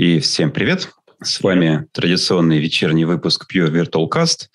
И 0.00 0.18
всем 0.18 0.50
привет. 0.50 0.88
С 1.22 1.42
вами 1.42 1.86
традиционный 1.92 2.58
вечерний 2.58 3.04
выпуск 3.04 3.46
Pure 3.54 3.70
Virtual 3.70 4.08
Cast. 4.08 4.48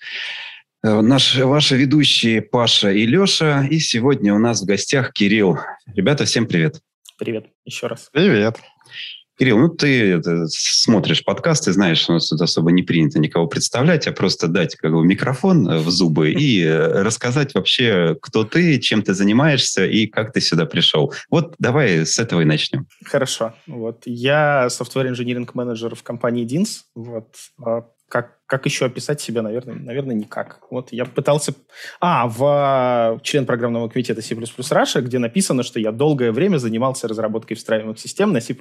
Э, 0.82 1.00
наш, 1.02 1.36
ваши 1.36 1.76
ведущие 1.76 2.42
Паша 2.42 2.90
и 2.90 3.06
Леша. 3.06 3.64
И 3.70 3.78
сегодня 3.78 4.34
у 4.34 4.40
нас 4.40 4.62
в 4.62 4.64
гостях 4.64 5.12
Кирилл. 5.12 5.56
Ребята, 5.94 6.24
всем 6.24 6.48
привет. 6.48 6.80
Привет 7.16 7.46
еще 7.64 7.86
раз. 7.86 8.08
Привет. 8.12 8.58
Кирилл, 9.38 9.58
ну 9.58 9.68
ты 9.68 10.12
это, 10.12 10.46
смотришь 10.48 11.24
подкасты, 11.24 11.72
знаешь, 11.72 12.08
у 12.08 12.14
нас 12.14 12.28
тут 12.28 12.40
особо 12.40 12.72
не 12.72 12.82
принято 12.82 13.18
никого 13.18 13.46
представлять, 13.46 14.06
а 14.06 14.12
просто 14.12 14.48
дать 14.48 14.76
как 14.76 14.92
бы, 14.92 15.04
микрофон 15.04 15.68
э, 15.68 15.78
в 15.78 15.90
зубы 15.90 16.30
и 16.38 16.62
э, 16.62 17.02
рассказать 17.02 17.54
вообще, 17.54 18.16
кто 18.20 18.44
ты, 18.44 18.78
чем 18.78 19.02
ты 19.02 19.14
занимаешься 19.14 19.84
и 19.84 20.06
как 20.06 20.32
ты 20.32 20.40
сюда 20.40 20.66
пришел. 20.66 21.12
Вот 21.30 21.54
давай 21.58 22.06
с 22.06 22.18
этого 22.18 22.40
и 22.40 22.44
начнем. 22.44 22.86
Хорошо. 23.04 23.54
Вот 23.66 24.02
я 24.06 24.68
software 24.68 25.12
engineering 25.12 25.48
менеджер 25.54 25.94
в 25.94 26.02
компании 26.02 26.46
DINS. 26.46 26.80
Вот 26.94 27.34
а 27.62 27.84
как, 28.08 28.38
как 28.46 28.66
еще 28.66 28.86
описать 28.86 29.20
себя, 29.20 29.42
наверное, 29.42 29.74
наверное, 29.74 30.14
никак. 30.14 30.60
Вот 30.70 30.92
я 30.92 31.04
пытался... 31.04 31.54
А, 32.00 32.28
в 32.28 33.20
член 33.22 33.46
программного 33.46 33.88
комитета 33.88 34.22
C++ 34.22 34.34
Russia, 34.34 35.00
где 35.00 35.18
написано, 35.18 35.62
что 35.62 35.80
я 35.80 35.90
долгое 35.90 36.30
время 36.30 36.58
занимался 36.58 37.08
разработкой 37.08 37.56
встраиваемых 37.56 37.98
систем 37.98 38.32
на 38.32 38.40
C++. 38.40 38.56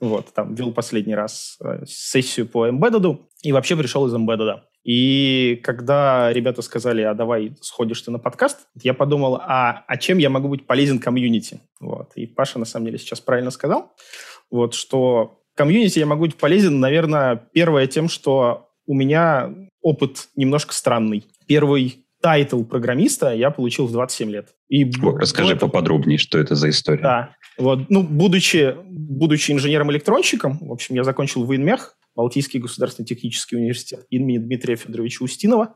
Вот, 0.00 0.32
там 0.34 0.54
вел 0.54 0.72
последний 0.72 1.14
раз 1.14 1.56
э, 1.64 1.84
сессию 1.86 2.46
по 2.48 2.68
Embedded 2.68 3.20
и 3.42 3.52
вообще 3.52 3.76
пришел 3.76 4.06
из 4.06 4.14
Embedded. 4.14 4.60
И 4.84 5.60
когда 5.62 6.32
ребята 6.32 6.60
сказали, 6.62 7.02
а 7.02 7.14
давай 7.14 7.56
сходишь 7.60 8.02
ты 8.02 8.10
на 8.10 8.18
подкаст, 8.18 8.66
я 8.82 8.94
подумал, 8.94 9.36
а, 9.36 9.84
а 9.86 9.96
чем 9.96 10.18
я 10.18 10.28
могу 10.28 10.48
быть 10.48 10.66
полезен 10.66 10.98
комьюнити? 10.98 11.60
Вот. 11.78 12.12
И 12.16 12.26
Паша, 12.26 12.58
на 12.58 12.64
самом 12.64 12.86
деле, 12.86 12.98
сейчас 12.98 13.20
правильно 13.20 13.52
сказал, 13.52 13.94
вот, 14.50 14.74
что 14.74 15.41
комьюнити 15.54 15.98
я 15.98 16.06
могу 16.06 16.22
быть 16.22 16.36
полезен, 16.36 16.80
наверное, 16.80 17.36
первое 17.52 17.86
тем, 17.86 18.08
что 18.08 18.68
у 18.86 18.94
меня 18.94 19.50
опыт 19.80 20.28
немножко 20.36 20.74
странный. 20.74 21.24
Первый 21.46 22.04
title 22.22 22.62
программиста 22.62 23.34
я 23.34 23.50
получил 23.50 23.86
в 23.86 23.92
27 23.92 24.30
лет. 24.30 24.48
И 24.68 24.84
О, 25.02 25.18
расскажи 25.18 25.52
это... 25.52 25.66
поподробнее, 25.66 26.18
что 26.18 26.38
это 26.38 26.54
за 26.54 26.70
история. 26.70 27.02
Да. 27.02 27.36
Вот, 27.58 27.90
ну, 27.90 28.02
будучи, 28.02 28.74
будучи 28.86 29.52
инженером-электронщиком, 29.52 30.58
в 30.60 30.72
общем, 30.72 30.94
я 30.94 31.04
закончил 31.04 31.44
ВОЕНМЕХ, 31.44 31.96
Балтийский 32.14 32.60
государственный 32.60 33.06
технический 33.06 33.56
университет 33.56 34.06
имени 34.10 34.38
Дмитрия 34.38 34.76
Федоровича 34.76 35.24
Устинова, 35.24 35.74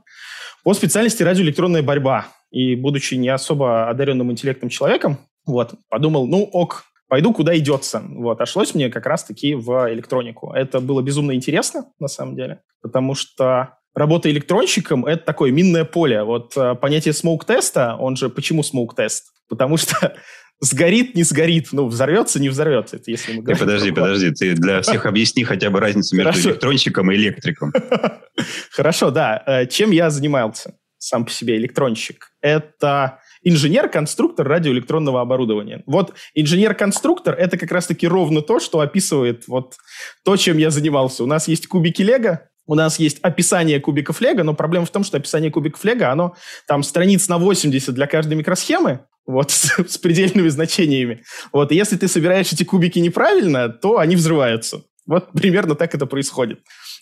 по 0.65 0.75
специальности 0.75 1.23
радиоэлектронная 1.23 1.83
борьба. 1.83 2.29
И 2.51 2.77
будучи 2.77 3.15
не 3.15 3.29
особо 3.29 3.89
одаренным 3.89 4.31
интеллектом 4.31 4.69
человеком, 4.69 5.19
вот, 5.47 5.75
подумал, 5.89 6.27
ну 6.27 6.43
ок, 6.45 6.85
пойду 7.09 7.33
куда 7.33 7.57
идется. 7.57 8.03
Вот, 8.09 8.41
а 8.41 8.47
шлось 8.47 8.75
мне 8.75 8.91
как 8.91 9.07
раз-таки 9.07 9.55
в 9.55 9.93
электронику. 9.93 10.53
Это 10.53 10.81
было 10.81 11.03
безумно 11.03 11.33
интересно, 11.33 11.87
на 11.99 12.09
самом 12.09 12.37
деле, 12.37 12.61
потому 12.83 13.15
что 13.15 13.79
работа 13.95 14.31
электронщиком— 14.31 15.05
это 15.07 15.25
такое 15.25 15.51
минное 15.51 15.85
поле. 15.85 16.23
Вот 16.23 16.57
э, 16.57 16.75
понятие 16.75 17.15
smoke-теста, 17.15 17.97
он 17.99 18.17
же 18.17 18.29
почему 18.29 18.63
smoke 18.63 18.98
test? 18.98 19.33
Потому 19.49 19.77
что 19.77 20.17
сгорит, 20.61 21.15
не 21.15 21.23
сгорит, 21.23 21.69
ну, 21.73 21.87
взорвется, 21.87 22.41
не 22.41 22.49
взорвется. 22.49 22.97
Это 22.97 23.11
если 23.11 23.33
мы 23.33 23.43
говорим. 23.43 23.59
Подожди, 23.59 23.91
подожди, 23.91 24.31
ты 24.31 24.55
для 24.55 24.83
всех 24.83 25.07
объясни 25.07 25.45
хотя 25.45 25.71
бы 25.71 25.81
разницу 25.81 26.15
между 26.17 26.33
Хорошо. 26.33 26.51
электронщиком 26.51 27.11
и 27.11 27.17
электриком. 27.17 27.73
Хорошо, 28.71 29.11
да. 29.11 29.43
Э, 29.47 29.67
чем 29.67 29.91
я 29.91 30.11
занимался 30.11 30.75
сам 30.99 31.25
по 31.25 31.31
себе 31.31 31.57
электронщик? 31.57 32.33
Это 32.41 33.21
инженер-конструктор 33.47 34.47
радиоэлектронного 34.47 35.21
оборудования. 35.21 35.85
Вот 35.87 36.15
инженер-конструктор— 36.35 37.35
это 37.39 37.57
как 37.57 37.71
раз-таки 37.71 38.09
ровно 38.09 38.43
то, 38.43 38.59
что 38.59 38.81
описывает 38.81 39.47
вот 39.47 39.77
то, 40.25 40.37
чем 40.37 40.59
я 40.59 40.71
занимался. 40.71 41.23
У 41.23 41.27
нас 41.27 41.47
есть 41.47 41.69
кубики 41.69 42.03
Лего, 42.03 42.49
у 42.67 42.75
нас 42.75 42.99
есть 42.99 43.21
описание 43.23 43.79
кубиков 43.79 44.21
Лего, 44.21 44.43
но 44.43 44.53
проблема 44.53 44.85
в 44.85 44.91
том, 44.91 45.05
что 45.05 45.17
описание 45.17 45.53
кубиков 45.53 45.85
Лего, 45.85 46.11
оно 46.11 46.35
там 46.67 46.83
страниц 46.83 47.29
на 47.29 47.39
80 47.39 47.95
для 47.95 48.09
каждой 48.09 48.35
микросхемы, 48.35 49.07
вот, 49.27 49.51
с, 49.53 49.79
с 49.79 49.97
предельными 49.97 50.49
значениями. 50.49 51.23
Вот, 51.53 51.71
и 51.71 51.77
если 51.77 51.97
ты 51.97 52.09
собираешь 52.09 52.53
эти 52.53 52.65
кубики 52.65 52.99
неправильно, 52.99 53.69
то 53.69 53.99
они 53.99 54.17
взрываются. 54.17 54.83
Вот 55.07 55.31
примерно 55.31 55.77
так 55.77 55.95
это 55.95 56.07
происходит. 56.07 56.59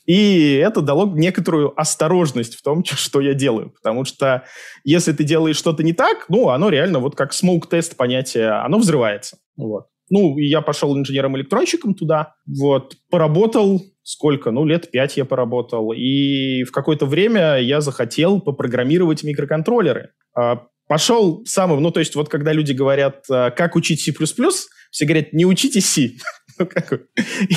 И 0.06 0.54
это 0.54 0.82
дало 0.82 1.06
некоторую 1.06 1.78
осторожность 1.80 2.56
в 2.56 2.62
том, 2.62 2.84
что 2.84 3.20
я 3.20 3.34
делаю. 3.34 3.70
Потому 3.70 4.04
что 4.04 4.44
если 4.84 5.12
ты 5.12 5.24
делаешь 5.24 5.56
что-то 5.56 5.82
не 5.82 5.92
так, 5.92 6.26
ну, 6.28 6.50
оно 6.50 6.68
реально 6.68 6.98
вот 6.98 7.16
как 7.16 7.32
smoke 7.32 7.68
test 7.68 7.96
понятие, 7.96 8.50
оно 8.50 8.78
взрывается. 8.78 9.38
Вот. 9.56 9.86
Ну, 10.10 10.36
я 10.36 10.60
пошел 10.60 10.96
инженером-электронщиком 10.96 11.94
туда, 11.94 12.34
вот, 12.46 12.94
поработал, 13.10 13.82
сколько, 14.02 14.50
ну, 14.50 14.66
лет 14.66 14.90
пять 14.90 15.16
я 15.16 15.24
поработал, 15.24 15.92
и 15.92 16.62
в 16.64 16.72
какое-то 16.72 17.06
время 17.06 17.58
я 17.58 17.80
захотел 17.80 18.42
попрограммировать 18.42 19.24
микроконтроллеры. 19.24 20.10
А, 20.36 20.66
пошел 20.88 21.42
самым, 21.46 21.82
ну, 21.82 21.90
то 21.90 22.00
есть 22.00 22.16
вот 22.16 22.28
когда 22.28 22.52
люди 22.52 22.72
говорят, 22.72 23.24
а, 23.30 23.50
как 23.50 23.76
учить 23.76 24.02
C++, 24.02 24.12
все 24.12 25.06
говорят, 25.06 25.32
не 25.32 25.46
учите 25.46 25.80
C. 25.80 26.10
Ну, 26.56 26.68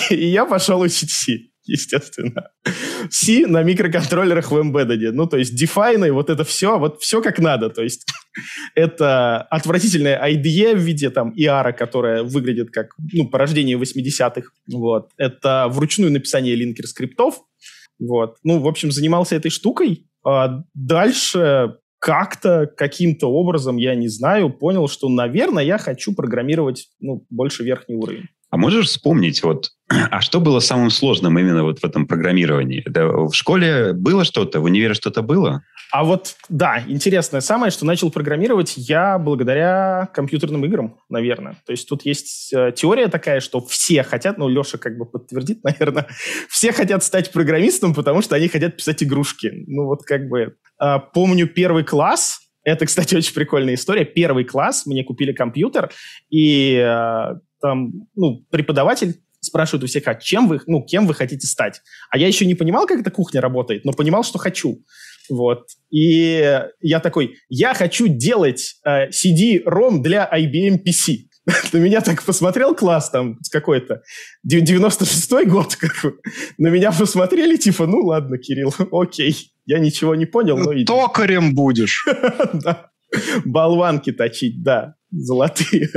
и 0.10 0.26
я 0.26 0.46
пошел 0.46 0.80
учить 0.80 1.12
C 1.12 1.50
естественно. 1.68 2.50
C 3.10 3.46
на 3.48 3.64
микроконтроллерах 3.64 4.52
в 4.52 4.58
Embedded. 4.58 5.12
Ну, 5.12 5.28
то 5.28 5.38
есть 5.38 5.62
define, 5.62 6.12
вот 6.12 6.30
это 6.30 6.44
все, 6.44 6.78
вот 6.78 7.02
все 7.02 7.22
как 7.22 7.40
надо. 7.40 7.70
То 7.70 7.84
есть 7.84 8.06
это 8.76 9.42
отвратительная 9.42 10.22
IDE 10.30 10.76
в 10.76 10.80
виде 10.80 11.10
там 11.10 11.34
IAR, 11.34 11.74
которая 11.74 12.24
выглядит 12.24 12.72
как 12.72 12.92
ну, 13.14 13.28
порождение 13.28 13.78
80-х. 13.78 14.50
Вот. 14.72 15.10
Это 15.18 15.68
вручную 15.70 16.12
написание 16.12 16.56
линкер-скриптов. 16.56 17.36
Вот. 18.00 18.38
Ну, 18.44 18.60
в 18.60 18.68
общем, 18.68 18.92
занимался 18.92 19.36
этой 19.36 19.52
штукой. 19.52 20.08
А 20.26 20.64
дальше 20.74 21.78
как-то, 22.00 22.68
каким-то 22.68 23.28
образом, 23.28 23.78
я 23.78 23.96
не 23.96 24.08
знаю, 24.08 24.52
понял, 24.52 24.88
что, 24.88 25.10
наверное, 25.10 25.64
я 25.64 25.78
хочу 25.78 26.14
программировать 26.14 26.90
ну, 27.00 27.26
больше 27.30 27.64
верхний 27.64 27.96
уровень. 27.96 28.28
А 28.50 28.58
можешь 28.58 28.88
вспомнить, 28.88 29.44
вот, 29.44 29.72
а 29.90 30.22
что 30.22 30.40
было 30.40 30.60
самым 30.60 30.90
сложным 30.90 31.38
именно 31.38 31.64
вот 31.64 31.80
в 31.80 31.84
этом 31.84 32.08
программировании? 32.08 32.82
Это 32.86 33.08
в 33.08 33.34
школе 33.34 33.94
было 33.94 34.24
что-то, 34.24 34.60
в 34.62 34.64
универе 34.64 34.94
что-то 34.94 35.22
было? 35.22 35.64
А 35.92 36.04
вот, 36.04 36.36
да, 36.50 36.84
интересное 36.88 37.42
самое, 37.42 37.72
что 37.72 37.86
начал 37.86 38.12
программировать 38.12 38.74
я 38.76 39.18
благодаря 39.18 40.10
компьютерным 40.14 40.66
играм, 40.66 40.98
наверное. 41.10 41.58
То 41.66 41.72
есть 41.72 41.88
тут 41.88 42.06
есть 42.06 42.54
э, 42.54 42.74
теория 42.76 43.08
такая, 43.08 43.40
что 43.40 43.62
все 43.66 44.04
хотят, 44.04 44.38
ну, 44.38 44.50
Леша 44.50 44.78
как 44.78 44.98
бы 44.98 45.06
подтвердит, 45.06 45.62
наверное, 45.64 46.08
все 46.50 46.72
хотят 46.72 47.04
стать 47.04 47.32
программистом, 47.32 47.94
потому 47.94 48.22
что 48.22 48.36
они 48.36 48.48
хотят 48.50 48.78
писать 48.78 49.04
игрушки. 49.04 49.64
Ну, 49.68 49.86
вот 49.86 50.04
как 50.04 50.28
бы... 50.28 50.56
Э, 50.82 51.00
помню 51.14 51.48
первый 51.48 51.84
класс, 51.84 52.42
это, 52.68 52.86
кстати, 52.86 53.16
очень 53.18 53.34
прикольная 53.34 53.76
история. 53.76 54.04
Первый 54.04 54.44
класс, 54.44 54.86
мне 54.86 55.04
купили 55.04 55.32
компьютер, 55.32 55.90
и 56.30 56.76
э, 56.76 57.36
там, 57.62 58.08
ну, 58.16 58.46
преподаватель 58.50 59.22
спрашивает 59.40 59.84
у 59.84 59.88
всех, 59.88 60.08
а 60.08 60.16
чем 60.16 60.48
вы, 60.48 60.62
ну, 60.68 60.84
кем 60.84 61.08
вы 61.08 61.14
хотите 61.14 61.48
стать? 61.48 61.82
А 62.10 62.18
я 62.18 62.28
еще 62.28 62.46
не 62.46 62.56
понимал, 62.56 62.86
как 62.86 63.00
эта 63.00 63.12
кухня 63.12 63.42
работает, 63.42 63.86
но 63.86 63.94
понимал, 63.94 64.24
что 64.24 64.40
хочу. 64.40 64.84
Вот. 65.30 65.68
И 65.92 66.64
я 66.82 67.00
такой, 67.00 67.36
я 67.50 67.74
хочу 67.74 68.08
делать 68.08 68.76
э, 68.86 69.10
CD-ROM 69.10 70.02
для 70.02 70.30
IBM 70.32 70.84
PC. 70.84 71.28
На 71.74 71.78
меня 71.78 72.02
так 72.02 72.24
посмотрел 72.24 72.76
класс 72.76 73.10
там 73.10 73.38
какой-то, 73.52 74.02
96-й 74.50 75.46
год, 75.46 75.76
как. 75.76 76.14
На 76.58 76.68
меня 76.68 76.92
посмотрели, 76.92 77.58
типа, 77.58 77.88
ну 77.88 78.00
ладно, 78.00 78.38
Кирилл, 78.38 78.74
окей. 78.92 79.52
Я 79.66 79.80
ничего 79.80 80.16
не 80.16 80.26
понял, 80.26 80.58
но... 80.58 80.72
Токарем 80.86 81.54
будешь. 81.54 82.06
Да. 82.54 82.92
Болванки 83.46 84.12
точить, 84.12 84.62
да, 84.64 84.96
золотые. 85.12 85.90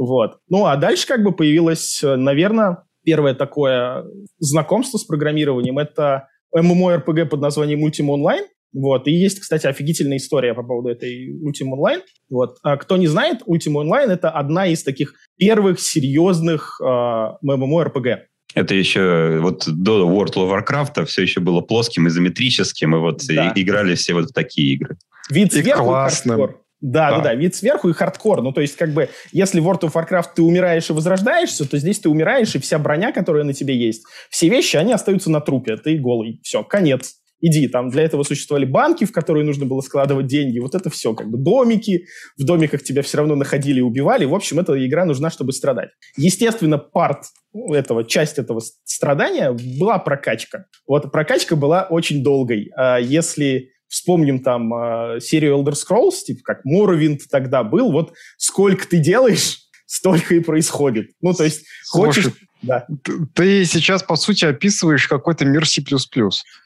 Вот. 0.00 0.38
Ну, 0.48 0.64
а 0.64 0.76
дальше 0.76 1.06
как 1.06 1.22
бы 1.22 1.30
появилось, 1.30 2.02
э, 2.02 2.16
наверное, 2.16 2.84
первое 3.04 3.34
такое 3.34 4.06
знакомство 4.38 4.96
с 4.96 5.04
программированием. 5.04 5.78
Это 5.78 6.26
MMORPG 6.56 7.26
под 7.26 7.40
названием 7.42 7.84
Ultima 7.84 8.16
Online. 8.16 8.46
Вот. 8.72 9.06
И 9.06 9.10
есть, 9.10 9.40
кстати, 9.40 9.66
офигительная 9.66 10.16
история 10.16 10.54
по 10.54 10.62
поводу 10.62 10.88
этой 10.88 11.28
Ultima 11.42 11.74
Online. 11.76 12.00
Вот. 12.30 12.56
А 12.62 12.78
кто 12.78 12.96
не 12.96 13.08
знает, 13.08 13.42
Ultima 13.46 13.84
Online— 13.84 14.06
это 14.10 14.30
одна 14.30 14.68
из 14.68 14.82
таких 14.82 15.12
первых 15.36 15.78
серьезных 15.78 16.80
э, 16.82 16.86
MMORPG. 16.86 18.20
Это 18.54 18.74
еще 18.74 19.38
вот 19.42 19.68
до 19.68 20.10
World 20.10 20.32
of 20.36 20.64
Warcraft 20.64 21.04
все 21.04 21.22
еще 21.22 21.40
было 21.40 21.60
плоским, 21.60 22.08
изометрическим, 22.08 22.96
и 22.96 22.98
вот 22.98 23.20
да. 23.28 23.50
и, 23.50 23.62
играли 23.62 23.94
все 23.96 24.14
вот 24.14 24.30
в 24.30 24.32
такие 24.32 24.76
игры. 24.76 24.96
Вид 25.28 25.52
сверху 25.52 25.84
классным. 25.84 26.56
Да, 26.80 27.10
да, 27.10 27.16
да, 27.18 27.24
да, 27.24 27.34
вид 27.34 27.54
сверху 27.54 27.90
и 27.90 27.92
хардкор. 27.92 28.42
Ну, 28.42 28.52
то 28.52 28.60
есть, 28.60 28.76
как 28.76 28.94
бы, 28.94 29.10
если 29.32 29.60
в 29.60 29.68
World 29.68 29.82
of 29.82 29.92
Warcraft 29.92 30.28
ты 30.34 30.42
умираешь 30.42 30.88
и 30.88 30.92
возрождаешься, 30.94 31.68
то 31.68 31.76
здесь 31.76 31.98
ты 31.98 32.08
умираешь, 32.08 32.54
и 32.54 32.58
вся 32.58 32.78
броня, 32.78 33.12
которая 33.12 33.44
на 33.44 33.52
тебе 33.52 33.76
есть, 33.76 34.04
все 34.30 34.48
вещи, 34.48 34.76
они 34.76 34.92
остаются 34.92 35.30
на 35.30 35.40
трупе, 35.40 35.76
ты 35.76 35.98
голый. 35.98 36.40
Все, 36.42 36.64
конец. 36.64 37.16
иди. 37.40 37.68
Там 37.68 37.90
для 37.90 38.04
этого 38.04 38.22
существовали 38.22 38.64
банки, 38.64 39.04
в 39.04 39.12
которые 39.12 39.44
нужно 39.44 39.66
было 39.66 39.80
складывать 39.80 40.26
деньги. 40.26 40.58
Вот 40.58 40.74
это 40.74 40.90
все, 40.90 41.14
как 41.14 41.30
бы 41.30 41.38
домики. 41.38 42.06
В 42.36 42.44
домиках 42.44 42.82
тебя 42.82 43.02
все 43.02 43.18
равно 43.18 43.34
находили 43.34 43.78
и 43.78 43.82
убивали. 43.82 44.24
В 44.24 44.34
общем, 44.34 44.60
эта 44.60 44.86
игра 44.86 45.04
нужна, 45.04 45.30
чтобы 45.30 45.52
страдать. 45.52 45.90
Естественно, 46.16 46.78
парт 46.78 47.24
этого, 47.54 48.04
часть 48.04 48.38
этого 48.38 48.60
страдания 48.84 49.52
была 49.78 49.98
прокачка. 49.98 50.66
Вот 50.86 51.10
прокачка 51.10 51.56
была 51.56 51.84
очень 51.84 52.22
долгой. 52.22 52.70
А 52.76 52.98
если 52.98 53.70
вспомним 53.90 54.38
там 54.38 54.72
э, 54.72 55.20
серию 55.20 55.58
Elder 55.58 55.74
Scrolls, 55.74 56.22
типа 56.24 56.40
как 56.44 56.60
Morrowind 56.64 57.18
тогда 57.30 57.62
был, 57.64 57.92
вот 57.92 58.14
сколько 58.38 58.88
ты 58.88 58.98
делаешь, 58.98 59.58
столько 59.86 60.36
и 60.36 60.40
происходит. 60.40 61.10
Ну, 61.20 61.34
то 61.34 61.44
есть, 61.44 61.66
Слушай, 61.84 62.22
хочешь... 62.22 62.32
Да. 62.62 62.86
Ты 63.34 63.64
сейчас, 63.64 64.02
по 64.02 64.16
сути, 64.16 64.44
описываешь 64.44 65.08
какой-то 65.08 65.46
мир 65.46 65.66
C++. 65.66 65.82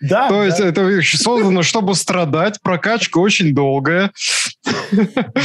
Да. 0.01 0.29
То 0.29 0.43
есть 0.43 0.59
да. 0.59 0.67
это 0.67 1.01
создано, 1.03 1.63
чтобы 1.63 1.95
страдать, 1.95 2.61
прокачка 2.63 3.19
очень 3.19 3.55
долгая. 3.55 4.13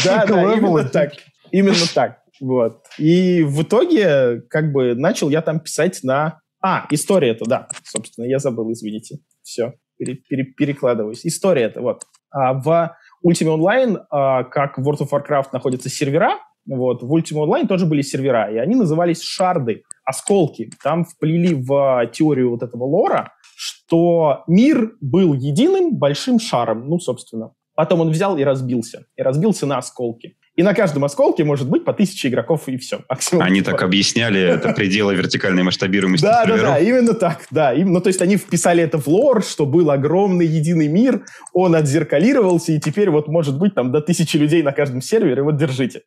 Да, 0.03 0.25
да, 0.25 0.53
именно 0.55 0.83
так. 0.85 1.13
Именно 1.51 1.85
так. 1.93 2.19
Вот. 2.39 2.83
И 2.97 3.43
в 3.43 3.61
итоге, 3.61 4.41
как 4.49 4.71
бы, 4.71 4.95
начал 4.95 5.29
я 5.29 5.41
там 5.41 5.59
писать 5.59 5.99
на... 6.03 6.39
А, 6.61 6.87
история 6.89 7.29
это, 7.29 7.45
да. 7.45 7.67
Собственно, 7.83 8.25
я 8.25 8.39
забыл, 8.39 8.71
извините. 8.71 9.19
Все 9.43 9.73
пере, 9.99 10.15
пере, 10.15 10.43
перекладываюсь. 10.45 11.25
История 11.25 11.63
это 11.63 11.81
вот. 11.81 12.03
А, 12.31 12.53
в 12.53 12.95
Ultima 13.25 13.57
Online, 13.57 13.97
а, 14.09 14.43
как 14.43 14.77
в 14.77 14.87
World 14.87 15.01
of 15.01 15.09
Warcraft 15.11 15.49
находятся 15.53 15.89
сервера, 15.89 16.39
вот, 16.65 17.03
в 17.03 17.13
Ultima 17.13 17.45
Online 17.45 17.67
тоже 17.67 17.85
были 17.85 18.01
сервера, 18.01 18.51
и 18.51 18.57
они 18.57 18.75
назывались 18.75 19.21
шарды, 19.21 19.83
осколки. 20.05 20.71
Там 20.83 21.03
вплели 21.03 21.55
в 21.55 22.09
теорию 22.13 22.51
вот 22.51 22.63
этого 22.63 22.83
лора, 22.83 23.33
что 23.55 24.43
мир 24.47 24.93
был 25.01 25.33
единым 25.33 25.97
большим 25.97 26.39
шаром, 26.39 26.87
ну, 26.87 26.99
собственно. 26.99 27.53
Потом 27.75 28.01
он 28.01 28.09
взял 28.09 28.37
и 28.37 28.43
разбился. 28.43 29.05
И 29.15 29.21
разбился 29.21 29.65
на 29.65 29.77
осколки. 29.77 30.35
И 30.59 30.61
на 30.61 30.73
каждом 30.73 31.05
осколке 31.05 31.45
может 31.45 31.69
быть 31.69 31.85
по 31.85 31.93
тысяче 31.93 32.27
игроков, 32.27 32.67
и 32.67 32.75
все. 32.75 32.99
Максимум 33.07 33.45
они 33.45 33.61
так 33.61 33.81
объясняли, 33.81 34.41
это 34.41 34.73
пределы 34.73 35.15
вертикальной 35.15 35.63
масштабируемости 35.63 36.25
Да, 36.25 36.43
да, 36.45 36.57
да, 36.57 36.79
именно 36.79 37.13
так, 37.13 37.43
да. 37.49 37.73
Ну, 37.73 38.01
то 38.01 38.09
есть 38.09 38.21
они 38.21 38.35
вписали 38.35 38.83
это 38.83 38.97
в 38.97 39.07
лор, 39.07 39.41
что 39.41 39.65
был 39.65 39.89
огромный 39.89 40.45
единый 40.45 40.89
мир, 40.89 41.23
он 41.53 41.75
отзеркалировался, 41.75 42.73
и 42.73 42.79
теперь 42.81 43.09
вот 43.09 43.29
может 43.29 43.57
быть 43.57 43.73
там 43.73 43.93
до 43.93 44.01
тысячи 44.01 44.35
людей 44.35 44.61
на 44.61 44.73
каждом 44.73 45.01
сервере, 45.01 45.43
вот 45.43 45.55
держите. 45.55 46.01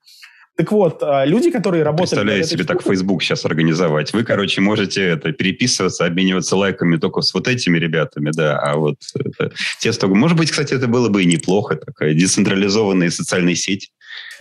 Так 0.54 0.70
вот, 0.70 1.02
а, 1.02 1.24
люди, 1.24 1.50
которые 1.50 1.82
работают... 1.82 2.10
Представляю 2.10 2.44
себе 2.44 2.64
штукой, 2.64 2.76
так 2.76 2.86
Facebook 2.86 3.22
сейчас 3.22 3.46
организовать. 3.46 4.12
Вы, 4.12 4.22
короче, 4.22 4.60
можете 4.60 5.02
это 5.02 5.32
переписываться, 5.32 6.04
обмениваться 6.04 6.56
лайками 6.56 6.98
только 6.98 7.22
с 7.22 7.32
вот 7.32 7.48
этими 7.48 7.78
ребятами, 7.78 8.30
да, 8.34 8.58
а 8.58 8.76
вот 8.76 8.96
это, 9.14 9.50
те 9.78 9.94
столько... 9.94 10.14
Может 10.14 10.36
быть, 10.36 10.50
кстати, 10.50 10.74
это 10.74 10.88
было 10.88 11.08
бы 11.08 11.22
и 11.22 11.26
неплохо, 11.26 11.76
такая 11.76 12.12
децентрализованная 12.12 13.08
социальная 13.08 13.54
сеть. 13.54 13.90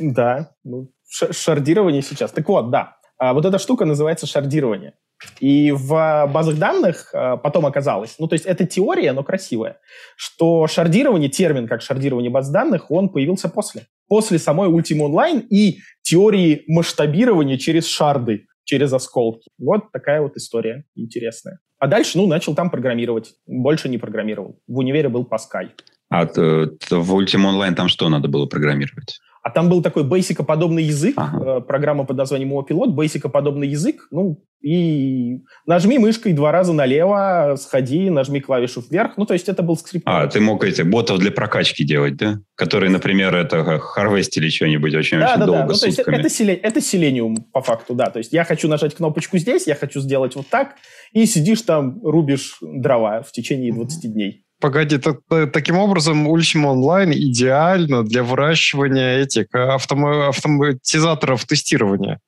Да, 0.01 0.51
ну, 0.63 0.91
шардирование 1.07 2.01
сейчас. 2.01 2.31
Так 2.31 2.47
вот, 2.49 2.71
да, 2.71 2.97
а 3.17 3.33
вот 3.33 3.45
эта 3.45 3.59
штука 3.59 3.85
называется 3.85 4.25
шардирование. 4.25 4.93
И 5.39 5.71
в 5.71 6.27
базах 6.33 6.57
данных 6.57 7.11
а, 7.13 7.37
потом 7.37 7.67
оказалось, 7.67 8.15
ну 8.17 8.27
то 8.27 8.33
есть 8.33 8.45
это 8.47 8.65
теория, 8.65 9.13
но 9.13 9.23
красивая, 9.23 9.77
что 10.15 10.65
шардирование, 10.65 11.29
термин 11.29 11.67
как 11.67 11.83
шардирование 11.83 12.31
баз 12.31 12.49
данных, 12.49 12.89
он 12.89 13.09
появился 13.09 13.47
после. 13.47 13.85
После 14.07 14.39
самой 14.39 14.69
Ultima 14.69 15.07
Online 15.07 15.41
и 15.47 15.81
теории 16.01 16.63
масштабирования 16.67 17.57
через 17.57 17.85
шарды, 17.85 18.47
через 18.63 18.91
осколки. 18.93 19.47
Вот 19.59 19.91
такая 19.91 20.21
вот 20.21 20.35
история 20.37 20.85
интересная. 20.95 21.59
А 21.77 21.85
дальше, 21.87 22.17
ну, 22.17 22.25
начал 22.25 22.55
там 22.55 22.71
программировать. 22.71 23.33
Больше 23.45 23.89
не 23.89 23.99
программировал. 23.99 24.59
В 24.67 24.79
универе 24.79 25.09
был 25.09 25.25
Паскаль. 25.25 25.71
А 26.09 26.25
в 26.25 27.15
Ultima 27.15 27.51
Online 27.51 27.75
там 27.75 27.87
что 27.87 28.09
надо 28.09 28.27
было 28.27 28.47
программировать? 28.47 29.19
А 29.43 29.49
там 29.49 29.69
был 29.69 29.81
такой 29.81 30.03
бейсикоподобный 30.03 30.83
язык, 30.83 31.15
ага. 31.17 31.57
Э, 31.57 31.61
программа 31.61 32.05
под 32.05 32.17
названием 32.17 32.53
OPilot, 32.53 32.89
бейсикоподобный 32.89 33.67
язык, 33.67 34.07
ну, 34.11 34.43
и 34.61 35.39
нажми 35.65 35.97
мышкой 35.97 36.33
два 36.33 36.51
раза 36.51 36.73
налево, 36.73 37.55
сходи, 37.59 38.11
нажми 38.11 38.39
клавишу 38.39 38.83
вверх, 38.87 39.17
ну, 39.17 39.25
то 39.25 39.33
есть 39.33 39.49
это 39.49 39.63
был 39.63 39.75
скрипт. 39.75 40.03
А, 40.07 40.27
ты 40.27 40.39
мог 40.39 40.63
эти 40.63 40.83
ботов 40.83 41.17
для 41.17 41.31
прокачки 41.31 41.83
делать, 41.83 42.17
да? 42.17 42.39
Которые, 42.53 42.91
например, 42.91 43.35
это 43.35 43.79
харвестили 43.79 44.49
что-нибудь 44.49 44.93
очень-очень 44.93 45.27
да, 45.27 45.37
да, 45.37 45.45
долго, 45.45 45.61
да. 45.61 45.67
Ну, 45.69 45.73
то 45.73 45.85
есть 45.87 45.97
это, 45.97 46.11
это 46.11 46.79
Selenium, 46.79 47.37
по 47.51 47.61
факту, 47.63 47.95
да, 47.95 48.11
то 48.11 48.19
есть 48.19 48.33
я 48.33 48.43
хочу 48.43 48.67
нажать 48.67 48.93
кнопочку 48.93 49.39
здесь, 49.39 49.65
я 49.65 49.73
хочу 49.73 50.01
сделать 50.01 50.35
вот 50.35 50.47
так, 50.49 50.75
и 51.13 51.25
сидишь 51.25 51.63
там, 51.63 51.99
рубишь 52.03 52.57
дрова 52.61 53.23
в 53.23 53.31
течение 53.31 53.73
20 53.73 54.13
дней. 54.13 54.45
Погоди, 54.61 54.99
так, 54.99 55.17
таким 55.51 55.77
образом 55.77 56.27
Ultima 56.27 56.73
Online 56.73 57.13
идеально 57.13 58.03
для 58.03 58.23
выращивания 58.23 59.17
этих 59.17 59.47
э, 59.53 59.75
автома- 59.75 60.29
автоматизаторов 60.29 61.45
тестирования. 61.45 62.19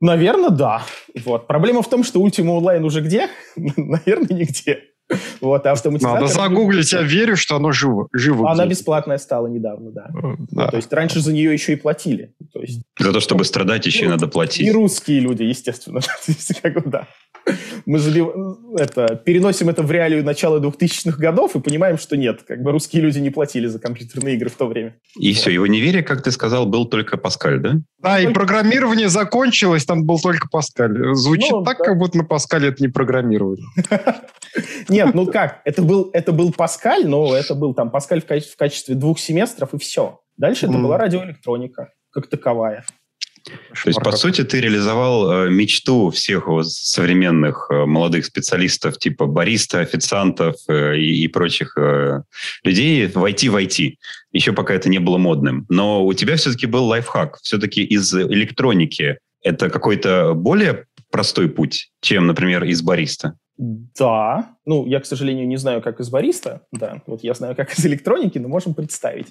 Наверное, 0.00 0.50
да. 0.50 0.82
Вот. 1.24 1.46
Проблема 1.46 1.80
в 1.80 1.88
том, 1.88 2.04
что 2.04 2.24
Ultima 2.24 2.60
Online 2.60 2.84
уже 2.84 3.00
где? 3.00 3.28
Наверное, 3.56 4.38
нигде. 4.38 4.82
Вот, 5.40 5.66
а 5.66 5.74
Надо 5.84 6.26
загуглить, 6.28 6.92
я 6.92 7.02
верю, 7.02 7.36
что 7.36 7.56
оно 7.56 7.72
живо. 7.72 8.08
живо 8.12 8.50
Она 8.50 8.66
бесплатная 8.66 9.18
стала 9.18 9.46
недавно, 9.46 9.90
да. 9.90 10.06
Э, 10.08 10.34
да. 10.50 10.64
Ну, 10.64 10.70
то 10.70 10.76
есть 10.76 10.92
раньше 10.92 11.20
за 11.20 11.32
нее 11.32 11.52
еще 11.52 11.74
и 11.74 11.76
платили. 11.76 12.34
То 12.52 12.60
есть, 12.60 12.82
за 12.98 13.12
то, 13.12 13.20
чтобы 13.20 13.44
страдать, 13.44 13.84
еще 13.86 14.04
ну, 14.04 14.06
и 14.06 14.08
надо 14.12 14.28
платить. 14.28 14.66
И 14.66 14.70
русские 14.72 15.20
люди, 15.20 15.42
естественно. 15.42 16.00
да 16.86 17.06
мы 17.86 17.98
забив... 17.98 18.28
это, 18.78 19.16
переносим 19.16 19.68
это 19.68 19.82
в 19.82 19.90
реалию 19.90 20.24
начала 20.24 20.58
2000-х 20.58 21.18
годов 21.18 21.56
и 21.56 21.60
понимаем, 21.60 21.98
что 21.98 22.16
нет, 22.16 22.42
как 22.42 22.62
бы 22.62 22.72
русские 22.72 23.02
люди 23.02 23.18
не 23.18 23.30
платили 23.30 23.66
за 23.66 23.78
компьютерные 23.78 24.36
игры 24.36 24.50
в 24.50 24.54
то 24.54 24.66
время. 24.66 24.96
И 25.18 25.28
вот. 25.28 25.36
все, 25.36 25.50
его 25.50 25.66
неверие, 25.66 26.02
как 26.02 26.22
ты 26.22 26.30
сказал, 26.30 26.66
был 26.66 26.86
только 26.86 27.16
Паскаль, 27.16 27.60
да? 27.60 27.74
Да, 27.98 28.20
и 28.20 28.32
программирование 28.32 29.08
закончилось, 29.08 29.84
там 29.84 30.04
был 30.04 30.18
только 30.20 30.48
Паскаль. 30.48 31.14
Звучит 31.14 31.50
ну, 31.50 31.62
так, 31.64 31.78
да. 31.78 31.84
как 31.84 31.98
будто 31.98 32.18
на 32.18 32.24
Паскале 32.24 32.68
это 32.68 32.82
не 32.82 32.88
программирование. 32.88 33.66
Нет, 34.88 35.14
ну 35.14 35.26
как, 35.26 35.60
это 35.64 35.82
был, 35.82 36.10
это 36.12 36.32
был 36.32 36.52
Паскаль, 36.52 37.06
но 37.06 37.34
это 37.34 37.54
был 37.54 37.74
там 37.74 37.90
Паскаль 37.90 38.22
в 38.22 38.56
качестве 38.56 38.94
двух 38.94 39.18
семестров 39.18 39.74
и 39.74 39.78
все. 39.78 40.20
Дальше 40.36 40.66
это 40.66 40.74
была 40.78 40.98
радиоэлектроника 40.98 41.90
как 42.14 42.28
таковая. 42.28 42.84
То 43.44 43.88
есть, 43.88 44.00
по 44.00 44.12
сути, 44.12 44.42
ты 44.42 44.60
реализовал 44.60 45.30
э, 45.30 45.50
мечту 45.50 46.10
всех 46.10 46.48
современных 46.62 47.68
э, 47.70 47.84
молодых 47.84 48.24
специалистов, 48.24 48.98
типа 48.98 49.26
бариста, 49.26 49.80
официантов 49.80 50.56
э, 50.68 50.96
и, 50.96 51.24
и 51.24 51.28
прочих 51.28 51.76
людей 52.62 53.06
войти 53.08 53.48
в 53.48 53.56
IT. 53.56 53.96
Еще 54.32 54.52
пока 54.52 54.74
это 54.74 54.88
не 54.88 54.98
было 54.98 55.18
модным. 55.18 55.66
Но 55.68 56.04
у 56.04 56.14
тебя 56.14 56.36
все-таки 56.36 56.66
был 56.66 56.86
лайфхак. 56.86 57.38
Все-таки 57.42 57.84
из 57.84 58.14
электроники 58.14 59.18
это 59.42 59.68
какой-то 59.68 60.34
более 60.34 60.86
простой 61.10 61.48
путь, 61.48 61.90
чем, 62.00 62.26
например, 62.26 62.64
из 62.64 62.82
бариста. 62.82 63.36
Да, 63.56 64.56
ну, 64.64 64.84
я, 64.86 64.98
к 64.98 65.06
сожалению, 65.06 65.46
не 65.46 65.58
знаю, 65.58 65.80
как 65.80 66.00
из 66.00 66.10
бариста, 66.10 66.62
да, 66.72 67.02
вот 67.06 67.22
я 67.22 67.34
знаю, 67.34 67.54
как 67.54 67.78
из 67.78 67.86
электроники, 67.86 68.38
но 68.38 68.48
можем 68.48 68.74
представить. 68.74 69.28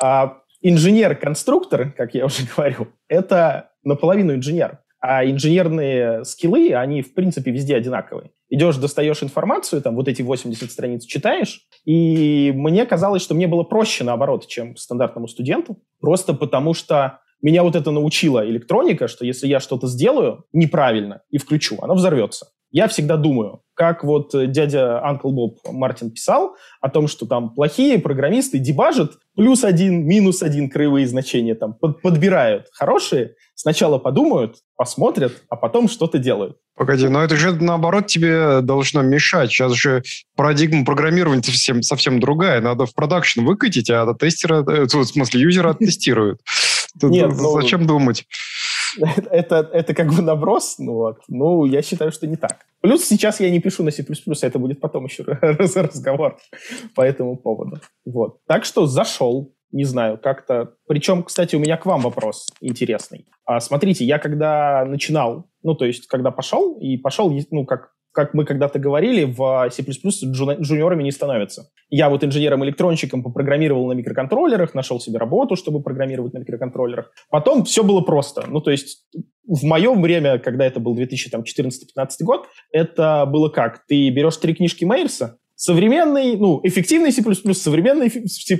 А 0.00 0.38
инженер-конструктор, 0.60 1.92
как 1.92 2.14
я 2.14 2.26
уже 2.26 2.42
говорил, 2.56 2.88
это 3.08 3.70
наполовину 3.82 4.34
инженер. 4.34 4.80
А 5.00 5.24
инженерные 5.24 6.24
скиллы, 6.24 6.74
они, 6.74 7.02
в 7.02 7.14
принципе, 7.14 7.52
везде 7.52 7.76
одинаковые. 7.76 8.32
Идешь, 8.48 8.78
достаешь 8.78 9.22
информацию, 9.22 9.80
там, 9.80 9.94
вот 9.94 10.08
эти 10.08 10.22
80 10.22 10.70
страниц 10.72 11.04
читаешь, 11.04 11.60
и 11.84 12.52
мне 12.54 12.84
казалось, 12.84 13.22
что 13.22 13.34
мне 13.34 13.46
было 13.46 13.62
проще, 13.62 14.02
наоборот, 14.02 14.48
чем 14.48 14.76
стандартному 14.76 15.28
студенту, 15.28 15.78
просто 16.00 16.34
потому 16.34 16.74
что 16.74 17.20
меня 17.40 17.62
вот 17.62 17.76
это 17.76 17.92
научила 17.92 18.44
электроника, 18.44 19.06
что 19.06 19.24
если 19.24 19.46
я 19.46 19.60
что-то 19.60 19.86
сделаю 19.86 20.44
неправильно 20.52 21.22
и 21.30 21.38
включу, 21.38 21.78
оно 21.80 21.94
взорвется. 21.94 22.48
Я 22.70 22.88
всегда 22.88 23.16
думаю, 23.16 23.62
как 23.74 24.04
вот 24.04 24.34
э, 24.34 24.46
дядя 24.46 25.02
Анкл 25.04 25.30
Боб 25.30 25.58
Мартин 25.70 26.10
писал 26.10 26.56
о 26.80 26.90
том, 26.90 27.08
что 27.08 27.26
там 27.26 27.54
плохие 27.54 27.98
программисты 27.98 28.58
дебажат 28.58 29.12
плюс 29.36 29.62
один, 29.64 30.04
минус 30.04 30.42
один 30.42 30.68
краевые 30.68 31.06
значения 31.06 31.54
там 31.54 31.72
под, 31.74 32.02
подбирают. 32.02 32.66
Хорошие 32.72 33.36
сначала 33.54 33.98
подумают, 33.98 34.56
посмотрят, 34.76 35.32
а 35.48 35.56
потом 35.56 35.88
что-то 35.88 36.18
делают. 36.18 36.56
Погоди, 36.76 37.08
но 37.08 37.22
это 37.22 37.36
же 37.36 37.52
наоборот 37.52 38.08
тебе 38.08 38.60
должно 38.60 39.02
мешать. 39.02 39.50
Сейчас 39.50 39.72
же 39.72 40.02
парадигма 40.36 40.84
программирования 40.84 41.42
совсем, 41.42 41.82
совсем 41.82 42.20
другая. 42.20 42.60
Надо 42.60 42.84
в 42.84 42.94
продакшн 42.94 43.42
выкатить, 43.42 43.90
а 43.90 44.12
тестера, 44.14 44.64
э, 44.68 44.84
в 44.84 45.04
смысле 45.04 45.40
юзера 45.40 45.70
оттестируют. 45.70 46.40
Нет, 47.02 47.30
ну, 47.36 47.60
Зачем 47.60 47.86
думать? 47.86 48.26
это, 49.30 49.68
это 49.72 49.94
как 49.94 50.12
бы 50.12 50.22
наброс, 50.22 50.78
ну 50.78 50.94
вот. 50.94 51.20
Ну, 51.28 51.64
я 51.64 51.82
считаю, 51.82 52.12
что 52.12 52.26
не 52.26 52.36
так. 52.36 52.66
Плюс 52.80 53.04
сейчас 53.04 53.40
я 53.40 53.50
не 53.50 53.60
пишу 53.60 53.82
на 53.82 53.90
C++, 53.90 54.04
а 54.04 54.46
это 54.46 54.58
будет 54.58 54.80
потом 54.80 55.04
еще 55.04 55.24
разговор 55.82 56.38
по 56.94 57.02
этому 57.02 57.36
поводу. 57.36 57.80
Вот. 58.04 58.38
Так 58.46 58.64
что 58.64 58.86
зашел, 58.86 59.52
не 59.72 59.84
знаю, 59.84 60.18
как-то... 60.18 60.74
Причем, 60.86 61.22
кстати, 61.22 61.56
у 61.56 61.58
меня 61.58 61.76
к 61.76 61.86
вам 61.86 62.00
вопрос 62.00 62.46
интересный. 62.60 63.26
А, 63.44 63.60
смотрите, 63.60 64.04
я 64.04 64.18
когда 64.18 64.84
начинал, 64.84 65.46
ну, 65.62 65.74
то 65.74 65.84
есть, 65.84 66.06
когда 66.06 66.30
пошел, 66.30 66.78
и 66.78 66.96
пошел, 66.96 67.32
ну, 67.50 67.66
как 67.66 67.92
как 68.18 68.34
мы 68.34 68.44
когда-то 68.44 68.80
говорили, 68.80 69.22
в 69.22 69.70
C++ 69.70 69.84
джуниорами 69.84 71.04
не 71.04 71.12
становятся. 71.12 71.70
Я 71.88 72.10
вот 72.10 72.24
инженером-электронщиком 72.24 73.22
попрограммировал 73.22 73.86
на 73.86 73.92
микроконтроллерах, 73.92 74.74
нашел 74.74 74.98
себе 74.98 75.18
работу, 75.18 75.54
чтобы 75.54 75.80
программировать 75.80 76.34
на 76.34 76.38
микроконтроллерах. 76.38 77.12
Потом 77.30 77.64
все 77.64 77.84
было 77.84 78.00
просто. 78.00 78.46
Ну, 78.48 78.60
то 78.60 78.72
есть 78.72 79.06
в 79.46 79.62
мое 79.62 79.94
время, 79.94 80.40
когда 80.40 80.66
это 80.66 80.80
был 80.80 80.98
2014-2015 80.98 82.08
год, 82.22 82.48
это 82.72 83.24
было 83.24 83.50
как? 83.50 83.86
Ты 83.86 84.10
берешь 84.10 84.36
три 84.38 84.52
книжки 84.52 84.84
Мейерса, 84.84 85.38
современный, 85.54 86.36
ну, 86.36 86.60
эффективный 86.64 87.12
C++, 87.12 87.22
современный 87.54 88.10
C++, 88.10 88.58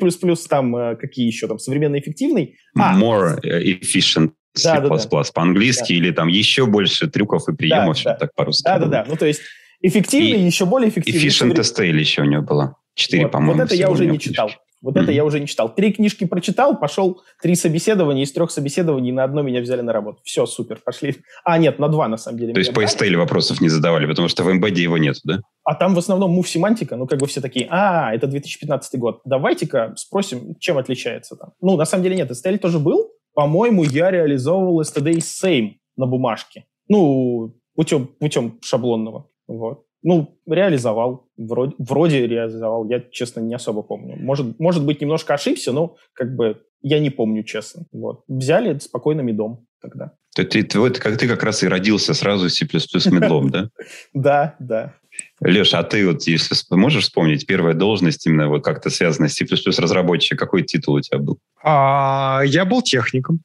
там 0.48 0.76
э, 0.76 0.94
какие 0.94 1.26
еще 1.26 1.48
там, 1.48 1.58
современный 1.58 1.98
эффективный. 1.98 2.54
А, 2.78 2.96
More 2.96 3.40
efficient 3.42 4.30
C++ 4.30 4.37
да, 4.54 4.80
да, 4.80 4.88
да. 4.88 5.22
по-английски, 5.34 5.92
да. 5.92 5.98
или 5.98 6.10
там 6.10 6.28
еще 6.28 6.66
больше 6.66 7.08
трюков 7.08 7.48
и 7.48 7.54
приемов, 7.54 8.02
да, 8.02 8.12
да. 8.12 8.18
так 8.18 8.34
по-русски. 8.34 8.64
Да-да-да, 8.64 9.04
ну, 9.08 9.16
то 9.16 9.26
есть 9.26 9.40
эффективный, 9.80 10.42
и, 10.42 10.46
еще 10.46 10.66
более 10.66 10.90
эффективный. 10.90 11.20
Efficient 11.20 11.54
STL 11.54 11.96
еще 11.96 12.22
у 12.22 12.24
него 12.24 12.42
было. 12.42 12.76
Четыре, 12.94 13.24
вот, 13.24 13.32
по-моему. 13.32 13.60
Вот 13.60 13.66
это 13.66 13.74
я 13.74 13.90
уже 13.90 14.04
не 14.04 14.18
книжки. 14.18 14.28
читал. 14.30 14.50
Вот 14.80 14.96
mm-hmm. 14.96 15.02
это 15.02 15.12
я 15.12 15.24
уже 15.24 15.40
не 15.40 15.46
читал. 15.46 15.74
Три 15.74 15.92
книжки 15.92 16.24
прочитал, 16.24 16.78
пошел 16.78 17.20
три 17.42 17.56
собеседования, 17.56 18.22
из 18.22 18.32
трех 18.32 18.50
собеседований 18.50 19.10
на 19.10 19.24
одно 19.24 19.42
меня 19.42 19.60
взяли 19.60 19.80
на 19.80 19.92
работу. 19.92 20.20
Все, 20.24 20.46
супер, 20.46 20.78
пошли. 20.84 21.16
А, 21.44 21.58
нет, 21.58 21.80
на 21.80 21.88
два, 21.88 22.06
на 22.06 22.16
самом 22.16 22.38
деле. 22.38 22.52
То 22.52 22.60
есть 22.60 22.72
по 22.72 22.84
STL 22.84 23.16
вопросов 23.16 23.60
не 23.60 23.68
задавали, 23.68 24.06
потому 24.06 24.28
что 24.28 24.44
в 24.44 24.48
MBD 24.48 24.78
его 24.78 24.96
нет, 24.96 25.16
да? 25.24 25.40
А 25.64 25.74
там 25.74 25.94
в 25.94 25.98
основном 25.98 26.30
мув 26.30 26.48
семантика, 26.48 26.96
ну, 26.96 27.06
как 27.06 27.18
бы 27.18 27.26
все 27.26 27.40
такие, 27.40 27.66
а, 27.70 28.14
это 28.14 28.28
2015 28.28 28.98
год, 29.00 29.20
давайте-ка 29.24 29.94
спросим, 29.96 30.54
чем 30.60 30.78
отличается 30.78 31.34
там. 31.34 31.50
Ну, 31.60 31.76
на 31.76 31.84
самом 31.84 32.04
деле 32.04 32.16
нет, 32.16 32.30
STL 32.30 32.58
тоже 32.58 32.78
был. 32.78 33.10
По-моему, 33.38 33.84
я 33.84 34.10
реализовывал 34.10 34.80
STD 34.80 35.18
same 35.18 35.74
на 35.96 36.06
бумажке. 36.06 36.64
Ну, 36.88 37.54
путем, 37.76 38.08
путем 38.18 38.58
шаблонного. 38.64 39.30
Вот. 39.46 39.84
Ну, 40.02 40.40
реализовал. 40.44 41.28
Вроде, 41.36 41.76
вроде 41.78 42.26
реализовал. 42.26 42.88
Я, 42.88 42.98
честно, 42.98 43.38
не 43.38 43.54
особо 43.54 43.84
помню. 43.84 44.16
Может, 44.16 44.58
может 44.58 44.84
быть, 44.84 45.00
немножко 45.00 45.34
ошибся, 45.34 45.70
но 45.70 45.94
как 46.14 46.34
бы 46.34 46.60
я 46.82 46.98
не 46.98 47.10
помню, 47.10 47.44
честно. 47.44 47.84
Вот. 47.92 48.24
Взяли 48.26 48.76
спокойно 48.80 49.20
медом 49.20 49.68
тогда. 49.80 50.14
То 50.34 50.44
ты, 50.44 50.64
ты, 50.64 50.90
как, 50.90 51.16
ты 51.16 51.28
как 51.28 51.44
раз 51.44 51.62
и 51.62 51.68
родился 51.68 52.14
сразу 52.14 52.48
C++ 52.48 52.66
медлом, 53.08 53.50
да? 53.50 53.70
Да, 54.12 54.56
да. 54.58 54.96
Леша, 55.40 55.78
а 55.78 55.84
ты 55.84 56.06
вот, 56.06 56.26
если 56.26 56.54
можешь 56.70 57.04
вспомнить, 57.04 57.46
первая 57.46 57.74
должность 57.74 58.26
именно 58.26 58.48
вот 58.48 58.64
как-то 58.64 58.90
связанная 58.90 59.28
с 59.28 59.34
C++ 59.34 59.46
разработчик, 59.78 60.38
какой 60.38 60.62
титул 60.62 60.94
у 60.94 61.00
тебя 61.00 61.18
был? 61.18 61.38
А, 61.62 62.42
я 62.44 62.64
был 62.64 62.82
техником. 62.82 63.40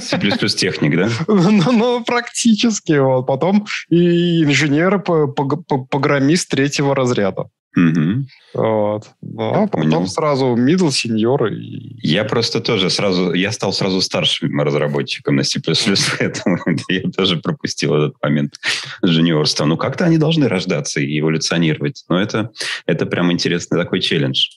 C++ 0.00 0.18
техник, 0.48 0.96
да? 0.96 1.10
Ну, 1.28 1.72
ну, 1.72 2.04
практически. 2.04 2.92
Вот. 2.92 3.26
Потом 3.26 3.66
и 3.90 4.44
инженер-программист 4.44 6.48
третьего 6.48 6.94
разряда. 6.94 7.50
Угу. 7.74 8.26
Вот. 8.54 9.10
Ну, 9.22 9.54
а 9.54 9.66
потом 9.66 10.06
сразу 10.06 10.56
middle 10.56 10.90
senior. 10.90 11.48
И... 11.50 12.06
Я 12.06 12.24
просто 12.24 12.60
тоже 12.60 12.90
сразу, 12.90 13.32
я 13.32 13.50
стал 13.50 13.72
сразу 13.72 14.00
старшим 14.02 14.60
разработчиком 14.60 15.36
на 15.36 15.44
C++, 15.44 15.60
поэтому 16.18 16.58
я 16.88 17.02
тоже 17.16 17.38
пропустил 17.38 17.94
этот 17.94 18.22
момент 18.22 18.54
жуниорства. 19.02 19.64
Ну, 19.64 19.76
как-то 19.76 20.04
они 20.04 20.18
должны 20.18 20.48
рождаться 20.48 21.00
и 21.00 21.18
эволюционировать. 21.18 22.04
Но 22.08 22.20
это, 22.20 22.50
это 22.86 23.06
прям 23.06 23.32
интересный 23.32 23.78
такой 23.78 24.00
челлендж. 24.00 24.50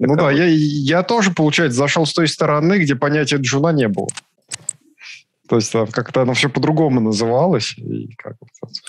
Ну 0.00 0.16
да, 0.16 0.32
я, 0.32 0.46
я 0.46 1.04
тоже, 1.04 1.30
получается, 1.30 1.78
зашел 1.78 2.04
с 2.06 2.12
той 2.12 2.26
стороны, 2.26 2.78
где 2.78 2.96
понятия 2.96 3.36
джуна 3.36 3.72
не 3.72 3.86
было. 3.86 4.08
То 5.52 5.56
есть 5.56 5.70
там 5.70 5.86
как-то 5.86 6.22
оно 6.22 6.32
все 6.32 6.48
по-другому 6.48 6.98
называлось, 6.98 7.74
и 7.76 8.14
как 8.16 8.36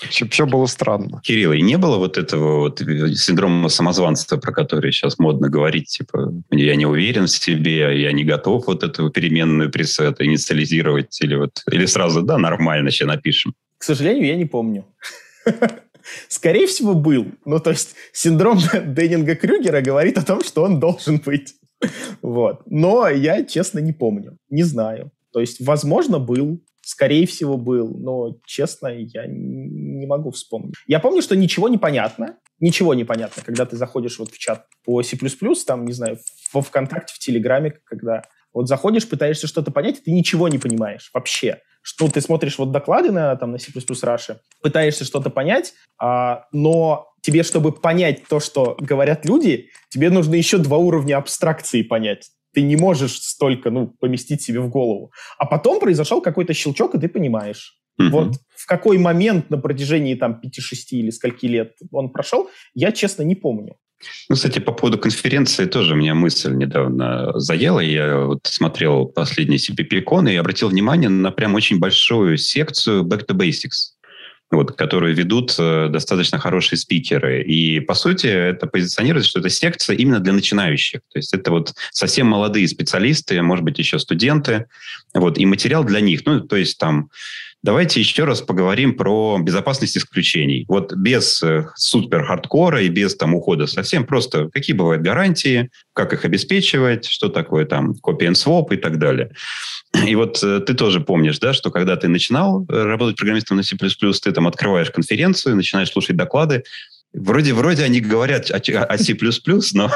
все, 0.08 0.26
все 0.26 0.46
было 0.46 0.64
странно. 0.64 1.20
Кирилл, 1.22 1.52
и 1.52 1.60
не 1.60 1.76
было 1.76 1.98
вот 1.98 2.16
этого 2.16 2.60
вот 2.60 2.78
синдрома 2.78 3.68
самозванства, 3.68 4.38
про 4.38 4.50
который 4.50 4.90
сейчас 4.90 5.18
модно 5.18 5.50
говорить, 5.50 5.88
типа, 5.88 6.32
я 6.50 6.74
не 6.76 6.86
уверен 6.86 7.26
в 7.26 7.30
себе, 7.30 8.00
я 8.00 8.12
не 8.12 8.24
готов 8.24 8.66
вот 8.66 8.82
эту 8.82 9.10
переменную 9.10 9.70
пресет 9.70 10.22
инициализировать, 10.22 11.20
или 11.20 11.34
вот, 11.34 11.62
или 11.70 11.84
сразу, 11.84 12.22
да, 12.22 12.38
нормально, 12.38 12.90
сейчас 12.90 13.08
напишем. 13.08 13.52
К 13.76 13.84
сожалению, 13.84 14.26
я 14.26 14.36
не 14.36 14.46
помню. 14.46 14.86
Скорее 16.28 16.66
всего, 16.66 16.94
был. 16.94 17.26
Ну, 17.44 17.60
то 17.60 17.72
есть 17.72 17.94
синдром 18.14 18.58
Деннинга-Крюгера 18.72 19.82
говорит 19.82 20.16
о 20.16 20.24
том, 20.24 20.42
что 20.42 20.62
он 20.62 20.80
должен 20.80 21.18
быть. 21.18 21.56
Вот. 22.22 22.62
Но 22.64 23.06
я, 23.10 23.44
честно, 23.44 23.80
не 23.80 23.92
помню. 23.92 24.38
Не 24.48 24.62
знаю. 24.62 25.10
То 25.34 25.40
есть, 25.40 25.60
возможно, 25.60 26.20
был, 26.20 26.62
скорее 26.80 27.26
всего, 27.26 27.56
был, 27.56 27.98
но, 27.98 28.38
честно, 28.46 28.86
я 28.86 29.26
не 29.26 30.06
могу 30.06 30.30
вспомнить. 30.30 30.74
Я 30.86 31.00
помню, 31.00 31.22
что 31.22 31.34
ничего 31.34 31.68
не 31.68 31.76
понятно, 31.76 32.38
ничего 32.60 32.94
не 32.94 33.02
понятно, 33.02 33.42
когда 33.44 33.66
ты 33.66 33.76
заходишь 33.76 34.20
вот 34.20 34.30
в 34.30 34.38
чат 34.38 34.66
по 34.84 35.02
C++, 35.02 35.18
там, 35.66 35.86
не 35.86 35.92
знаю, 35.92 36.20
во 36.52 36.62
ВКонтакте, 36.62 37.14
в 37.14 37.18
Телеграме, 37.18 37.74
когда 37.82 38.22
вот 38.52 38.68
заходишь, 38.68 39.08
пытаешься 39.08 39.48
что-то 39.48 39.72
понять, 39.72 40.04
ты 40.04 40.12
ничего 40.12 40.46
не 40.46 40.58
понимаешь 40.58 41.10
вообще. 41.12 41.58
Что 41.82 42.08
ты 42.08 42.20
смотришь 42.20 42.56
вот 42.56 42.70
доклады 42.70 43.10
на, 43.10 43.34
там, 43.34 43.50
на 43.50 43.58
C++ 43.58 43.72
Russia, 43.72 44.36
пытаешься 44.62 45.04
что-то 45.04 45.30
понять, 45.30 45.74
а, 45.98 46.46
но 46.52 47.08
тебе, 47.22 47.42
чтобы 47.42 47.72
понять 47.72 48.22
то, 48.28 48.38
что 48.38 48.76
говорят 48.78 49.26
люди, 49.26 49.70
тебе 49.88 50.10
нужно 50.10 50.36
еще 50.36 50.58
два 50.58 50.76
уровня 50.76 51.16
абстракции 51.16 51.82
понять 51.82 52.30
ты 52.54 52.62
не 52.62 52.76
можешь 52.76 53.20
столько, 53.20 53.70
ну, 53.70 53.88
поместить 54.00 54.42
себе 54.42 54.60
в 54.60 54.68
голову. 54.68 55.12
А 55.38 55.46
потом 55.46 55.80
произошел 55.80 56.20
какой-то 56.20 56.54
щелчок, 56.54 56.94
и 56.94 56.98
ты 56.98 57.08
понимаешь. 57.08 57.78
Mm-hmm. 58.00 58.08
Вот 58.08 58.36
в 58.56 58.66
какой 58.66 58.98
момент 58.98 59.50
на 59.50 59.58
протяжении 59.58 60.14
там 60.14 60.40
5-6 60.44 60.50
или 60.90 61.10
скольки 61.10 61.46
лет 61.46 61.74
он 61.92 62.10
прошел, 62.10 62.48
я, 62.74 62.92
честно, 62.92 63.22
не 63.22 63.34
помню. 63.34 63.76
Ну, 64.28 64.34
кстати, 64.34 64.58
по 64.58 64.72
поводу 64.72 64.98
конференции 64.98 65.66
тоже 65.66 65.94
меня 65.94 66.14
мысль 66.14 66.54
недавно 66.54 67.38
заела. 67.38 67.80
Я 67.80 68.18
вот 68.18 68.40
смотрел 68.44 69.06
последний 69.06 69.56
CPP-кон 69.56 70.28
и 70.28 70.34
обратил 70.36 70.68
внимание 70.68 71.08
на 71.08 71.30
прям 71.30 71.54
очень 71.54 71.78
большую 71.78 72.36
секцию 72.36 73.04
Back 73.04 73.26
to 73.26 73.36
Basics 73.36 73.94
вот, 74.50 74.76
которые 74.76 75.14
ведут 75.14 75.54
э, 75.58 75.88
достаточно 75.88 76.38
хорошие 76.38 76.78
спикеры. 76.78 77.42
И, 77.42 77.80
по 77.80 77.94
сути, 77.94 78.26
это 78.26 78.66
позиционируется, 78.66 79.30
что 79.30 79.40
это 79.40 79.48
секция 79.48 79.96
именно 79.96 80.20
для 80.20 80.32
начинающих. 80.32 81.00
То 81.12 81.18
есть 81.18 81.34
это 81.34 81.50
вот 81.50 81.74
совсем 81.90 82.26
молодые 82.28 82.68
специалисты, 82.68 83.40
может 83.42 83.64
быть, 83.64 83.78
еще 83.78 83.98
студенты. 83.98 84.66
Вот, 85.12 85.38
и 85.38 85.46
материал 85.46 85.84
для 85.84 86.00
них. 86.00 86.22
Ну, 86.24 86.40
то 86.40 86.56
есть 86.56 86.78
там 86.78 87.10
Давайте 87.64 87.98
еще 87.98 88.24
раз 88.24 88.42
поговорим 88.42 88.94
про 88.94 89.38
безопасность 89.40 89.96
исключений. 89.96 90.66
Вот 90.68 90.92
без 90.92 91.42
э, 91.42 91.64
супер 91.76 92.22
хардкора 92.22 92.82
и 92.82 92.90
без 92.90 93.16
там 93.16 93.34
ухода 93.34 93.66
совсем 93.66 94.04
просто 94.04 94.50
какие 94.52 94.76
бывают 94.76 95.02
гарантии, 95.02 95.70
как 95.94 96.12
их 96.12 96.26
обеспечивать, 96.26 97.06
что 97.06 97.30
такое 97.30 97.64
там 97.64 97.92
copy 97.92 98.30
swap 98.32 98.74
и 98.74 98.76
так 98.76 98.98
далее. 98.98 99.30
И 100.06 100.14
вот 100.14 100.44
э, 100.44 100.60
ты 100.60 100.74
тоже 100.74 101.00
помнишь, 101.00 101.38
да, 101.38 101.54
что 101.54 101.70
когда 101.70 101.96
ты 101.96 102.06
начинал 102.06 102.66
э, 102.68 102.82
работать 102.82 103.16
программистом 103.16 103.56
на 103.56 103.62
C++, 103.62 103.76
ты 103.76 104.32
там 104.32 104.46
открываешь 104.46 104.90
конференцию, 104.90 105.56
начинаешь 105.56 105.90
слушать 105.90 106.16
доклады, 106.16 106.64
Вроде, 107.14 107.54
вроде 107.54 107.84
они 107.84 108.00
говорят 108.00 108.50
о, 108.50 108.56
о 108.56 108.98
C++, 108.98 109.16
но, 109.74 109.90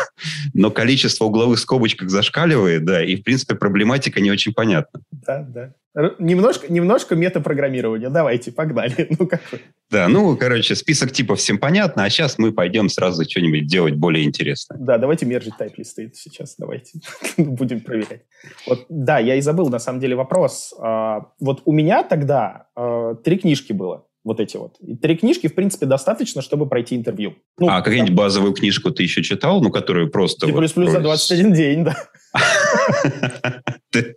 но 0.54 0.70
количество 0.70 1.24
угловых 1.24 1.58
скобочек 1.58 2.08
зашкаливает, 2.08 2.84
да, 2.84 3.04
и, 3.04 3.16
в 3.16 3.24
принципе, 3.24 3.56
проблематика 3.56 4.20
не 4.20 4.30
очень 4.30 4.54
понятна. 4.54 5.00
Да, 5.10 5.42
да. 5.42 5.74
Немножко, 6.18 6.72
немножко 6.72 7.16
метапрограммирования. 7.16 8.08
Давайте, 8.08 8.52
погнали. 8.52 9.08
Ну, 9.18 9.26
какой? 9.26 9.62
Да, 9.90 10.06
ну, 10.06 10.36
короче, 10.36 10.76
список 10.76 11.10
типов 11.12 11.38
всем 11.40 11.58
понятно, 11.58 12.04
а 12.04 12.10
сейчас 12.10 12.38
мы 12.38 12.52
пойдем 12.52 12.88
сразу 12.88 13.24
что-нибудь 13.24 13.66
делать 13.66 13.96
более 13.96 14.24
интересное. 14.24 14.78
Да, 14.78 14.98
давайте 14.98 15.26
мержить 15.26 15.56
тайп-листы 15.56 16.12
сейчас, 16.14 16.54
давайте. 16.56 17.00
Будем 17.36 17.80
проверять. 17.80 18.22
Вот, 18.66 18.86
да, 18.88 19.18
я 19.18 19.34
и 19.34 19.40
забыл, 19.40 19.68
на 19.70 19.78
самом 19.80 19.98
деле, 19.98 20.14
вопрос. 20.14 20.72
А, 20.78 21.32
вот 21.40 21.62
у 21.64 21.72
меня 21.72 22.04
тогда 22.04 22.68
а, 22.76 23.14
три 23.16 23.38
книжки 23.38 23.72
было 23.72 24.07
вот 24.28 24.38
эти 24.40 24.56
вот. 24.56 24.76
И 24.80 24.94
три 24.94 25.16
книжки, 25.16 25.48
в 25.48 25.54
принципе, 25.54 25.86
достаточно, 25.86 26.42
чтобы 26.42 26.68
пройти 26.68 26.94
интервью. 26.94 27.34
Ну, 27.58 27.68
а 27.68 27.82
какую-нибудь 27.82 28.14
базовую 28.14 28.52
книжку 28.52 28.90
ты 28.92 29.02
еще 29.02 29.22
читал, 29.22 29.60
ну, 29.60 29.70
которую 29.70 30.10
просто... 30.10 30.46
И 30.46 30.52
плюс 30.52 30.72
плюс 30.72 30.92
за 30.92 31.00
21 31.00 31.52
день, 31.52 31.84
да. 31.84 31.96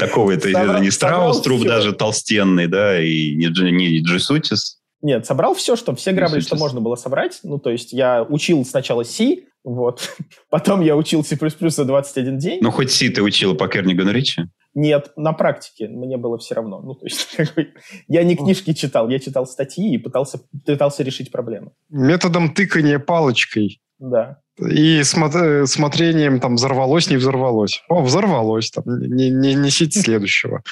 Такого 0.00 0.32
это 0.32 0.80
не 0.80 0.90
Страус-труп 0.90 1.62
даже 1.64 1.92
толстенный, 1.92 2.66
да, 2.66 3.00
и 3.00 3.36
не 3.36 4.00
Джисутис. 4.00 4.80
Нет, 5.02 5.24
собрал 5.24 5.54
все, 5.54 5.76
что 5.76 5.94
все 5.94 6.12
грабли, 6.12 6.40
что 6.40 6.56
можно 6.56 6.80
было 6.80 6.96
собрать. 6.96 7.40
Ну, 7.42 7.58
то 7.58 7.70
есть 7.70 7.92
я 7.92 8.22
учил 8.22 8.64
сначала 8.64 9.02
C, 9.02 9.44
вот. 9.64 10.10
Потом 10.50 10.80
я 10.80 10.96
учил 10.96 11.24
C++ 11.24 11.38
за 11.38 11.84
21 11.84 12.38
день. 12.38 12.58
Ну, 12.62 12.70
хоть 12.70 12.90
C 12.90 13.08
ты 13.08 13.22
учил 13.22 13.54
по 13.54 13.68
Кернигану 13.68 14.10
Ричи? 14.10 14.42
Нет, 14.74 15.12
на 15.16 15.32
практике 15.32 15.88
мне 15.88 16.16
было 16.16 16.38
все 16.38 16.54
равно. 16.54 16.80
Ну, 16.80 16.94
то 16.94 17.06
есть, 17.06 17.28
как 17.36 17.54
бы, 17.54 17.68
я 18.08 18.22
не 18.22 18.36
книжки 18.36 18.72
читал, 18.72 19.08
я 19.08 19.18
читал 19.18 19.46
статьи 19.46 19.94
и 19.94 19.98
пытался, 19.98 20.40
пытался 20.64 21.02
решить 21.02 21.30
проблемы. 21.32 21.72
Методом 21.88 22.54
тыкания 22.54 22.98
палочкой. 22.98 23.80
Да. 23.98 24.40
И 24.58 25.00
смотр- 25.00 25.66
смотрением, 25.66 26.40
там, 26.40 26.54
взорвалось, 26.54 27.10
не 27.10 27.16
взорвалось. 27.16 27.82
О, 27.88 28.02
взорвалось, 28.02 28.70
там, 28.70 28.84
не, 28.86 29.30
не 29.30 29.54
несите 29.54 30.00
следующего. 30.02 30.62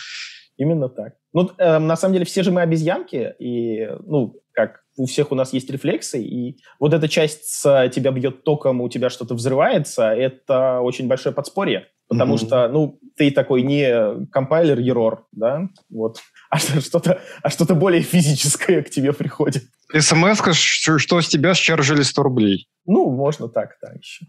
Именно 0.57 0.89
так. 0.89 1.15
Ну, 1.33 1.51
э, 1.59 1.79
на 1.79 1.97
самом 1.97 2.15
деле, 2.15 2.25
все 2.25 2.43
же 2.43 2.51
мы 2.51 2.63
обезьянки, 2.63 3.35
и, 3.39 3.89
ну, 4.07 4.41
как 4.53 4.83
у 4.97 5.07
всех 5.07 5.31
у 5.31 5.35
нас 5.35 5.53
есть 5.53 5.71
рефлексы, 5.71 6.21
и 6.21 6.59
вот 6.81 6.93
эта 6.93 7.09
часть 7.09 7.45
с 7.45 7.89
тебя 7.95 8.11
бьет 8.11 8.43
током, 8.45 8.81
у 8.81 8.89
тебя 8.89 9.09
что-то 9.09 9.35
взрывается, 9.35 10.11
это 10.11 10.81
очень 10.81 11.07
большое 11.07 11.35
подспорье. 11.35 11.87
Потому 12.09 12.35
mm-hmm. 12.35 12.47
что, 12.47 12.69
ну, 12.69 12.99
ты 13.17 13.31
такой 13.31 13.63
не 13.63 14.27
компайлер 14.33 14.79
ерор, 14.79 15.27
да, 15.33 15.69
вот, 15.91 16.21
а 16.51 16.59
что-то, 16.59 17.21
а 17.43 17.51
что-то 17.51 17.75
более 17.75 18.03
физическое 18.03 18.83
к 18.83 18.91
тебе 18.91 19.13
приходит. 19.13 19.65
СМС, 19.93 20.41
что, 20.53 20.99
что 20.99 21.21
с 21.21 21.29
тебя 21.29 21.55
счаржили 21.55 22.03
100 22.03 22.23
рублей. 22.23 22.69
Ну, 22.87 23.11
можно 23.11 23.49
так, 23.49 23.77
да, 23.83 23.93
еще. 23.93 24.27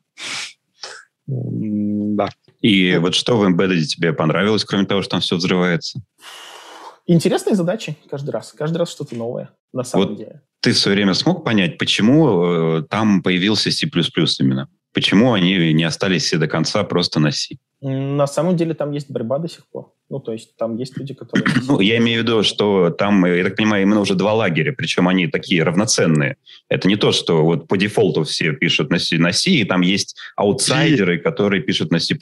Да. 1.28 2.30
И 2.62 2.98
вот 2.98 3.14
что 3.16 3.38
в 3.38 3.44
Embedded 3.44 3.84
тебе 3.84 4.14
понравилось, 4.14 4.66
кроме 4.66 4.86
того, 4.86 5.02
что 5.02 5.12
там 5.12 5.22
все 5.22 5.36
взрывается? 5.36 6.02
Интересные 7.06 7.56
задачи 7.56 7.98
каждый 8.10 8.32
раз. 8.32 8.54
Каждый 8.56 8.78
раз 8.78 8.92
что-то 8.92 9.16
новое, 9.16 9.52
на 9.74 9.84
самом 9.84 10.10
вот 10.10 10.18
деле. 10.18 10.42
Ты 10.60 10.74
в 10.74 10.78
свое 10.78 10.96
время 10.96 11.14
смог 11.14 11.44
понять, 11.44 11.78
почему 11.78 12.78
э, 12.78 12.84
там 12.90 13.24
появился 13.24 13.72
C++ 13.72 13.88
именно? 13.88 14.70
Почему 14.94 15.34
они 15.34 15.74
не 15.74 15.84
остались 15.84 16.26
все 16.26 16.38
до 16.38 16.48
конца 16.48 16.84
просто 16.84 17.20
на 17.20 17.32
C? 17.32 17.56
На 17.82 18.28
самом 18.28 18.58
деле 18.58 18.74
там 18.74 18.92
есть 18.92 19.10
борьба 19.10 19.40
до 19.40 19.48
сих 19.48 19.66
пор. 19.68 19.94
Ну, 20.10 20.20
то 20.20 20.34
есть 20.34 20.56
там 20.58 20.76
есть 20.76 20.98
люди, 20.98 21.14
которые... 21.14 21.46
Ну, 21.68 21.80
я 21.80 21.98
имею 21.98 22.22
в 22.22 22.24
виду, 22.24 22.44
что 22.44 22.90
там, 22.90 23.26
я 23.26 23.44
так 23.44 23.56
понимаю, 23.56 23.84
именно 23.84 24.02
уже 24.02 24.16
два 24.16 24.34
лагеря, 24.34 24.74
причем 24.74 25.08
они 25.08 25.28
такие 25.28 25.64
равноценные. 25.64 26.36
Это 26.68 26.88
не 26.88 26.98
то, 26.98 27.12
что 27.12 27.46
вот 27.46 27.68
по 27.68 27.78
дефолту 27.78 28.24
все 28.24 28.52
пишут 28.52 28.90
на 28.90 29.00
C, 29.00 29.18
на 29.18 29.32
C 29.32 29.52
и 29.52 29.64
там 29.64 29.82
есть 29.82 30.18
аутсайдеры, 30.36 31.20
которые 31.20 31.62
пишут 31.62 31.92
на 31.92 32.00
C++. 32.00 32.16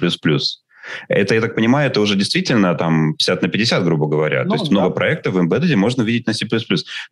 Это, 1.07 1.35
я 1.35 1.41
так 1.41 1.55
понимаю, 1.55 1.89
это 1.89 2.01
уже 2.01 2.15
действительно 2.15 2.75
там 2.75 3.13
50 3.15 3.41
на 3.41 3.47
50, 3.47 3.83
грубо 3.83 4.07
говоря. 4.07 4.43
Ну, 4.43 4.49
То 4.49 4.55
есть 4.55 4.69
да. 4.69 4.71
много 4.71 4.93
проектов 4.93 5.33
в 5.33 5.37
Embedded 5.37 5.75
можно 5.75 6.03
увидеть 6.03 6.27
на 6.27 6.33
C++. 6.33 6.45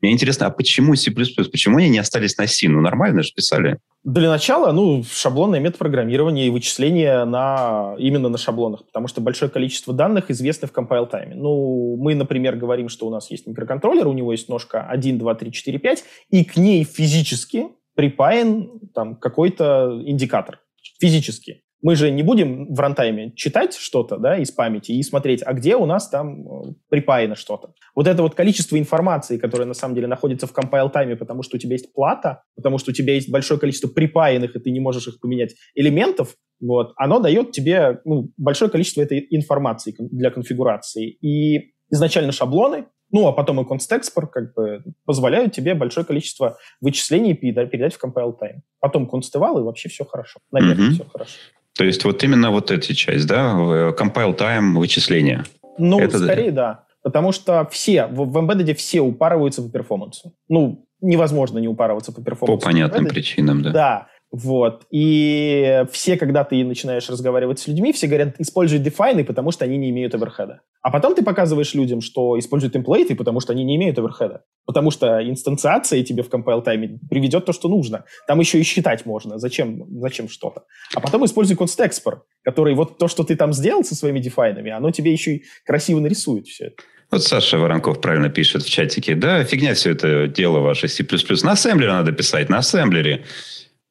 Мне 0.01 0.11
интересно, 0.11 0.47
а 0.47 0.49
почему 0.49 0.95
C++? 0.95 1.11
Почему 1.11 1.77
они 1.77 1.89
не 1.89 1.99
остались 1.99 2.37
на 2.37 2.47
C? 2.47 2.67
Ну, 2.67 2.81
нормально 2.81 3.23
же 3.23 3.31
писали. 3.33 3.79
Для 4.03 4.29
начала, 4.29 4.71
ну, 4.71 5.03
шаблонное 5.03 5.59
метапрограммирование 5.59 6.45
и 6.45 6.49
вычисление 6.51 7.25
на, 7.25 7.95
именно 7.97 8.29
на 8.29 8.37
шаблонах, 8.37 8.85
потому 8.85 9.07
что 9.07 9.19
большое 9.19 9.49
количество 9.49 9.95
данных 9.95 10.29
известны 10.29 10.67
в 10.67 10.71
compile 10.71 11.09
тайме. 11.09 11.33
Ну, 11.35 11.97
мы, 11.97 12.13
например, 12.13 12.55
говорим, 12.55 12.87
что 12.87 13.07
у 13.07 13.09
нас 13.09 13.31
есть 13.31 13.47
микроконтроллер, 13.47 14.07
у 14.07 14.13
него 14.13 14.31
есть 14.31 14.47
ножка 14.47 14.83
1, 14.83 15.17
2, 15.17 15.35
3, 15.35 15.51
4, 15.51 15.79
5, 15.79 16.03
и 16.29 16.45
к 16.45 16.55
ней 16.55 16.83
физически 16.83 17.69
припаян 17.95 18.79
там 18.93 19.15
какой-то 19.15 19.99
индикатор. 20.05 20.59
Физически 20.99 21.64
мы 21.81 21.95
же 21.95 22.09
не 22.11 22.23
будем 22.23 22.73
в 22.73 22.79
рантайме 22.79 23.31
читать 23.35 23.75
что-то 23.75 24.17
да, 24.17 24.37
из 24.37 24.51
памяти 24.51 24.93
и 24.93 25.03
смотреть, 25.03 25.43
а 25.45 25.53
где 25.53 25.75
у 25.75 25.85
нас 25.85 26.09
там 26.09 26.41
э, 26.41 26.73
припаяно 26.89 27.35
что-то. 27.35 27.73
Вот 27.93 28.07
это 28.07 28.21
вот 28.23 28.35
количество 28.35 28.77
информации, 28.77 29.37
которое 29.37 29.65
на 29.65 29.73
самом 29.73 29.95
деле 29.95 30.07
находится 30.07 30.47
в 30.47 30.53
compile 30.53 30.89
тайме, 30.89 31.15
потому 31.15 31.43
что 31.43 31.57
у 31.57 31.59
тебя 31.59 31.73
есть 31.73 31.93
плата, 31.93 32.43
потому 32.55 32.77
что 32.77 32.91
у 32.91 32.93
тебя 32.93 33.13
есть 33.13 33.29
большое 33.29 33.59
количество 33.59 33.87
припаянных, 33.87 34.55
и 34.55 34.59
ты 34.59 34.71
не 34.71 34.79
можешь 34.79 35.07
их 35.07 35.19
поменять, 35.19 35.55
элементов, 35.75 36.35
вот, 36.59 36.93
оно 36.95 37.19
дает 37.19 37.51
тебе 37.51 37.99
ну, 38.05 38.31
большое 38.37 38.71
количество 38.71 39.01
этой 39.01 39.25
информации 39.29 39.93
для 39.99 40.31
конфигурации. 40.31 41.09
И 41.21 41.73
изначально 41.89 42.31
шаблоны, 42.31 42.85
ну, 43.11 43.27
а 43.27 43.33
потом 43.33 43.61
и 43.61 43.63
constexport 43.63 44.27
как 44.31 44.53
бы 44.55 44.83
позволяют 45.05 45.53
тебе 45.53 45.75
большое 45.75 46.05
количество 46.05 46.57
вычислений 46.81 47.35
передать 47.35 47.93
в 47.93 48.03
compile 48.03 48.33
time. 48.41 48.61
Потом 48.79 49.09
consteval, 49.09 49.59
и 49.59 49.63
вообще 49.63 49.89
все 49.89 50.05
хорошо. 50.05 50.39
Наверное, 50.51 50.89
mm-hmm. 50.89 50.93
все 50.93 51.05
хорошо. 51.05 51.37
То 51.77 51.83
есть 51.83 52.03
вот 52.05 52.23
именно 52.23 52.51
вот 52.51 52.71
эта 52.71 52.95
часть, 52.95 53.27
да, 53.27 53.53
compile 53.97 54.35
time 54.37 54.77
вычисления. 54.77 55.45
Ну, 55.77 55.99
Это 55.99 56.17
скорее 56.19 56.51
да. 56.51 56.85
Потому 57.03 57.31
что 57.31 57.67
все, 57.69 58.07
в, 58.07 58.25
в 58.25 58.37
Embedded 58.37 58.73
все 58.73 59.01
упарываются 59.01 59.61
по 59.61 59.69
перформансу. 59.69 60.33
Ну, 60.49 60.87
невозможно 61.01 61.59
не 61.59 61.67
упарываться 61.67 62.11
по 62.11 62.21
перформансу. 62.21 62.59
По 62.59 62.65
понятным 62.65 63.05
причинам, 63.05 63.61
да. 63.61 63.69
Да. 63.71 64.07
Вот. 64.31 64.85
И 64.91 65.85
все, 65.91 66.17
когда 66.17 66.43
ты 66.43 66.63
начинаешь 66.65 67.09
разговаривать 67.09 67.59
с 67.59 67.67
людьми, 67.67 67.93
все 67.93 68.07
говорят, 68.07 68.35
используй 68.39 68.79
дефайны, 68.79 69.23
потому 69.23 69.51
что 69.51 69.65
они 69.65 69.77
не 69.77 69.91
имеют 69.91 70.13
оверхеда. 70.13 70.61
А 70.81 70.91
потом 70.91 71.15
ты 71.15 71.23
показываешь 71.23 71.73
людям, 71.73 72.01
что 72.01 72.37
используй 72.37 72.69
темплейты, 72.69 73.15
потому 73.15 73.39
что 73.39 73.53
они 73.53 73.63
не 73.63 73.75
имеют 73.75 73.97
оверхеда. 73.97 74.43
Потому 74.65 74.91
что 74.91 75.21
инстанциация 75.27 76.03
тебе 76.03 76.21
в 76.21 76.29
compile 76.29 76.61
тайме 76.61 76.99
приведет 77.09 77.45
то, 77.45 77.53
что 77.53 77.69
нужно. 77.69 78.05
Там 78.27 78.39
еще 78.39 78.59
и 78.59 78.63
считать 78.63 79.05
можно. 79.05 79.39
Зачем, 79.39 79.85
зачем 80.01 80.27
что-то. 80.27 80.63
А 80.93 80.99
потом 80.99 81.25
используй 81.25 81.55
constexport, 81.55 82.19
который 82.43 82.73
вот 82.75 82.97
то, 82.97 83.07
что 83.07 83.23
ты 83.23 83.35
там 83.35 83.53
сделал 83.53 83.83
со 83.83 83.95
своими 83.95 84.19
дефайнами, 84.19 84.71
оно 84.71 84.91
тебе 84.91 85.11
еще 85.11 85.35
и 85.35 85.43
красиво 85.65 85.99
нарисует 85.99 86.47
все 86.47 86.65
это. 86.65 86.75
Вот 87.11 87.23
Саша 87.23 87.57
Воронков 87.57 88.01
правильно 88.01 88.29
пишет 88.29 88.63
в 88.63 88.69
чатике. 88.69 89.15
Да, 89.15 89.43
фигня 89.43 89.75
все 89.75 89.91
это 89.91 90.27
дело 90.27 90.59
ваше 90.59 90.87
C++. 90.87 91.05
На 91.43 91.51
ассемблере 91.51 91.91
надо 91.91 92.11
писать, 92.11 92.49
на 92.49 92.57
ассемблере. 92.57 93.23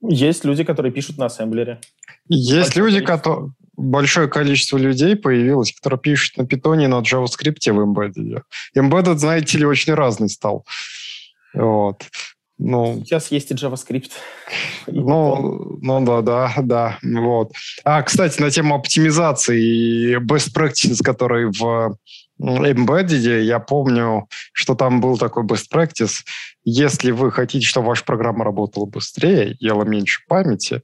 Есть 0.08 0.44
люди, 0.44 0.64
которые 0.64 0.92
пишут 0.92 1.18
на 1.18 1.26
ассемблере. 1.26 1.80
Есть 2.28 2.76
Большое 2.76 2.84
люди, 2.84 3.04
которые... 3.04 3.52
Большое 3.76 4.28
количество 4.28 4.76
людей 4.76 5.16
появилось, 5.16 5.72
которые 5.72 5.98
пишут 5.98 6.36
на 6.36 6.46
питоне 6.46 6.86
на 6.86 7.00
JavaScript 7.00 7.72
в 7.72 7.80
Embedded. 7.80 8.42
Embedded, 8.76 9.16
знаете 9.16 9.58
ли, 9.58 9.66
очень 9.66 9.94
разный 9.94 10.28
стал. 10.28 10.64
Вот. 11.54 12.04
Ну, 12.56 13.02
Сейчас 13.04 13.32
есть 13.32 13.50
и 13.50 13.54
JavaScript. 13.54 14.12
Ну, 14.86 15.78
ну 15.80 16.04
да, 16.04 16.20
да, 16.22 16.54
да. 16.62 16.98
Вот. 17.02 17.52
А, 17.84 18.02
кстати, 18.02 18.40
на 18.40 18.50
тему 18.50 18.76
оптимизации 18.76 19.60
и 19.60 20.14
best 20.16 20.52
practices, 20.54 21.02
которые 21.02 21.50
в 21.50 21.96
Embedded, 22.40 23.42
я 23.42 23.60
помню, 23.60 24.28
что 24.52 24.74
там 24.74 25.00
был 25.00 25.16
такой 25.18 25.44
best 25.44 25.66
practice. 25.72 26.24
Если 26.64 27.10
вы 27.10 27.30
хотите, 27.30 27.66
чтобы 27.66 27.88
ваша 27.88 28.04
программа 28.04 28.44
работала 28.44 28.86
быстрее, 28.86 29.56
ела 29.60 29.84
меньше 29.84 30.22
памяти, 30.28 30.82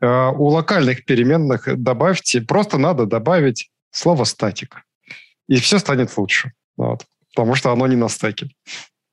э, 0.00 0.06
у 0.06 0.46
локальных 0.48 1.04
переменных 1.04 1.68
добавьте, 1.76 2.40
просто 2.40 2.78
надо 2.78 3.06
добавить 3.06 3.70
слово 3.90 4.24
статик. 4.24 4.82
И 5.48 5.56
все 5.56 5.78
станет 5.78 6.16
лучше. 6.16 6.52
Вот. 6.76 7.04
Потому 7.34 7.54
что 7.54 7.72
оно 7.72 7.86
не 7.86 7.96
на 7.96 8.08
стеке. 8.08 8.50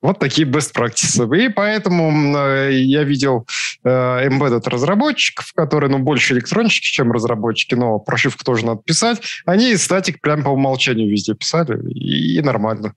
Вот 0.02 0.18
такие 0.18 0.48
best 0.48 0.74
practices. 0.74 1.38
И 1.38 1.48
поэтому 1.50 2.36
э, 2.36 2.72
я 2.72 3.04
видел 3.04 3.46
э, 3.84 3.88
embedded 4.28 4.66
разработчиков, 4.66 5.52
которые, 5.54 5.90
ну, 5.90 5.98
больше 5.98 6.34
электронщики, 6.34 6.86
чем 6.86 7.12
разработчики, 7.12 7.74
но 7.74 7.98
прошивку 7.98 8.42
тоже 8.42 8.64
надо 8.64 8.80
писать. 8.82 9.20
Они 9.44 9.76
статик 9.76 10.20
прям 10.22 10.42
по 10.42 10.48
умолчанию 10.48 11.10
везде 11.10 11.34
писали, 11.34 11.78
и, 11.90 12.38
и 12.38 12.40
нормально. 12.40 12.94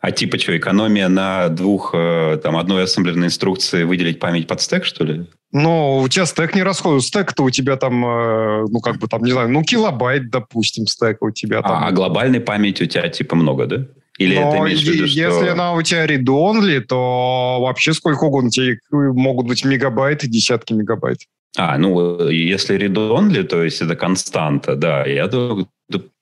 А 0.00 0.10
типа 0.10 0.38
что, 0.38 0.56
экономия 0.56 1.08
на 1.08 1.48
двух, 1.48 1.92
э, 1.94 2.40
там, 2.42 2.56
одной 2.56 2.84
ассемблерной 2.84 3.28
инструкции 3.28 3.84
выделить 3.84 4.18
память 4.18 4.48
под 4.48 4.60
стек, 4.60 4.84
что 4.84 5.04
ли? 5.04 5.26
Ну, 5.52 5.98
у 5.98 6.08
тебя 6.08 6.26
стек 6.26 6.56
не 6.56 6.64
расходует. 6.64 7.04
Стек-то 7.04 7.44
у 7.44 7.50
тебя 7.50 7.76
там, 7.76 8.00
ну, 8.00 8.80
как 8.80 8.98
бы 8.98 9.06
там, 9.06 9.22
не 9.22 9.30
знаю, 9.30 9.48
ну, 9.48 9.62
килобайт, 9.62 10.28
допустим, 10.28 10.86
стека 10.86 11.24
у 11.24 11.30
тебя 11.30 11.62
там. 11.62 11.84
А, 11.84 11.86
а 11.86 11.92
глобальной 11.92 12.40
памяти 12.40 12.82
у 12.82 12.86
тебя, 12.86 13.08
типа, 13.08 13.36
много, 13.36 13.66
да? 13.66 13.86
Или 14.18 14.36
Но 14.36 14.48
это 14.48 14.58
имеешь 14.58 14.80
в 14.80 14.84
виду, 14.84 15.06
что... 15.06 15.20
если 15.20 15.48
она 15.48 15.74
у 15.74 15.82
тебя 15.82 16.06
read-only, 16.06 16.80
то 16.80 17.58
вообще 17.60 17.92
сколько 17.92 18.24
угодно. 18.24 18.48
У 18.48 18.50
тебя 18.50 18.76
могут 18.90 19.46
быть 19.46 19.64
мегабайты, 19.64 20.26
десятки 20.26 20.72
мегабайт. 20.72 21.18
А, 21.56 21.78
ну, 21.78 22.28
если 22.28 22.78
read-only, 22.78 23.42
то 23.44 23.62
есть 23.62 23.80
это 23.80 23.96
константа, 23.96 24.76
да, 24.76 25.04
я, 25.04 25.28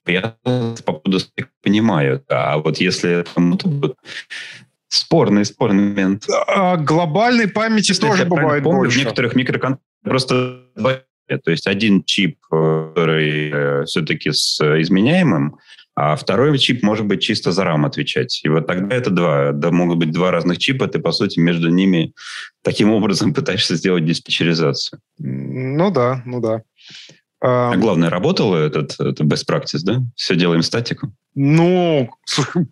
я 0.07 0.35
по 0.85 0.93
поводу 0.93 1.19
понимаю. 1.63 2.23
А 2.29 2.59
вот 2.59 2.79
если 2.79 3.25
ну, 3.37 3.59
спорный, 4.89 5.45
спорный 5.45 5.91
момент. 5.91 6.27
А, 6.47 6.77
глобальной 6.77 7.49
памяти 7.49 7.91
если 7.91 8.07
тоже 8.07 8.25
бывает 8.25 8.63
помню, 8.65 8.79
больше. 8.79 8.99
В 8.99 9.03
некоторых 9.03 9.35
микроконтроллерах 9.35 9.81
просто 10.05 10.61
то 11.27 11.51
есть 11.51 11.67
один 11.67 12.05
чип, 12.05 12.39
э, 12.53 12.91
который 12.95 13.51
э, 13.51 13.85
все-таки 13.85 14.31
с 14.33 14.61
изменяемым, 14.61 15.57
а 15.97 16.17
второй 16.17 16.59
чип 16.59 16.83
может 16.83 17.07
быть 17.07 17.23
чисто 17.23 17.53
за 17.53 17.63
RAM 17.63 17.87
отвечать. 17.87 18.41
И 18.45 18.49
вот 18.49 18.67
тогда 18.67 18.95
это 18.95 19.11
два. 19.11 19.53
Да, 19.53 19.71
могут 19.71 19.99
быть 19.99 20.11
два 20.11 20.33
разных 20.33 20.59
чипа, 20.59 20.89
ты, 20.89 20.99
по 20.99 21.13
сути, 21.13 21.39
между 21.39 21.69
ними 21.69 22.13
таким 22.63 22.91
образом 22.91 23.33
пытаешься 23.35 23.77
сделать 23.77 24.05
диспетчеризацию. 24.05 25.01
Ну 25.19 25.91
да, 25.91 26.23
ну 26.25 26.41
да. 26.41 26.63
А 27.47 27.77
главное, 27.77 28.09
работало 28.09 28.57
этот, 28.57 28.99
это 28.99 29.23
best 29.23 29.47
practice, 29.47 29.81
да? 29.83 30.01
Все 30.17 30.35
делаем 30.35 30.63
статику? 30.63 31.13
Ну, 31.35 32.09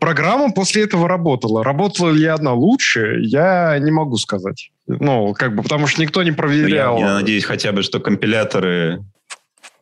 программа 0.01 0.51
после 0.53 0.85
этого 0.85 1.09
работала. 1.09 1.63
Работала 1.63 2.09
ли 2.09 2.25
она 2.25 2.55
лучше, 2.55 3.19
я 3.21 3.79
не 3.79 3.91
могу 3.91 4.17
сказать. 4.17 4.71
Ну, 4.87 5.35
как 5.35 5.55
бы, 5.55 5.63
потому 5.63 5.87
что 5.87 6.01
никто 6.01 6.23
не 6.23 6.33
проверял. 6.33 6.95
Ну, 6.95 7.01
я, 7.01 7.09
я 7.09 7.15
надеюсь 7.15 7.45
хотя 7.45 7.73
бы, 7.73 7.83
что 7.83 8.01
компиляторы 8.01 9.05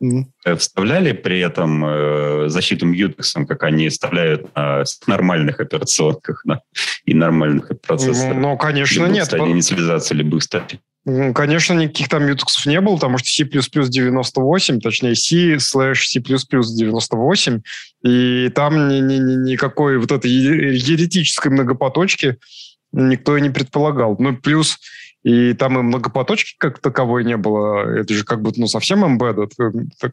Mm-hmm. 0.03 0.55
Вставляли 0.55 1.11
при 1.11 1.41
этом 1.41 1.85
э, 1.85 2.49
защиту 2.49 2.87
Mutex, 2.87 3.45
как 3.45 3.61
они 3.61 3.87
вставляют 3.89 4.47
на 4.55 4.83
нормальных 5.05 5.59
операционках 5.59 6.43
на, 6.43 6.61
и 7.05 7.13
нормальных 7.13 7.69
процессорах? 7.81 8.35
Ну, 8.35 8.57
конечно, 8.57 9.05
нет. 9.05 9.25
Стадии 9.25 9.51
инициализации 9.51 10.15
любых 10.15 10.41
стадий. 10.41 10.79
Конечно, 11.03 11.73
никаких 11.73 12.09
там 12.09 12.25
мютексов 12.25 12.65
не 12.67 12.79
было, 12.79 12.95
потому 12.95 13.17
что 13.17 13.27
C++ 13.27 13.43
98, 13.43 14.79
точнее 14.79 15.15
C 15.15 15.55
slash 15.55 16.03
C++ 16.03 16.19
98, 16.19 17.61
и 18.03 18.49
там 18.49 18.87
ни, 18.87 18.99
ни, 18.99 19.17
ни, 19.17 19.51
никакой 19.51 19.97
вот 19.97 20.11
этой 20.11 20.29
еретической 20.29 21.51
многопоточки 21.51 22.37
никто 22.91 23.35
и 23.35 23.41
не 23.41 23.49
предполагал. 23.49 24.15
Ну, 24.19 24.37
плюс 24.37 24.77
и 25.23 25.53
там 25.53 25.79
и 25.79 25.81
многопоточки 25.81 26.55
как 26.57 26.79
таковой 26.79 27.23
не 27.23 27.37
было. 27.37 27.81
Это 27.97 28.13
же 28.13 28.23
как 28.23 28.41
бы 28.41 28.51
ну, 28.55 28.67
совсем 28.67 29.03
embedded. 29.03 29.51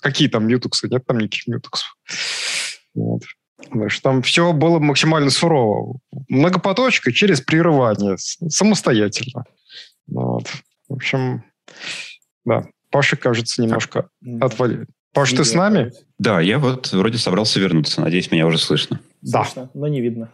Какие 0.01 0.29
там 0.29 0.47
мьютексы? 0.47 0.89
Нет 0.89 1.05
там 1.07 1.19
никаких 1.19 1.49
мьютексов. 1.49 1.97
Вот. 2.95 3.23
Значит, 3.73 4.03
там 4.03 4.23
все 4.23 4.53
было 4.53 4.79
максимально 4.79 5.31
сурово. 5.31 5.99
Многопоточка 6.29 7.13
через 7.13 7.41
прерывание, 7.41 8.17
самостоятельно. 8.17 9.45
Вот. 10.07 10.47
В 10.89 10.95
общем, 10.95 11.45
да. 12.45 12.67
Паша, 12.91 13.17
кажется, 13.17 13.63
немножко 13.63 14.09
да. 14.21 14.47
отвалил. 14.47 14.87
Паш, 15.13 15.33
ты 15.33 15.45
с 15.45 15.55
нами? 15.55 15.93
Да, 16.19 16.41
я 16.41 16.59
вот 16.59 16.93
вроде 16.93 17.19
собрался 17.19 17.61
вернуться. 17.61 18.01
Надеюсь, 18.01 18.31
меня 18.31 18.47
уже 18.47 18.59
слышно. 18.59 19.01
Да. 19.21 19.45
Слышно, 19.45 19.71
но 19.75 19.89
не 19.89 20.01
видно. 20.01 20.31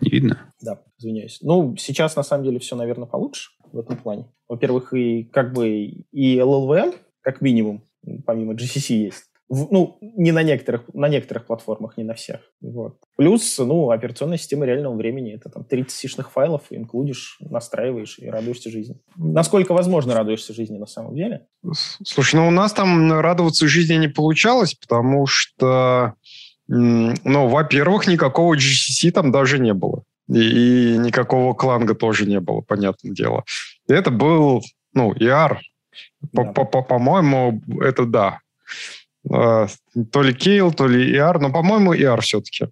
Не 0.00 0.10
видно? 0.10 0.52
Да, 0.60 0.80
извиняюсь. 0.98 1.38
Ну, 1.42 1.76
сейчас, 1.76 2.16
на 2.16 2.22
самом 2.22 2.44
деле, 2.44 2.58
все, 2.58 2.76
наверное, 2.76 3.06
получше 3.06 3.50
в 3.72 3.78
этом 3.78 3.96
плане. 3.96 4.26
Во-первых, 4.48 4.94
и 4.94 5.24
как 5.24 5.52
бы 5.52 5.68
и 5.68 6.38
LLVM, 6.38 6.94
как 7.22 7.40
минимум, 7.40 7.82
помимо 8.24 8.54
GCC 8.54 8.94
есть. 8.94 9.29
В, 9.50 9.72
ну, 9.72 9.98
не 10.00 10.30
на 10.30 10.44
некоторых, 10.44 10.82
на 10.94 11.08
некоторых 11.08 11.46
платформах, 11.46 11.96
не 11.96 12.04
на 12.04 12.14
всех. 12.14 12.40
Вот. 12.60 12.98
Плюс, 13.16 13.58
ну, 13.58 13.90
операционная 13.90 14.38
система 14.38 14.64
реального 14.64 14.94
времени. 14.94 15.34
Это 15.34 15.50
там 15.50 15.64
30 15.64 15.90
сишных 15.90 16.30
файлов, 16.30 16.62
инклюдишь, 16.70 17.36
настраиваешь 17.40 18.20
и 18.20 18.30
радуешься 18.30 18.70
жизни. 18.70 19.00
Насколько 19.16 19.74
возможно 19.74 20.14
радуешься 20.14 20.54
жизни 20.54 20.78
на 20.78 20.86
самом 20.86 21.16
деле? 21.16 21.46
Слушай, 22.04 22.36
ну 22.36 22.46
у 22.46 22.52
нас 22.52 22.72
там 22.72 23.12
радоваться 23.12 23.66
жизни 23.66 23.94
не 23.94 24.08
получалось, 24.08 24.74
потому 24.74 25.26
что, 25.26 26.14
ну, 26.68 27.48
во-первых, 27.48 28.06
никакого 28.06 28.54
GCC 28.54 29.10
там 29.10 29.32
даже 29.32 29.58
не 29.58 29.74
было. 29.74 30.04
И, 30.28 30.94
и 30.94 30.98
никакого 30.98 31.54
кланга 31.54 31.96
тоже 31.96 32.24
не 32.24 32.38
было, 32.38 32.60
понятное 32.60 33.12
дело. 33.12 33.42
И 33.88 33.92
это 33.92 34.12
был, 34.12 34.62
ну, 34.94 35.12
ER. 35.12 35.58
По-моему, 36.32 37.60
это 37.80 38.04
да. 38.06 38.38
А, 39.28 39.66
то 40.12 40.22
ли 40.22 40.32
Кейл, 40.32 40.72
то 40.72 40.86
ли 40.86 41.16
ER, 41.16 41.38
но, 41.38 41.50
по-моему, 41.50 41.94
ER 41.94 42.20
все-таки. 42.20 42.66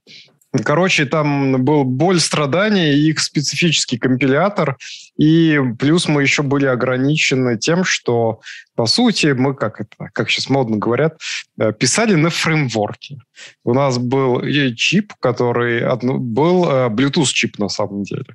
Короче, 0.65 1.05
там 1.05 1.63
был 1.63 1.85
боль, 1.85 2.21
страдания, 2.21 2.95
их 2.95 3.21
специфический 3.21 3.99
компилятор, 3.99 4.79
и 5.19 5.61
плюс 5.79 6.09
мы 6.09 6.23
еще 6.23 6.43
были 6.43 6.65
ограничены 6.65 7.59
тем, 7.59 7.85
что, 7.85 8.41
по 8.75 8.87
сути, 8.87 9.35
мы, 9.37 9.55
как 9.55 9.81
это, 9.81 10.09
как 10.15 10.31
сейчас 10.31 10.49
модно 10.49 10.79
говорят, 10.79 11.19
э, 11.61 11.73
писали 11.75 12.15
на 12.15 12.31
фреймворке. 12.31 13.19
У 13.63 13.75
нас 13.75 13.99
был 13.99 14.43
чип, 14.75 15.13
который 15.21 15.83
был 16.01 16.65
э, 16.65 16.89
Bluetooth-чип 16.89 17.59
на 17.59 17.69
самом 17.69 18.05
деле. 18.05 18.35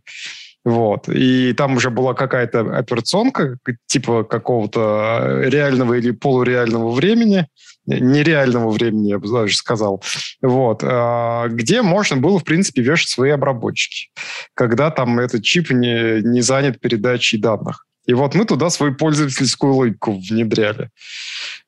Вот. 0.63 1.09
И 1.09 1.53
там 1.53 1.77
уже 1.77 1.89
была 1.89 2.13
какая-то 2.13 2.77
операционка, 2.77 3.57
типа 3.87 4.23
какого-то 4.23 5.19
э, 5.21 5.49
реального 5.49 5.95
или 5.95 6.11
полуреального 6.11 6.91
времени, 6.91 7.47
нереального 7.85 8.69
времени, 8.69 9.09
я 9.09 9.19
бы 9.19 9.27
даже 9.27 9.55
сказал, 9.55 10.03
вот, 10.41 10.81
а, 10.83 11.47
где 11.47 11.81
можно 11.81 12.17
было, 12.17 12.39
в 12.39 12.43
принципе, 12.43 12.81
вешать 12.81 13.09
свои 13.09 13.31
обработчики, 13.31 14.09
когда 14.53 14.91
там 14.91 15.19
этот 15.19 15.43
чип 15.43 15.71
не, 15.71 16.21
не 16.21 16.41
занят 16.41 16.79
передачей 16.79 17.37
данных. 17.37 17.85
И 18.05 18.13
вот 18.13 18.35
мы 18.35 18.43
туда 18.45 18.69
свою 18.69 18.95
пользовательскую 18.95 19.73
логику 19.73 20.19
внедряли. 20.19 20.89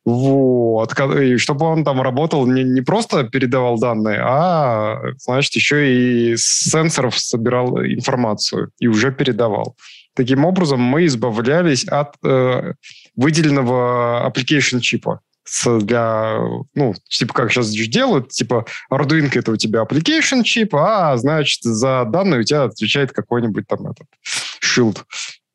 Вот. 0.04 0.94
И 1.00 1.38
чтобы 1.38 1.66
он 1.66 1.86
там 1.86 2.02
работал, 2.02 2.46
не, 2.46 2.64
не 2.64 2.82
просто 2.82 3.24
передавал 3.24 3.80
данные, 3.80 4.20
а, 4.22 4.98
значит, 5.18 5.54
еще 5.56 6.32
и 6.32 6.36
с 6.36 6.70
сенсоров 6.70 7.18
собирал 7.18 7.80
информацию 7.80 8.72
и 8.80 8.88
уже 8.88 9.12
передавал. 9.12 9.78
Таким 10.14 10.46
образом, 10.46 10.82
мы 10.82 11.06
избавлялись 11.06 11.86
от 11.86 12.16
э, 12.24 12.74
выделенного 13.16 14.30
application 14.30 14.80
чипа 14.80 15.20
для, 15.66 16.40
ну, 16.74 16.94
типа 17.08 17.34
как 17.34 17.52
сейчас 17.52 17.70
делают, 17.70 18.30
типа 18.30 18.66
Arduino 18.92 19.30
это 19.34 19.52
у 19.52 19.56
тебя 19.56 19.84
application 19.84 20.44
чип, 20.44 20.76
а, 20.76 21.16
значит, 21.18 21.62
за 21.64 22.06
данные 22.06 22.42
у 22.42 22.44
тебя 22.44 22.64
отвечает 22.64 23.12
какой-нибудь 23.12 23.68
там 23.68 23.88
этот 23.88 24.08
shield. 24.64 25.04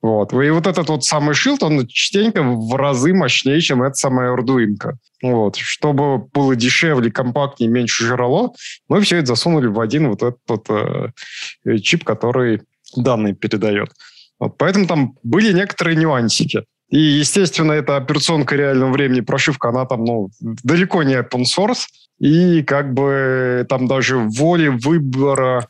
Вот. 0.02 0.32
И 0.32 0.50
вот 0.50 0.66
этот 0.66 0.88
вот 0.88 1.04
самый 1.04 1.34
шилд, 1.34 1.62
он 1.62 1.86
частенько 1.86 2.42
в 2.42 2.74
разы 2.74 3.12
мощнее, 3.12 3.60
чем 3.60 3.82
эта 3.82 3.94
самая 3.94 4.34
Arduino. 4.34 4.94
Вот. 5.22 5.56
Чтобы 5.56 6.18
было 6.18 6.56
дешевле, 6.56 7.10
компактнее, 7.10 7.70
меньше 7.70 8.06
жрало, 8.06 8.54
мы 8.88 9.02
все 9.02 9.18
это 9.18 9.26
засунули 9.26 9.66
в 9.66 9.78
один 9.78 10.08
вот 10.08 10.22
этот 10.22 10.40
вот, 10.48 10.66
э, 10.70 11.78
чип, 11.78 12.04
который 12.04 12.62
данные 12.96 13.34
передает. 13.34 13.90
Вот. 14.38 14.56
Поэтому 14.56 14.86
там 14.86 15.18
были 15.22 15.52
некоторые 15.52 15.96
нюансики. 15.96 16.64
И, 16.90 16.98
естественно, 16.98 17.72
эта 17.72 17.96
операционка 17.96 18.56
реального 18.56 18.92
времени, 18.92 19.20
прошивка, 19.20 19.68
она 19.68 19.86
там, 19.86 20.04
ну, 20.04 20.30
далеко 20.40 21.02
не 21.02 21.14
open 21.14 21.44
source. 21.44 21.86
И 22.18 22.62
как 22.62 22.92
бы 22.92 23.64
там 23.68 23.86
даже 23.86 24.18
воли 24.18 24.68
выбора 24.68 25.68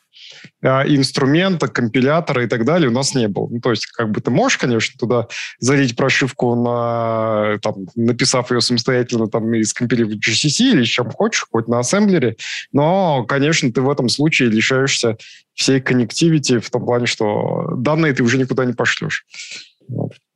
а, 0.63 0.85
инструмента, 0.87 1.69
компилятора 1.69 2.45
и 2.45 2.49
так 2.49 2.65
далее 2.65 2.89
у 2.89 2.93
нас 2.93 3.15
не 3.15 3.29
было. 3.29 3.49
Ну, 3.49 3.61
то 3.61 3.71
есть, 3.71 3.87
как 3.87 4.11
бы 4.11 4.21
ты 4.21 4.31
можешь, 4.31 4.59
конечно, 4.59 4.99
туда 4.99 5.29
залить 5.59 5.97
прошивку, 5.97 6.55
на, 6.55 7.59
там, 7.63 7.87
написав 7.95 8.51
ее 8.51 8.61
самостоятельно 8.61 9.29
там, 9.29 9.53
и 9.55 9.63
скомпилировать 9.63 10.19
GCC 10.19 10.73
или 10.73 10.85
чем 10.85 11.11
хочешь, 11.11 11.47
хоть 11.51 11.69
на 11.69 11.79
ассемблере, 11.79 12.37
но, 12.73 13.25
конечно, 13.25 13.73
ты 13.73 13.81
в 13.81 13.91
этом 13.91 14.09
случае 14.09 14.51
лишаешься 14.51 15.17
всей 15.55 15.81
коннективити 15.81 16.59
в 16.59 16.71
том 16.71 16.85
плане, 16.85 17.07
что 17.07 17.75
данные 17.77 18.13
ты 18.13 18.23
уже 18.23 18.39
никуда 18.39 18.65
не 18.65 18.73
пошлешь. 18.73 19.25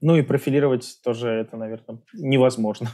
Ну 0.06 0.18
и 0.18 0.22
профилировать 0.22 0.98
тоже 1.02 1.30
это, 1.30 1.56
наверное, 1.56 1.98
невозможно. 2.12 2.90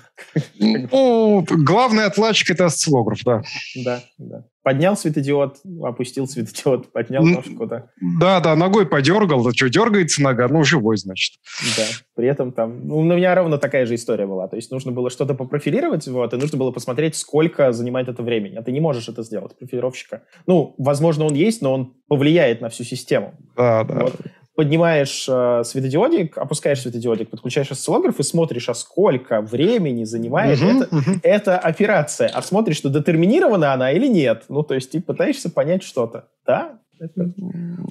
Ну, 0.61 1.44
главный 1.51 2.05
отладчик— 2.05 2.51
это 2.53 2.66
осциллограф, 2.66 3.25
да. 3.25 3.42
Да, 3.85 4.01
да. 4.18 4.44
Поднял 4.62 4.96
светодиод, 4.96 5.57
опустил 5.83 6.29
светодиод, 6.29 6.92
поднял 6.92 7.25
ножку, 7.25 7.66
да. 7.66 7.87
Да, 8.01 8.38
да, 8.38 8.55
ногой 8.55 8.87
подергал, 8.87 9.42
да 9.42 9.51
что, 9.51 9.68
дергается 9.68 10.23
нога, 10.23 10.46
ну, 10.46 10.62
живой, 10.62 10.99
значит. 10.99 11.40
Да, 11.77 11.83
при 12.14 12.29
этом 12.29 12.53
там, 12.53 12.87
ну, 12.87 12.99
у 12.99 13.03
меня 13.03 13.35
ровно 13.35 13.59
такая 13.59 13.87
же 13.87 13.96
история 13.96 14.27
была, 14.27 14.46
то 14.46 14.55
есть 14.55 14.70
нужно 14.70 14.92
было 14.92 15.11
что-то 15.11 15.35
попрофилировать, 15.35 16.07
вот, 16.07 16.33
и 16.33 16.37
нужно 16.37 16.59
было 16.59 16.70
посмотреть, 16.70 17.16
сколько 17.16 17.73
занимает 17.73 18.09
это 18.09 18.23
времени, 18.23 18.55
а 18.55 18.62
ты 18.62 18.70
не 18.70 18.81
можешь 18.81 19.09
это 19.09 19.25
сделать, 19.25 19.59
профилировщика. 19.59 20.23
Ну, 20.46 20.77
возможно, 20.79 21.25
он 21.25 21.35
есть, 21.35 21.61
но 21.61 21.75
он 21.75 21.94
повлияет 22.07 22.61
на 22.61 22.68
всю 22.68 22.85
систему. 22.85 23.35
Да, 23.57 23.83
да. 23.83 24.05
Вот 24.05 24.14
поднимаешь 24.61 25.25
э, 25.27 25.62
светодиодик, 25.64 26.37
опускаешь 26.37 26.83
светодиодик, 26.83 27.31
подключаешь 27.31 27.70
осциллограф 27.70 28.20
и 28.20 28.23
смотришь, 28.23 28.68
а 28.68 28.75
сколько 28.75 29.40
времени 29.40 30.05
занимает 30.05 30.61
uh-huh, 30.61 30.83
это, 30.83 30.94
uh-huh. 30.94 31.20
эта 31.23 31.59
операция. 31.59 32.29
А 32.29 32.42
смотришь, 32.42 32.77
что 32.77 32.90
детерминирована 32.90 33.73
она 33.73 33.90
или 33.90 34.07
нет. 34.07 34.44
Ну, 34.51 34.62
то 34.62 34.75
есть 34.75 34.90
ты 34.90 35.01
пытаешься 35.01 35.49
понять 35.49 35.83
что-то. 35.83 36.27
Да? 36.46 36.79
Это... 36.99 37.33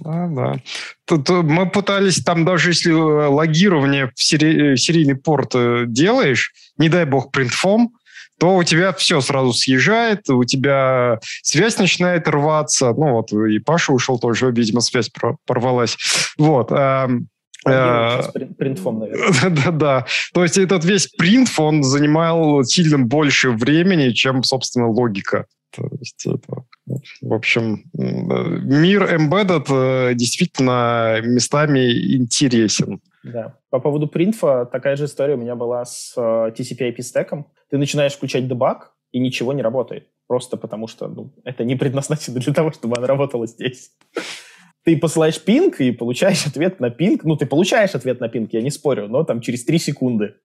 Да, 0.03 0.27
да. 0.27 0.55
Тут 1.05 1.27
э, 1.31 1.41
мы 1.41 1.67
пытались 1.67 2.23
там 2.23 2.45
даже 2.45 2.69
если 2.69 2.91
э, 2.91 3.27
логирование 3.27 4.11
в 4.13 4.21
сери... 4.21 4.73
Э, 4.73 4.77
серийный 4.77 5.15
порт 5.15 5.55
делаешь, 5.91 6.53
не 6.77 6.89
дай 6.89 7.05
бог 7.05 7.31
принтфом, 7.31 7.95
то 8.39 8.55
у 8.55 8.63
тебя 8.63 8.93
все 8.93 9.21
сразу 9.21 9.53
съезжает, 9.53 10.29
у 10.29 10.43
тебя 10.43 11.19
связь 11.43 11.77
начинает 11.77 12.27
рваться. 12.27 12.93
Ну 12.93 13.11
вот 13.13 13.33
и 13.33 13.59
Паша 13.59 13.93
ушел 13.93 14.17
тоже, 14.17 14.51
видимо, 14.51 14.81
связь 14.81 15.11
порвалась. 15.45 15.97
Вот. 16.37 16.71
Принтфон, 18.57 18.99
наверное. 18.99 19.49
да, 19.65 19.71
да. 19.71 20.05
То 20.33 20.43
есть 20.43 20.57
этот 20.57 20.85
весь 20.85 21.07
принт, 21.07 21.49
он 21.57 21.83
занимал 21.83 22.63
сильно 22.63 22.99
больше 22.99 23.51
времени, 23.51 24.11
чем, 24.11 24.43
собственно, 24.43 24.87
логика. 24.87 25.45
То 25.75 25.87
есть 25.99 26.25
это, 26.25 26.63
в 27.21 27.33
общем, 27.33 27.83
мир 27.93 29.03
embedded 29.03 29.67
э, 29.69 30.13
действительно 30.15 31.19
местами 31.21 32.15
интересен. 32.15 33.01
Да. 33.23 33.57
По 33.69 33.79
поводу 33.79 34.07
принтфа 34.07 34.65
такая 34.65 34.95
же 34.95 35.05
история 35.05 35.33
у 35.35 35.37
меня 35.37 35.55
была 35.55 35.83
с 35.85 36.13
э, 36.15 36.21
TCP-IP 36.21 37.01
стеком. 37.01 37.47
Ты 37.69 37.77
начинаешь 37.77 38.13
включать 38.13 38.47
дебаг, 38.47 38.93
и 39.11 39.19
ничего 39.19 39.53
не 39.53 39.61
работает. 39.61 40.07
Просто 40.27 40.57
потому 40.57 40.87
что 40.87 41.07
ну, 41.07 41.33
это 41.43 41.63
не 41.63 41.75
предназначено 41.75 42.39
для 42.39 42.53
того, 42.53 42.71
чтобы 42.71 42.97
она 42.97 43.07
работала 43.07 43.47
здесь. 43.47 43.91
Ты 44.83 44.97
посылаешь 44.97 45.41
пинг 45.43 45.81
и 45.81 45.91
получаешь 45.91 46.45
ответ 46.45 46.79
на 46.79 46.89
пинг. 46.89 47.23
Ну, 47.23 47.35
ты 47.35 47.45
получаешь 47.45 47.95
ответ 47.95 48.19
на 48.19 48.29
пинг, 48.29 48.53
я 48.53 48.61
не 48.61 48.71
спорю, 48.71 49.07
но 49.07 49.23
там 49.23 49.41
через 49.41 49.65
3 49.65 49.79
секунды. 49.79 50.35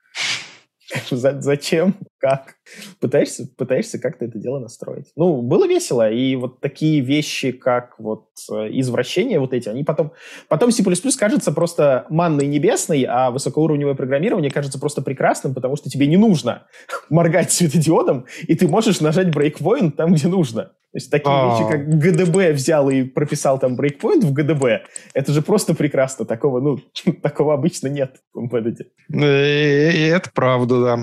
Зачем? 1.11 1.95
Как? 2.25 2.55
Пытаешься, 3.01 3.47
пытаешься 3.59 3.99
как-то 3.99 4.25
это 4.25 4.39
дело 4.39 4.59
настроить. 4.59 5.13
Ну, 5.15 5.43
было 5.43 5.67
весело, 5.67 6.11
и 6.11 6.37
вот 6.37 6.59
такие 6.61 7.01
вещи, 7.01 7.53
как 7.53 7.97
вот 7.99 8.29
э, 8.51 8.71
извращения 8.81 9.39
вот 9.39 9.53
эти, 9.53 9.69
они 9.69 9.85
потом... 9.85 10.13
Потом 10.49 10.71
C++ 10.71 10.83
кажется 11.19 11.53
просто 11.53 12.07
манной 12.09 12.47
небесной, 12.47 13.05
а 13.07 13.31
высокоуровневое 13.31 13.95
программирование 13.95 14.51
кажется 14.51 14.81
просто 14.81 15.03
прекрасным, 15.03 15.53
потому 15.53 15.77
что 15.77 15.91
тебе 15.91 16.07
не 16.07 16.17
нужно 16.17 16.67
моргать 17.11 17.53
светодиодом, 17.53 18.25
и 18.49 18.55
ты 18.55 18.69
можешь 18.69 19.03
нажать 19.03 19.27
breakpoint 19.27 19.91
там, 19.91 20.15
где 20.15 20.27
нужно. 20.27 20.71
То 20.95 20.99
есть 20.99 21.11
такие 21.11 21.29
А-а-а. 21.29 21.59
вещи, 21.59 21.73
как 21.73 21.89
ГДБ 21.89 22.53
взял 22.53 22.89
и 22.89 23.03
прописал 23.03 23.59
там 23.59 23.75
breakpoint 23.75 24.25
в 24.25 24.33
ГДБ, 24.33 24.85
это 25.13 25.33
же 25.33 25.43
просто 25.43 25.75
прекрасно. 25.75 26.25
Такого, 26.25 26.61
ну, 26.61 26.79
такого 27.23 27.53
обычно 27.53 27.89
нет 27.89 28.19
в 28.33 28.39
Embedded. 28.39 28.87
Это 29.13 30.31
правда, 30.33 30.81
да. 30.81 30.99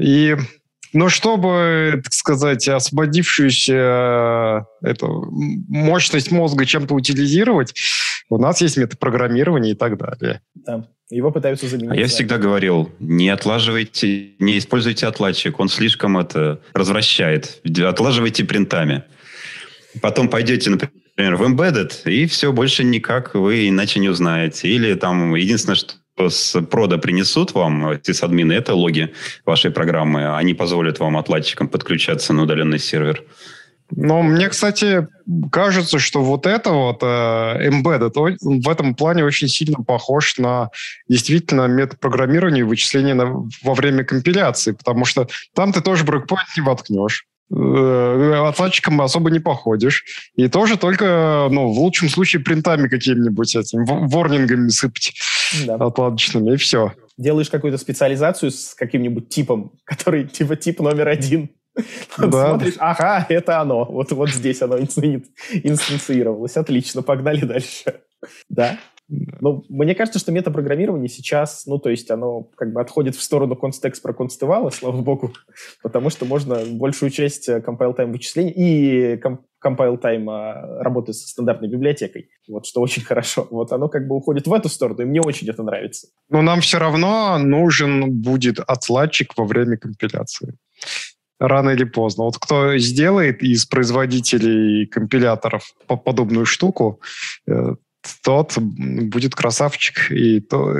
И 0.00 0.36
но 0.92 1.08
чтобы, 1.08 2.00
так 2.02 2.12
сказать, 2.12 2.68
освободившуюся 2.68 4.66
эту 4.82 5.28
мощность 5.68 6.32
мозга 6.32 6.66
чем-то 6.66 6.94
утилизировать, 6.94 7.74
у 8.28 8.38
нас 8.38 8.60
есть 8.60 8.76
метапрограммирование 8.76 9.72
и 9.72 9.76
так 9.76 9.96
далее. 9.96 10.40
Да. 10.54 10.88
Его 11.10 11.30
пытаются 11.30 11.68
заменить. 11.68 11.92
А 11.92 11.96
я 11.96 12.06
всегда 12.06 12.38
говорил, 12.38 12.90
не 13.00 13.28
отлаживайте, 13.28 14.30
не 14.38 14.58
используйте 14.58 15.06
отладчик, 15.06 15.58
он 15.58 15.68
слишком 15.68 16.18
это 16.18 16.60
развращает. 16.72 17.60
Отлаживайте 17.84 18.44
принтами. 18.44 19.04
Потом 20.00 20.28
пойдете, 20.28 20.70
например, 20.70 21.36
в 21.36 21.42
Embedded, 21.42 21.92
и 22.04 22.26
все, 22.26 22.52
больше 22.52 22.84
никак 22.84 23.34
вы 23.34 23.68
иначе 23.68 23.98
не 23.98 24.08
узнаете. 24.08 24.68
Или 24.68 24.94
там 24.94 25.34
единственное, 25.34 25.74
что 25.74 25.94
с 26.28 26.60
прода 26.62 26.98
принесут 26.98 27.54
вам, 27.54 27.98
сисадмины, 28.02 28.52
это 28.52 28.74
логи 28.74 29.12
вашей 29.46 29.70
программы. 29.70 30.36
Они 30.36 30.54
позволят 30.54 30.98
вам 30.98 31.16
отладчикам 31.16 31.68
подключаться 31.68 32.32
на 32.32 32.42
удаленный 32.42 32.78
сервер. 32.78 33.24
Но 33.92 34.22
мне, 34.22 34.48
кстати, 34.48 35.08
кажется, 35.50 35.98
что 35.98 36.22
вот 36.22 36.46
это 36.46 36.70
вот 36.70 37.02
э, 37.02 37.06
embedded 37.68 38.36
в 38.40 38.68
этом 38.68 38.94
плане 38.94 39.24
очень 39.24 39.48
сильно 39.48 39.82
похож 39.82 40.38
на 40.38 40.70
действительно 41.08 41.66
метапрограммирование 41.66 42.60
и 42.60 42.64
вычисление 42.64 43.14
на, 43.14 43.26
во 43.62 43.74
время 43.74 44.04
компиляции, 44.04 44.72
потому 44.72 45.04
что 45.04 45.26
там 45.54 45.72
ты 45.72 45.80
тоже 45.80 46.04
брейкпоинт 46.04 46.56
не 46.56 46.62
воткнешь 46.62 47.26
отладчиком 47.50 49.00
особо 49.00 49.30
не 49.30 49.40
походишь. 49.40 50.04
И 50.36 50.48
тоже 50.48 50.76
только, 50.76 51.48
ну, 51.50 51.72
в 51.72 51.78
лучшем 51.78 52.08
случае, 52.08 52.42
принтами 52.42 52.88
какими-нибудь 52.88 53.56
этим, 53.56 53.84
ворнингами 53.84 54.68
сыпать 54.68 55.12
да. 55.66 55.74
отладочными, 55.74 56.54
и 56.54 56.56
все. 56.56 56.92
Делаешь 57.18 57.50
какую-то 57.50 57.78
специализацию 57.78 58.50
с 58.50 58.74
каким-нибудь 58.74 59.28
типом, 59.28 59.72
который 59.84 60.26
типа 60.26 60.56
тип 60.56 60.80
номер 60.80 61.08
один. 61.08 61.50
Да. 62.18 62.50
Смотришь, 62.50 62.74
ага, 62.78 63.26
это 63.28 63.60
оно. 63.60 63.84
Вот, 63.84 64.12
вот 64.12 64.30
здесь 64.30 64.62
оно 64.62 64.78
инстанцировалось. 64.78 66.56
Отлично, 66.56 67.02
погнали 67.02 67.44
дальше. 67.44 68.00
Да. 68.48 68.78
Ну, 69.40 69.64
мне 69.68 69.94
кажется, 69.96 70.20
что 70.20 70.30
метапрограммирование 70.30 71.08
сейчас, 71.08 71.66
ну, 71.66 71.78
то 71.78 71.90
есть 71.90 72.10
оно 72.10 72.44
как 72.56 72.72
бы 72.72 72.80
отходит 72.80 73.16
в 73.16 73.22
сторону 73.22 73.56
констекст 73.56 74.02
про 74.02 74.12
констывала, 74.12 74.70
слава 74.70 75.00
богу, 75.02 75.32
потому 75.82 76.10
что 76.10 76.24
можно 76.24 76.60
большую 76.64 77.10
часть 77.10 77.48
э, 77.48 77.58
compile-time 77.58 78.12
вычислений 78.12 78.52
и 78.54 79.20
compile-time 79.64 80.30
а, 80.30 80.82
работы 80.82 81.12
со 81.12 81.28
стандартной 81.28 81.68
библиотекой, 81.68 82.30
вот, 82.48 82.66
что 82.66 82.80
очень 82.80 83.02
хорошо. 83.04 83.48
Вот 83.50 83.72
оно 83.72 83.88
как 83.88 84.06
бы 84.06 84.14
уходит 84.14 84.46
в 84.46 84.52
эту 84.52 84.68
сторону, 84.68 85.02
и 85.02 85.06
мне 85.06 85.20
очень 85.20 85.48
это 85.48 85.64
нравится. 85.64 86.08
Но 86.28 86.40
нам 86.40 86.60
все 86.60 86.78
равно 86.78 87.36
нужен 87.38 88.12
будет 88.12 88.60
отладчик 88.60 89.36
во 89.36 89.44
время 89.44 89.76
компиляции 89.76 90.54
рано 91.40 91.70
или 91.70 91.84
поздно. 91.84 92.24
Вот 92.24 92.38
кто 92.38 92.76
сделает 92.76 93.42
из 93.42 93.64
производителей 93.64 94.86
компиляторов 94.86 95.74
подобную 95.86 96.44
штуку, 96.44 97.00
э, 97.48 97.74
тот 98.24 98.56
будет 98.58 99.34
красавчик 99.34 100.10
и, 100.10 100.40
то, 100.40 100.72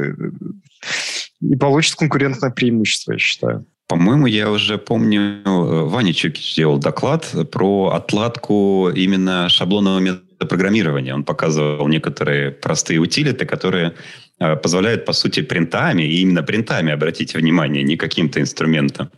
и 1.41 1.57
получит 1.57 1.97
конкурентное 1.97 2.51
преимущество, 2.51 3.13
я 3.13 3.19
считаю. 3.19 3.67
По-моему, 3.91 4.27
я 4.27 4.51
уже 4.51 4.79
помню, 4.79 5.43
э, 5.45 5.85
Ваня 5.87 6.13
Чукич 6.13 6.53
сделал 6.53 6.79
доклад 6.79 7.35
про 7.51 7.89
отладку 7.89 8.89
именно 8.95 9.49
шаблонного 9.49 9.99
метапрограммирования. 9.99 11.13
Он 11.13 11.25
показывал 11.25 11.89
некоторые 11.89 12.53
простые 12.53 13.01
утилиты, 13.01 13.47
которые 13.47 13.95
э, 14.41 14.57
позволяют, 14.57 15.05
по 15.05 15.13
сути, 15.13 15.43
принтами, 15.43 16.03
и 16.03 16.21
именно 16.23 16.43
принтами, 16.43 16.93
обратите 16.93 17.39
внимание, 17.39 17.83
не 17.83 17.97
каким-то 17.97 18.41
инструментом, 18.41 19.11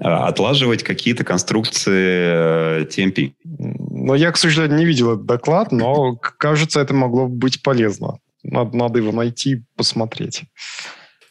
а 0.00 0.28
отлаживать 0.28 0.82
какие-то 0.82 1.24
конструкции 1.24 2.84
TMP. 2.86 3.32
Но 3.44 4.14
я, 4.14 4.30
к 4.30 4.36
сожалению, 4.36 4.78
не 4.78 4.84
видел 4.86 5.14
этот 5.14 5.26
доклад, 5.26 5.72
но, 5.72 6.14
кажется, 6.16 6.80
это 6.80 6.94
могло 6.94 7.26
быть 7.26 7.62
полезно. 7.62 8.18
Надо, 8.42 8.76
надо 8.76 8.98
его 8.98 9.12
найти, 9.12 9.64
посмотреть. 9.76 10.44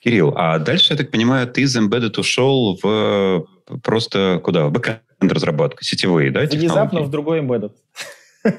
Кирилл, 0.04 0.34
а 0.36 0.60
дальше, 0.60 0.93
я 0.93 0.97
так 0.97 1.12
понимаю, 1.12 1.47
ты 1.47 1.62
из 1.62 1.78
Embedded 1.78 2.19
ушел 2.19 2.78
в 2.82 3.45
просто 3.84 4.39
куда? 4.43 4.67
В 4.67 4.71
бэкэнд 4.71 5.02
разработку, 5.21 5.84
сетевые, 5.84 6.32
да? 6.32 6.41
Внезапно 6.41 7.02
в 7.02 7.10
другой 7.10 7.41
Embedded. 7.41 7.71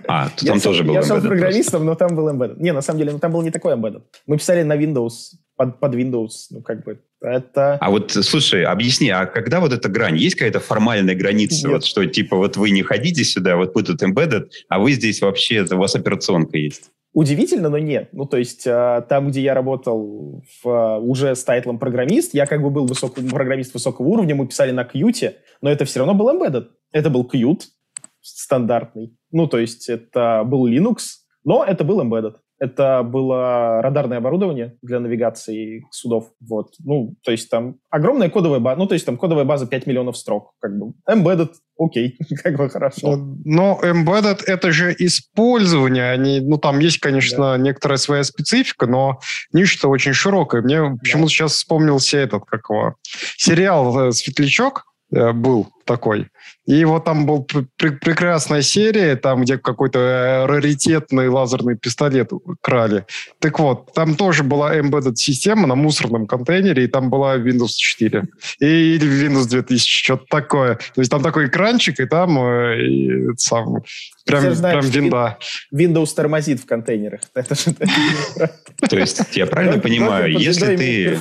А, 0.07 0.29
ты 0.37 0.47
там 0.47 0.61
тоже 0.61 0.85
был 0.85 0.95
Я 0.95 1.03
шел 1.03 1.21
программистом, 1.21 1.85
но 1.85 1.95
там 1.95 2.15
был 2.15 2.29
Embedded. 2.29 2.57
Не, 2.59 2.73
на 2.73 2.83
самом 2.83 2.99
деле, 2.99 3.13
ну, 3.13 3.19
там 3.19 3.33
был 3.33 3.43
не 3.43 3.51
такой 3.51 3.75
Embedded. 3.75 4.03
Мы 4.27 4.39
писали 4.39 4.63
на 4.63 4.77
Windows, 4.77 5.37
под, 5.57 5.81
под 5.81 5.95
Windows, 5.95 6.31
ну, 6.51 6.63
как 6.63 6.85
бы, 6.85 7.01
это... 7.21 7.79
А 7.81 7.91
вот, 7.91 8.13
слушай, 8.13 8.65
объясни, 8.65 9.11
а 9.11 9.27
когда 9.27 9.61
вот 9.61 9.73
эта 9.73 9.89
грань? 9.89 10.17
Есть 10.17 10.37
какая-то 10.37 10.61
формальная 10.61 11.15
граница? 11.15 11.69
Вот 11.69 11.85
что, 11.85 12.07
типа, 12.07 12.37
вот 12.37 12.57
вы 12.57 12.71
не 12.71 12.83
ходите 12.83 13.25
сюда, 13.25 13.57
вот 13.57 13.75
вы 13.75 13.83
тут 13.83 14.03
embedded, 14.03 14.49
а 14.69 14.79
вы 14.79 14.93
здесь 14.93 15.21
вообще, 15.21 15.67
у 15.71 15.77
вас 15.77 15.95
операционка 15.95 16.57
есть? 16.57 16.91
Удивительно, 17.15 17.69
но 17.69 17.79
нет. 17.79 18.11
Ну, 18.13 18.27
то 18.27 18.37
есть 18.37 18.67
э, 18.67 19.03
там, 19.09 19.29
где 19.29 19.41
я 19.41 19.55
работал 19.55 20.45
в, 20.63 20.69
э, 20.69 20.99
уже 21.01 21.35
с 21.35 21.43
тайтлом 21.43 21.79
программист, 21.79 22.35
я 22.35 22.47
как 22.47 22.63
бы 22.63 22.71
был 22.71 22.87
высокий, 22.87 23.23
программист 23.29 23.75
высокого 23.75 24.07
уровня, 24.07 24.35
мы 24.35 24.47
писали 24.47 24.71
на 24.71 24.83
Qt, 24.83 25.35
но 25.63 25.71
это 25.71 25.85
все 25.85 26.01
равно 26.01 26.15
был 26.15 26.29
embedded. 26.29 26.67
Это 26.93 27.11
был 27.11 27.29
Qt 27.29 27.63
стандартный. 28.21 29.18
Ну, 29.31 29.47
то 29.47 29.59
есть 29.59 29.89
это 29.89 30.43
был 30.45 30.69
Linux, 30.69 31.19
но 31.45 31.65
это 31.65 31.85
был 31.85 32.01
embedded. 32.01 32.35
Это 32.61 33.05
было 33.05 33.81
радарное 33.83 34.19
оборудование 34.19 34.77
для 34.83 34.99
навигации 34.99 35.87
судов. 35.93 36.33
Вот. 36.41 36.73
Ну, 36.81 37.15
то 37.23 37.31
есть 37.31 37.49
там 37.49 37.77
огромная 37.89 38.31
кодовая 38.31 38.59
база, 38.59 38.81
ну, 38.81 38.87
то 38.87 38.95
есть 38.95 39.07
там 39.07 39.17
кодовая 39.17 39.45
база 39.45 39.67
5 39.67 39.87
миллионов 39.87 40.17
строк. 40.17 40.55
Как 40.61 40.77
бы 40.77 40.93
embedded, 41.09 41.53
окей, 41.79 42.19
как 42.43 42.57
бы 42.57 42.69
хорошо. 42.69 43.17
Но 43.45 43.79
embedded— 43.83 44.41
это 44.47 44.73
же 44.73 44.93
использование. 44.99 46.11
Они, 46.11 46.41
ну, 46.41 46.59
там 46.59 46.81
есть, 46.81 46.99
конечно, 46.99 47.53
да. 47.53 47.59
некоторая 47.59 47.99
своя 47.99 48.25
специфика, 48.25 48.87
но 48.87 49.21
ниша-то 49.53 49.89
очень 49.89 50.13
широкая. 50.13 50.63
Мне 50.63 50.81
да. 50.81 50.97
почему-то 50.97 51.31
сейчас 51.31 51.53
вспомнился 51.53 52.19
этот, 52.19 52.45
как 52.45 52.63
его, 52.69 52.97
сериал 53.37 54.11
«Светлячок», 54.13 54.88
Э, 54.88 54.88
был 55.11 55.69
такой. 55.89 56.29
И 56.67 56.85
вот 56.85 57.05
там 57.05 57.25
был 57.25 57.45
пр- 57.45 57.67
прекрасная 57.99 58.61
серия, 58.61 59.17
там, 59.17 59.43
где 59.43 59.57
какой-то 59.57 59.99
э, 59.99 60.47
раритетный 60.47 61.29
лазерный 61.29 61.77
пистолет 61.77 62.31
крали. 62.61 63.07
Так 63.39 63.59
вот, 63.59 63.93
там 63.95 64.15
тоже 64.15 64.45
была 64.45 64.77
embedded 64.77 65.17
система 65.17 65.67
на 65.67 65.75
мусорном 65.75 66.27
контейнере, 66.27 66.85
и 66.85 66.87
там 66.89 67.09
была 67.09 67.37
Windows 67.39 67.73
4. 67.75 68.25
И, 68.61 68.67
или 68.67 69.29
Windows 69.29 69.49
2000, 69.49 70.05
что-то 70.05 70.27
такое. 70.29 70.75
То 70.75 71.01
есть 71.01 71.11
там 71.11 71.23
такой 71.23 71.47
экранчик, 71.47 71.99
и 72.01 72.05
там 72.05 72.39
э, 72.39 72.87
и, 72.87 73.29
сам, 73.39 73.83
прям, 74.27 74.53
Все 74.53 74.63
прям 74.63 74.85
винда. 74.85 75.39
Windows 75.75 76.15
тормозит 76.15 76.61
в 76.61 76.67
контейнерах. 76.67 77.21
То 77.33 78.99
есть, 78.99 79.23
я 79.33 79.47
правильно 79.47 79.81
понимаю, 79.81 80.39
если 80.39 80.77
ты 80.77 81.19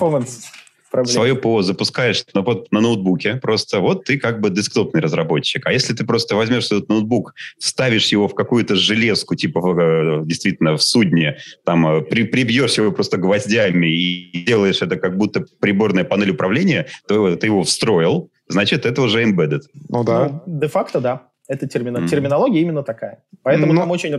проблем. 0.89 1.13
Свое 1.13 1.35
ПО 1.35 1.61
запускаешь 1.61 2.23
на, 2.33 2.45
на 2.71 2.81
ноутбуке, 2.81 3.35
просто 3.35 3.79
вот 3.79 4.05
ты 4.05 4.17
как 4.17 4.41
бы 4.41 4.49
десктопный 4.49 5.01
разработчик. 5.01 5.65
А 5.65 5.71
если 5.71 5.93
ты 5.93 6.05
просто 6.05 6.35
возьмешь 6.35 6.65
этот 6.65 6.89
ноутбук, 6.89 7.33
вставишь 7.59 8.07
его 8.07 8.27
в 8.27 8.35
какую-то 8.35 8.75
железку, 8.75 9.35
типа 9.35 9.59
э, 9.59 10.25
действительно 10.25 10.77
в 10.77 10.83
судне, 10.83 11.37
там 11.65 11.87
э, 11.87 12.01
при, 12.01 12.23
прибьешь 12.23 12.77
его 12.77 12.91
просто 12.91 13.17
гвоздями 13.17 13.87
и 13.87 14.45
делаешь 14.45 14.81
это 14.81 14.97
как 14.97 15.17
будто 15.17 15.45
приборная 15.59 16.03
панель 16.03 16.31
управления, 16.31 16.87
то 17.07 17.35
ты 17.35 17.47
его 17.47 17.63
встроил, 17.63 18.29
значит, 18.47 18.85
это 18.85 19.01
уже 19.01 19.23
embedded. 19.23 19.61
Ну 19.89 20.03
да. 20.03 20.41
Ну, 20.45 20.59
де-факто, 20.59 20.99
да. 20.99 21.27
Это 21.47 21.65
термина... 21.67 21.99
mm. 21.99 22.07
терминология 22.07 22.61
именно 22.61 22.83
такая. 22.83 23.23
Поэтому 23.41 23.73
Но... 23.73 23.81
там 23.81 23.91
очень 23.91 24.13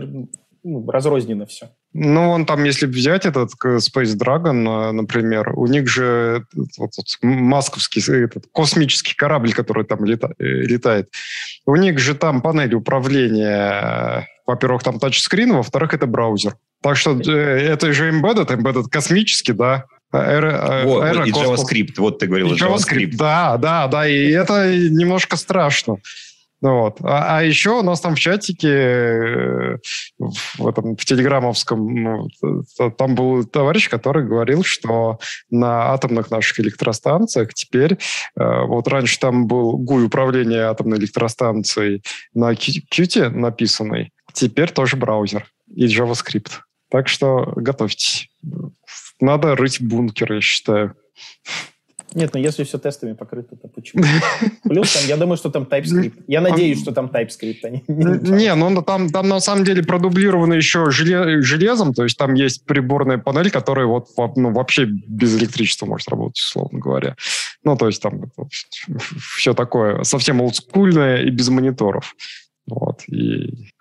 ну, 0.63 0.89
разрознено 0.89 1.45
все. 1.45 1.69
Ну, 1.93 2.29
он 2.29 2.45
там, 2.45 2.63
если 2.63 2.85
взять 2.85 3.25
этот 3.25 3.51
Space 3.63 4.17
Dragon, 4.17 4.91
например, 4.91 5.53
у 5.55 5.67
них 5.67 5.87
же 5.87 6.45
вот, 6.53 6.91
вот, 6.97 7.05
масковский 7.21 8.01
этот 8.23 8.45
космический 8.53 9.15
корабль, 9.15 9.53
который 9.53 9.85
там 9.85 10.05
лета, 10.05 10.33
э, 10.39 10.43
летает, 10.43 11.09
у 11.65 11.75
них 11.75 11.99
же 11.99 12.15
там 12.15 12.41
панель 12.41 12.75
управления, 12.75 14.27
во-первых, 14.45 14.83
там 14.83 14.99
тачскрин, 14.99 15.53
во-вторых, 15.53 15.93
это 15.93 16.07
браузер. 16.07 16.55
Так 16.81 16.97
что 16.97 17.19
э, 17.19 17.31
это 17.31 17.91
же 17.93 18.11
embedded, 18.11 18.47
embedded 18.49 18.85
космический, 18.89 19.53
да, 19.53 19.85
Эра, 20.11 20.83
О, 20.85 21.03
эра 21.03 21.27
и 21.27 21.31
JavaScript, 21.31 21.93
вот 21.97 22.17
ты 22.17 22.25
говорил, 22.25 22.53
JavaScript. 22.53 23.11
JavaScript. 23.11 23.15
Да, 23.15 23.57
да, 23.57 23.87
да, 23.87 24.07
и 24.07 24.31
это 24.31 24.75
немножко 24.75 25.37
страшно. 25.37 25.97
Вот. 26.61 26.97
А, 27.01 27.37
а 27.37 27.43
еще 27.43 27.79
у 27.79 27.83
нас 27.83 28.01
там 28.01 28.15
в 28.15 28.19
чатике, 28.19 28.67
э, 28.69 29.77
в, 30.57 30.67
этом, 30.67 30.97
в 30.97 31.05
телеграммовском, 31.05 32.03
ну, 32.03 32.27
там 32.97 33.15
был 33.15 33.45
товарищ, 33.45 33.89
который 33.89 34.25
говорил, 34.25 34.63
что 34.63 35.19
на 35.49 35.93
атомных 35.93 36.31
наших 36.31 36.59
электростанциях 36.59 37.53
теперь, 37.53 37.93
э, 37.93 37.97
вот 38.35 38.87
раньше 38.87 39.19
там 39.19 39.47
был 39.47 39.81
GUI 39.81 40.05
управления 40.05 40.63
атомной 40.63 40.97
электростанцией 40.97 42.03
на 42.33 42.51
Qt 42.51 43.29
написанный, 43.29 44.11
теперь 44.33 44.71
тоже 44.71 44.97
браузер 44.97 45.45
и 45.73 45.85
JavaScript. 45.85 46.51
Так 46.89 47.07
что 47.07 47.53
готовьтесь. 47.55 48.29
Надо 49.21 49.55
рыть 49.55 49.81
бункер, 49.81 50.33
я 50.33 50.41
считаю. 50.41 50.95
Нет, 52.13 52.33
но 52.33 52.39
если 52.39 52.63
все 52.63 52.77
тестами 52.77 53.13
покрыто, 53.13 53.55
то 53.55 53.67
почему? 53.67 54.03
Плюс 54.63 54.93
там, 54.93 55.03
я 55.07 55.17
думаю, 55.17 55.37
что 55.37 55.49
там 55.49 55.63
TypeScript. 55.63 56.23
Я 56.27 56.41
надеюсь, 56.41 56.81
что 56.81 56.91
там 56.91 57.07
TypeScript. 57.07 57.59
А 57.63 57.69
не, 57.69 57.83
не, 57.87 58.55
ну 58.55 58.81
там, 58.81 59.09
там 59.09 59.27
на 59.27 59.39
самом 59.39 59.63
деле 59.63 59.83
продублировано 59.83 60.53
еще 60.53 60.89
железом, 60.91 61.93
то 61.93 62.03
есть 62.03 62.17
там 62.17 62.33
есть 62.33 62.65
приборная 62.65 63.17
панель, 63.17 63.51
которая 63.51 63.85
вот 63.85 64.09
ну, 64.35 64.51
вообще 64.51 64.85
без 64.85 65.37
электричества 65.37 65.85
может 65.85 66.09
работать, 66.09 66.39
условно 66.39 66.79
говоря. 66.79 67.15
Ну, 67.63 67.75
то 67.77 67.87
есть 67.87 68.01
там 68.01 68.31
все 69.35 69.53
такое 69.53 70.03
совсем 70.03 70.41
олдскульное 70.41 71.23
и 71.23 71.29
без 71.29 71.49
мониторов. 71.49 72.15
Вот. 72.67 73.03
И 73.07 73.71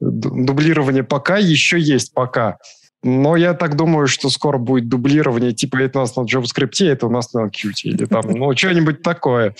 дублирование 0.00 1.02
пока 1.02 1.38
еще 1.38 1.78
есть, 1.78 2.12
пока. 2.14 2.58
Но 3.04 3.36
я 3.36 3.52
так 3.52 3.76
думаю, 3.76 4.06
что 4.06 4.30
скоро 4.30 4.56
будет 4.56 4.88
дублирование, 4.88 5.52
типа 5.52 5.76
это 5.76 5.98
у 5.98 6.02
нас 6.02 6.16
на 6.16 6.22
JavaScript, 6.22 6.84
это 6.86 7.06
у 7.06 7.10
нас 7.10 7.34
на 7.34 7.48
Qt, 7.48 7.82
или 7.84 8.06
там, 8.06 8.22
ну, 8.30 8.56
что-нибудь 8.56 9.02
такое. 9.02 9.54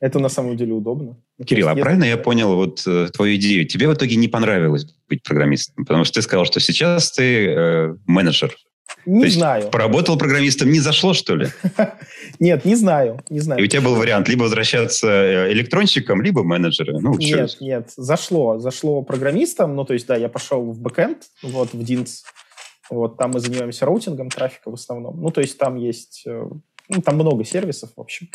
Это 0.00 0.18
на 0.18 0.28
самом 0.28 0.56
деле 0.56 0.72
удобно. 0.72 1.16
Кирилл, 1.46 1.68
а 1.68 1.74
правильно 1.76 2.04
я 2.04 2.16
понял 2.16 2.56
вот 2.56 2.82
э, 2.86 3.08
твою 3.12 3.36
идею? 3.36 3.66
Тебе 3.66 3.86
в 3.86 3.94
итоге 3.94 4.16
не 4.16 4.28
понравилось 4.28 4.86
быть 5.08 5.22
программистом, 5.22 5.84
потому 5.84 6.04
что 6.04 6.14
ты 6.14 6.22
сказал, 6.22 6.46
что 6.46 6.58
сейчас 6.58 7.12
ты 7.12 7.46
э, 7.46 7.94
менеджер. 8.06 8.56
Не 9.04 9.24
То 9.24 9.30
знаю. 9.30 9.70
Поработал 9.70 10.16
программистом, 10.16 10.70
не 10.70 10.80
зашло, 10.80 11.12
что 11.14 11.34
ли? 11.34 11.48
Нет, 12.38 12.64
не 12.64 12.76
знаю, 12.76 13.20
не 13.30 13.40
знаю. 13.40 13.60
И 13.60 13.64
у 13.64 13.66
тебя 13.66 13.82
был 13.82 13.96
вариант 13.96 14.28
либо 14.28 14.42
возвращаться 14.42 15.08
э, 15.08 15.52
электронщиком, 15.52 16.22
либо 16.22 16.44
менеджером. 16.44 17.02
Ну, 17.02 17.18
нет, 17.18 17.56
нет, 17.60 17.90
зашло. 17.96 18.58
Зашло 18.58 19.02
программистом. 19.02 19.74
Ну, 19.74 19.84
то 19.84 19.94
есть, 19.94 20.06
да, 20.06 20.16
я 20.16 20.28
пошел 20.28 20.62
в 20.62 20.80
бэкэнд, 20.80 21.18
вот, 21.42 21.72
в 21.72 21.80
DINS. 21.80 22.22
Вот, 22.90 23.16
там 23.16 23.32
мы 23.32 23.40
занимаемся 23.40 23.86
роутингом 23.86 24.28
трафика 24.28 24.70
в 24.70 24.74
основном. 24.74 25.20
Ну, 25.20 25.30
то 25.30 25.40
есть, 25.40 25.58
там 25.58 25.76
есть... 25.76 26.22
Э, 26.26 26.44
ну, 26.88 27.02
там 27.02 27.16
много 27.16 27.44
сервисов, 27.44 27.90
в 27.96 28.00
общем. 28.00 28.28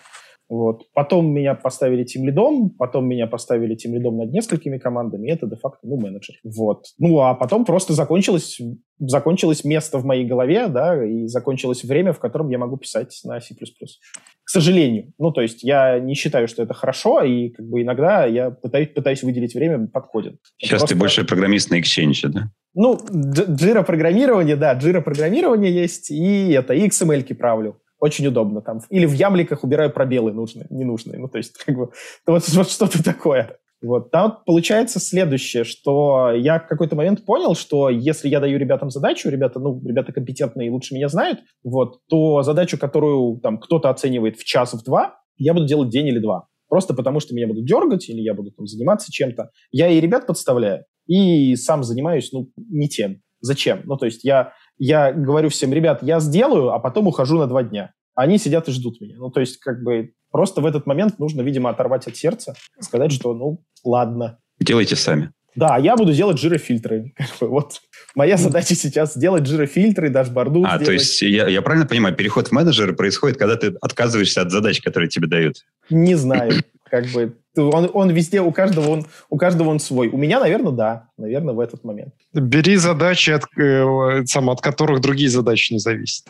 Вот. 0.50 0.84
Потом 0.94 1.34
меня 1.34 1.56
поставили 1.56 2.04
тимлидом, 2.04 2.70
потом 2.70 3.08
меня 3.08 3.28
поставили 3.28 3.76
тимлидом 3.76 4.18
над 4.18 4.32
несколькими 4.32 4.78
командами, 4.78 5.28
и 5.28 5.32
это 5.32 5.46
де-факто, 5.46 5.80
ну, 5.84 5.98
менеджер. 5.98 6.36
Вот. 6.44 6.86
Ну, 6.98 7.20
а 7.20 7.34
потом 7.34 7.66
просто 7.66 7.94
закончилось, 7.94 8.60
закончилось 8.98 9.66
место 9.66 9.98
в 9.98 10.06
моей 10.06 10.26
голове, 10.26 10.68
да, 10.70 11.06
и 11.06 11.28
закончилось 11.28 11.84
время, 11.84 12.14
в 12.14 12.20
котором 12.20 12.50
я 12.50 12.58
могу 12.58 12.78
писать 12.78 13.20
на 13.26 13.42
C++. 13.42 13.56
К 13.56 14.50
сожалению. 14.50 15.12
Ну, 15.20 15.32
то 15.32 15.42
есть 15.42 15.64
я 15.64 16.00
не 16.00 16.14
считаю, 16.14 16.48
что 16.48 16.64
это 16.64 16.74
хорошо, 16.74 17.22
и 17.24 17.50
как 17.50 17.68
бы 17.68 17.82
иногда 17.82 18.26
я 18.26 18.52
пытаюсь, 18.52 18.90
пытаюсь 18.90 19.24
выделить 19.24 19.54
время, 19.54 19.88
подходит. 19.88 20.40
Сейчас 20.58 20.80
просто... 20.80 20.96
ты 20.96 21.00
больше 21.00 21.26
программист 21.26 21.72
на 21.72 21.80
Exchange, 21.80 22.30
да? 22.30 22.52
Ну, 22.74 22.98
джира 23.12 23.82
программирование, 23.84 24.56
да, 24.56 24.74
джира 24.74 25.02
программирование 25.02 25.74
есть, 25.74 26.12
и 26.12 26.52
это, 26.52 26.74
и 26.74 26.88
XML-ки 26.88 27.34
правлю 27.34 27.82
очень 28.00 28.28
удобно 28.28 28.62
там. 28.62 28.82
Или 28.90 29.06
в 29.06 29.14
ямликах 29.14 29.64
убираю 29.64 29.92
пробелы 29.92 30.32
нужные, 30.32 30.68
ненужные. 30.70 31.20
Ну, 31.20 31.28
то 31.28 31.38
есть, 31.38 31.58
как 31.58 31.76
бы, 31.76 31.92
вот, 32.28 32.48
вот 32.48 32.70
что-то 32.70 33.04
такое. 33.04 33.58
Вот. 33.82 34.10
Там 34.10 34.40
получается 34.46 35.00
следующее, 35.00 35.64
что 35.64 36.32
я 36.32 36.60
в 36.60 36.68
какой-то 36.68 36.96
момент 36.96 37.26
понял, 37.26 37.56
что 37.56 37.90
если 37.90 38.28
я 38.28 38.40
даю 38.40 38.58
ребятам 38.58 38.90
задачу, 38.90 39.30
ребята, 39.30 39.60
ну, 39.60 39.80
ребята 39.86 40.12
компетентные 40.12 40.68
и 40.68 40.72
лучше 40.72 40.96
меня 40.96 41.10
знают, 41.10 41.40
вот, 41.64 42.00
то 42.10 42.42
задачу, 42.42 42.78
которую 42.80 43.40
там 43.40 43.60
кто-то 43.60 43.90
оценивает 43.90 44.38
в 44.38 44.44
час, 44.44 44.74
в 44.74 44.84
два, 44.84 45.20
я 45.38 45.54
буду 45.54 45.68
делать 45.68 45.90
день 45.90 46.08
или 46.08 46.20
два. 46.20 46.48
Просто 46.70 46.94
потому, 46.94 47.20
что 47.20 47.36
меня 47.36 47.48
будут 47.48 47.66
дергать 47.66 48.10
или 48.10 48.20
я 48.22 48.34
буду 48.34 48.52
там 48.52 48.66
заниматься 48.66 49.12
чем-то. 49.12 49.52
Я 49.72 49.90
и 49.90 50.02
ребят 50.02 50.26
подставляю, 50.26 50.86
и 51.06 51.56
сам 51.56 51.84
занимаюсь, 51.84 52.32
ну, 52.32 52.50
не 52.58 52.90
тем. 52.90 53.22
Зачем? 53.40 53.82
Ну, 53.86 53.98
то 53.98 54.06
есть 54.06 54.24
я 54.24 54.54
я 54.78 55.12
говорю 55.12 55.50
всем, 55.50 55.74
ребят, 55.74 56.04
я 56.04 56.20
сделаю, 56.20 56.72
а 56.72 56.80
потом 56.80 57.08
ухожу 57.08 57.38
на 57.38 57.48
два 57.48 57.64
дня. 57.64 57.94
Они 58.16 58.38
сидят 58.38 58.68
и 58.68 58.72
ждут 58.72 59.00
меня. 59.00 59.16
Ну, 59.18 59.30
то 59.30 59.40
есть, 59.40 59.58
как 59.58 59.84
бы, 59.84 60.12
просто 60.32 60.62
в 60.62 60.66
этот 60.66 60.88
момент 60.88 61.20
нужно, 61.20 61.42
видимо, 61.42 61.70
оторвать 61.70 62.08
от 62.08 62.16
сердца, 62.16 62.56
сказать, 62.80 63.12
что, 63.12 63.34
ну, 63.34 63.64
ладно. 63.84 64.40
Делайте 64.60 64.96
сами. 64.96 65.32
Да, 65.58 65.78
я 65.78 65.96
буду 65.96 66.14
делать 66.14 66.40
жирофильтры. 66.40 67.14
Вот 67.42 67.82
моя 68.16 68.38
задача 68.38 68.76
сейчас 68.76 69.16
сделать 69.16 69.48
жирофильтры, 69.48 70.10
дашборду. 70.10 70.64
А, 70.64 70.78
сделать. 70.78 70.86
то 70.86 70.92
есть 70.92 71.22
я, 71.24 71.48
я 71.48 71.62
правильно 71.64 71.88
понимаю, 71.88 72.16
переход 72.16 72.50
в 72.50 72.52
менеджера 72.52 72.94
происходит, 72.94 73.38
когда 73.38 73.56
ты 73.56 73.76
отказываешься 73.82 74.42
от 74.42 74.52
задач, 74.52 74.82
которые 74.82 75.10
тебе 75.10 75.28
дают? 75.28 75.66
Не 75.90 76.14
знаю. 76.14 76.54
Как 76.90 77.06
бы 77.08 77.38
он, 77.56 77.90
он 77.94 78.10
везде, 78.12 78.42
у 78.42 78.52
каждого 78.52 78.90
он, 78.90 79.06
у 79.30 79.38
каждого 79.38 79.70
он 79.70 79.80
свой. 79.80 80.10
У 80.10 80.18
меня, 80.18 80.40
наверное, 80.40 80.72
да. 80.72 81.10
Наверное, 81.18 81.54
в 81.54 81.60
этот 81.60 81.84
момент. 81.84 82.14
Бери 82.34 82.76
задачи, 82.78 83.32
от, 83.32 83.44
э, 83.58 84.26
сам, 84.26 84.50
от 84.50 84.62
которых 84.62 85.02
другие 85.02 85.30
задачи 85.30 85.74
не 85.74 85.80
зависят. 85.80 86.28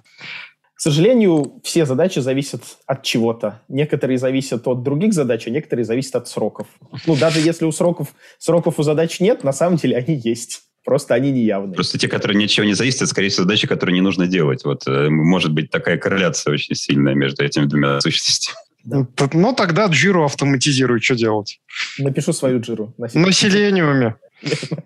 К 0.77 0.79
сожалению, 0.79 1.59
все 1.63 1.85
задачи 1.85 2.19
зависят 2.19 2.61
от 2.85 3.01
чего-то. 3.01 3.61
Некоторые 3.67 4.19
зависят 4.19 4.67
от 4.67 4.83
других 4.83 5.13
задач, 5.13 5.47
а 5.47 5.49
некоторые 5.49 5.85
зависят 5.85 6.15
от 6.15 6.27
сроков. 6.27 6.67
Ну, 7.07 7.15
даже 7.15 7.39
если 7.39 7.65
у 7.65 7.71
сроков, 7.71 8.09
сроков 8.37 8.77
у 8.77 8.83
задач 8.83 9.19
нет, 9.19 9.43
на 9.43 9.53
самом 9.53 9.77
деле 9.77 9.97
они 9.97 10.21
есть. 10.23 10.61
Просто 10.85 11.15
они 11.15 11.31
не 11.31 11.43
явные. 11.43 11.73
Просто 11.73 11.97
те, 11.97 12.07
которые 12.07 12.37
ничего 12.37 12.65
не 12.65 12.73
зависят, 12.73 13.09
скорее 13.09 13.29
всего, 13.29 13.43
задачи, 13.43 13.67
которые 13.67 13.95
не 13.95 14.01
нужно 14.01 14.27
делать. 14.27 14.63
Вот 14.63 14.87
э, 14.87 15.09
может 15.09 15.51
быть 15.51 15.71
такая 15.71 15.97
корреляция 15.97 16.53
очень 16.53 16.75
сильная 16.75 17.15
между 17.15 17.43
этими 17.43 17.65
двумя 17.65 17.99
сущностями. 17.99 18.55
Да. 18.87 19.05
Ну, 19.33 19.53
тогда 19.53 19.87
джиру 19.87 20.23
автоматизируй, 20.23 21.01
что 21.01 21.15
делать? 21.15 21.59
Напишу 21.99 22.31
свою 22.31 22.61
джиру. 22.61 22.93
На, 22.97 23.07
на 23.13 23.27
Selenium. 23.27 24.13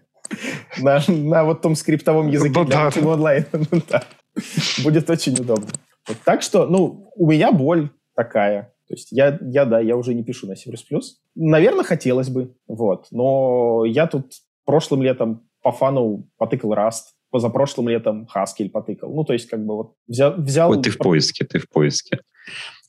На, 0.79 1.03
на 1.07 1.43
вот 1.43 1.61
том 1.61 1.75
скриптовом 1.75 2.29
языке 2.29 2.63
для 2.63 2.89
онлайн. 3.05 3.45
Будет 4.83 5.09
очень 5.09 5.33
удобно. 5.33 5.67
Так 6.23 6.41
что, 6.41 6.65
ну, 6.67 7.11
у 7.15 7.29
меня 7.29 7.51
боль 7.51 7.89
такая. 8.15 8.73
То 8.87 8.93
есть 8.93 9.11
я, 9.11 9.37
я, 9.41 9.65
да, 9.65 9.81
я 9.81 9.97
уже 9.97 10.13
не 10.13 10.23
пишу 10.23 10.47
на 10.47 10.55
C++. 10.55 10.71
Наверное, 11.35 11.83
хотелось 11.83 12.29
бы, 12.29 12.55
вот. 12.67 13.07
Но 13.11 13.83
я 13.85 14.07
тут 14.07 14.31
прошлым 14.65 15.03
летом 15.03 15.45
по 15.61 15.73
фану 15.73 16.29
потыкал 16.37 16.73
Rust, 16.73 17.11
позапрошлым 17.29 17.89
летом 17.89 18.27
Haskell 18.33 18.69
потыкал. 18.69 19.13
Ну, 19.13 19.25
то 19.25 19.33
есть 19.33 19.49
как 19.49 19.65
бы 19.65 19.75
вот 19.75 19.93
взял... 20.07 20.33
взял... 20.37 20.69
Вот 20.69 20.83
ты 20.83 20.89
в 20.89 20.97
поиске, 20.97 21.45
ты 21.45 21.59
в 21.59 21.69
поиске. 21.69 22.19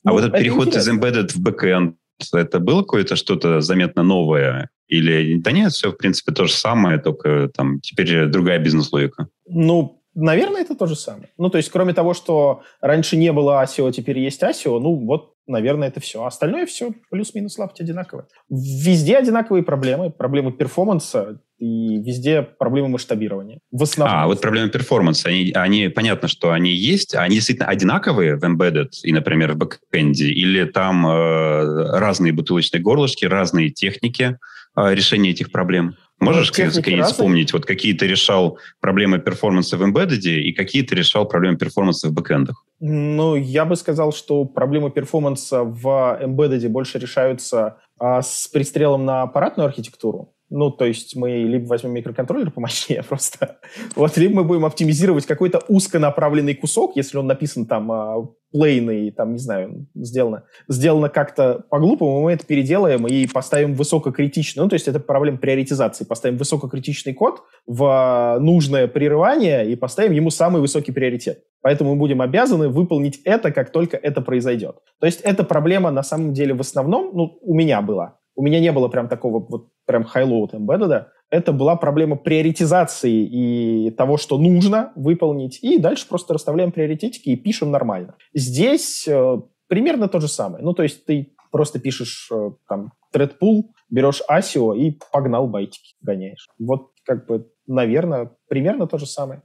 А 0.03 0.09
ну, 0.09 0.13
вот 0.13 0.23
этот 0.23 0.39
переход 0.39 0.67
интересно. 0.67 0.91
из 0.91 0.97
embedded 0.97 1.29
в 1.33 1.41
backend, 1.41 1.95
это 2.33 2.59
было 2.59 2.81
какое-то 2.81 3.15
что-то 3.15 3.61
заметно 3.61 4.03
новое? 4.03 4.69
Или 4.87 5.37
да 5.37 5.51
нет, 5.51 5.71
все, 5.71 5.91
в 5.91 5.97
принципе, 5.97 6.33
то 6.33 6.45
же 6.45 6.53
самое, 6.53 6.99
только 6.99 7.49
там 7.53 7.79
теперь 7.79 8.27
другая 8.27 8.59
бизнес-логика? 8.59 9.27
Ну, 9.47 10.03
Наверное, 10.15 10.61
это 10.61 10.75
то 10.75 10.85
же 10.85 10.95
самое. 10.95 11.29
Ну, 11.37 11.49
то 11.49 11.57
есть, 11.57 11.71
кроме 11.71 11.93
того, 11.93 12.13
что 12.13 12.61
раньше 12.81 13.17
не 13.17 13.31
было 13.31 13.63
ASIO, 13.63 13.91
теперь 13.91 14.19
есть 14.19 14.43
ASIO, 14.43 14.79
ну, 14.79 14.95
вот, 14.95 15.33
наверное, 15.47 15.87
это 15.87 15.99
все. 15.99 16.23
Остальное 16.23 16.67
все 16.67 16.91
плюс-минус 17.09 17.57
лапти 17.57 17.81
одинаковое. 17.81 18.27
Везде 18.47 19.17
одинаковые 19.17 19.63
проблемы. 19.63 20.11
Проблемы 20.11 20.51
перформанса 20.51 21.41
и 21.63 22.01
везде 22.01 22.41
проблемы 22.41 22.89
масштабирования. 22.89 23.59
В 23.71 23.83
основном. 23.83 24.17
А, 24.17 24.27
вот 24.27 24.41
проблемы 24.41 24.69
перформанса, 24.69 25.29
они, 25.29 25.51
они, 25.55 25.87
понятно, 25.87 26.27
что 26.27 26.51
они 26.51 26.73
есть, 26.73 27.15
они 27.15 27.35
действительно 27.35 27.69
одинаковые 27.69 28.35
в 28.35 28.43
embedded 28.43 28.89
и, 29.03 29.13
например, 29.13 29.53
в 29.53 29.57
бэкэнде, 29.57 30.27
или 30.27 30.65
там 30.65 31.07
э, 31.07 31.97
разные 31.97 32.33
бутылочные 32.33 32.81
горлышки, 32.81 33.23
разные 33.23 33.69
техники 33.69 34.37
э, 34.75 34.93
решения 34.93 35.29
этих 35.29 35.53
проблем? 35.53 35.95
Можешь 36.19 36.51
какие 36.51 37.01
вспомнить, 37.01 37.53
вот 37.53 37.65
какие 37.65 37.93
ты 37.93 38.07
решал 38.07 38.57
проблемы 38.81 39.19
перформанса 39.19 39.77
в 39.77 39.83
embedded 39.83 40.29
и 40.29 40.51
какие 40.51 40.83
ты 40.83 40.95
решал 40.95 41.25
проблемы 41.25 41.57
перформанса 41.57 42.09
в 42.09 42.13
бэкэндах? 42.13 42.65
Ну, 42.81 43.35
я 43.35 43.63
бы 43.63 43.77
сказал, 43.77 44.11
что 44.11 44.43
проблемы 44.43 44.91
перформанса 44.91 45.63
в 45.63 46.19
embedded 46.21 46.67
больше 46.67 46.99
решаются 46.99 47.77
а, 47.97 48.21
с 48.21 48.47
пристрелом 48.47 49.05
на 49.05 49.21
аппаратную 49.23 49.67
архитектуру. 49.67 50.33
Ну, 50.55 50.69
то 50.69 50.85
есть 50.85 51.15
мы 51.15 51.31
либо 51.31 51.65
возьмем 51.65 51.93
микроконтроллер 51.93 52.51
помощнее 52.51 53.01
просто, 53.09 53.57
вот, 53.95 54.17
либо 54.17 54.35
мы 54.35 54.43
будем 54.43 54.65
оптимизировать 54.65 55.25
какой-то 55.25 55.63
узконаправленный 55.67 56.53
кусок, 56.53 56.95
если 56.95 57.17
он 57.17 57.25
написан 57.25 57.65
там 57.65 57.91
а, 57.91 58.27
плейны, 58.51 59.07
и 59.07 59.11
там, 59.11 59.31
не 59.31 59.39
знаю, 59.39 59.87
сделано, 59.95 60.43
сделано 60.67 61.09
как-то 61.09 61.65
по-глупому, 61.71 62.21
мы 62.21 62.33
это 62.33 62.45
переделаем 62.45 63.07
и 63.07 63.25
поставим 63.25 63.73
высококритичный, 63.73 64.61
ну, 64.61 64.69
то 64.69 64.75
есть 64.75 64.87
это 64.87 64.99
проблема 64.99 65.39
приоритизации, 65.39 66.05
поставим 66.05 66.37
высококритичный 66.37 67.15
код 67.15 67.41
в 67.65 68.37
нужное 68.39 68.87
прерывание 68.87 69.67
и 69.67 69.75
поставим 69.75 70.11
ему 70.11 70.29
самый 70.29 70.61
высокий 70.61 70.91
приоритет. 70.91 71.43
Поэтому 71.63 71.95
мы 71.95 71.99
будем 71.99 72.21
обязаны 72.21 72.69
выполнить 72.69 73.21
это, 73.23 73.51
как 73.51 73.71
только 73.71 73.97
это 73.97 74.21
произойдет. 74.21 74.75
То 74.99 75.07
есть 75.07 75.21
эта 75.21 75.43
проблема 75.43 75.89
на 75.89 76.03
самом 76.03 76.33
деле 76.33 76.53
в 76.53 76.61
основном, 76.61 77.09
ну, 77.15 77.39
у 77.41 77.55
меня 77.55 77.81
была. 77.81 78.19
У 78.35 78.43
меня 78.43 78.59
не 78.59 78.71
было 78.71 78.87
прям 78.87 79.07
такого 79.07 79.39
вот 79.39 79.72
прям 79.85 80.03
high-load 80.03 80.51
embedded, 80.51 81.05
это 81.29 81.51
была 81.51 81.75
проблема 81.75 82.15
приоритизации 82.15 83.87
и 83.87 83.91
того, 83.91 84.17
что 84.17 84.37
нужно 84.37 84.91
выполнить, 84.95 85.59
и 85.63 85.79
дальше 85.79 86.07
просто 86.07 86.33
расставляем 86.33 86.71
приоритетики 86.71 87.29
и 87.29 87.35
пишем 87.35 87.71
нормально. 87.71 88.15
Здесь 88.35 89.07
э, 89.07 89.41
примерно 89.67 90.07
то 90.07 90.19
же 90.19 90.27
самое. 90.27 90.63
Ну, 90.63 90.73
то 90.73 90.83
есть 90.83 91.05
ты 91.05 91.33
просто 91.51 91.79
пишешь 91.79 92.29
э, 92.31 92.51
там 92.67 92.91
thread 93.13 93.33
берешь 93.89 94.21
ASIO 94.29 94.77
и 94.77 94.99
погнал 95.11 95.47
байтики, 95.47 95.95
гоняешь. 96.01 96.47
Вот 96.59 96.91
как 97.03 97.25
бы, 97.27 97.47
наверное, 97.67 98.31
примерно 98.47 98.87
то 98.87 98.97
же 98.97 99.05
самое 99.05 99.41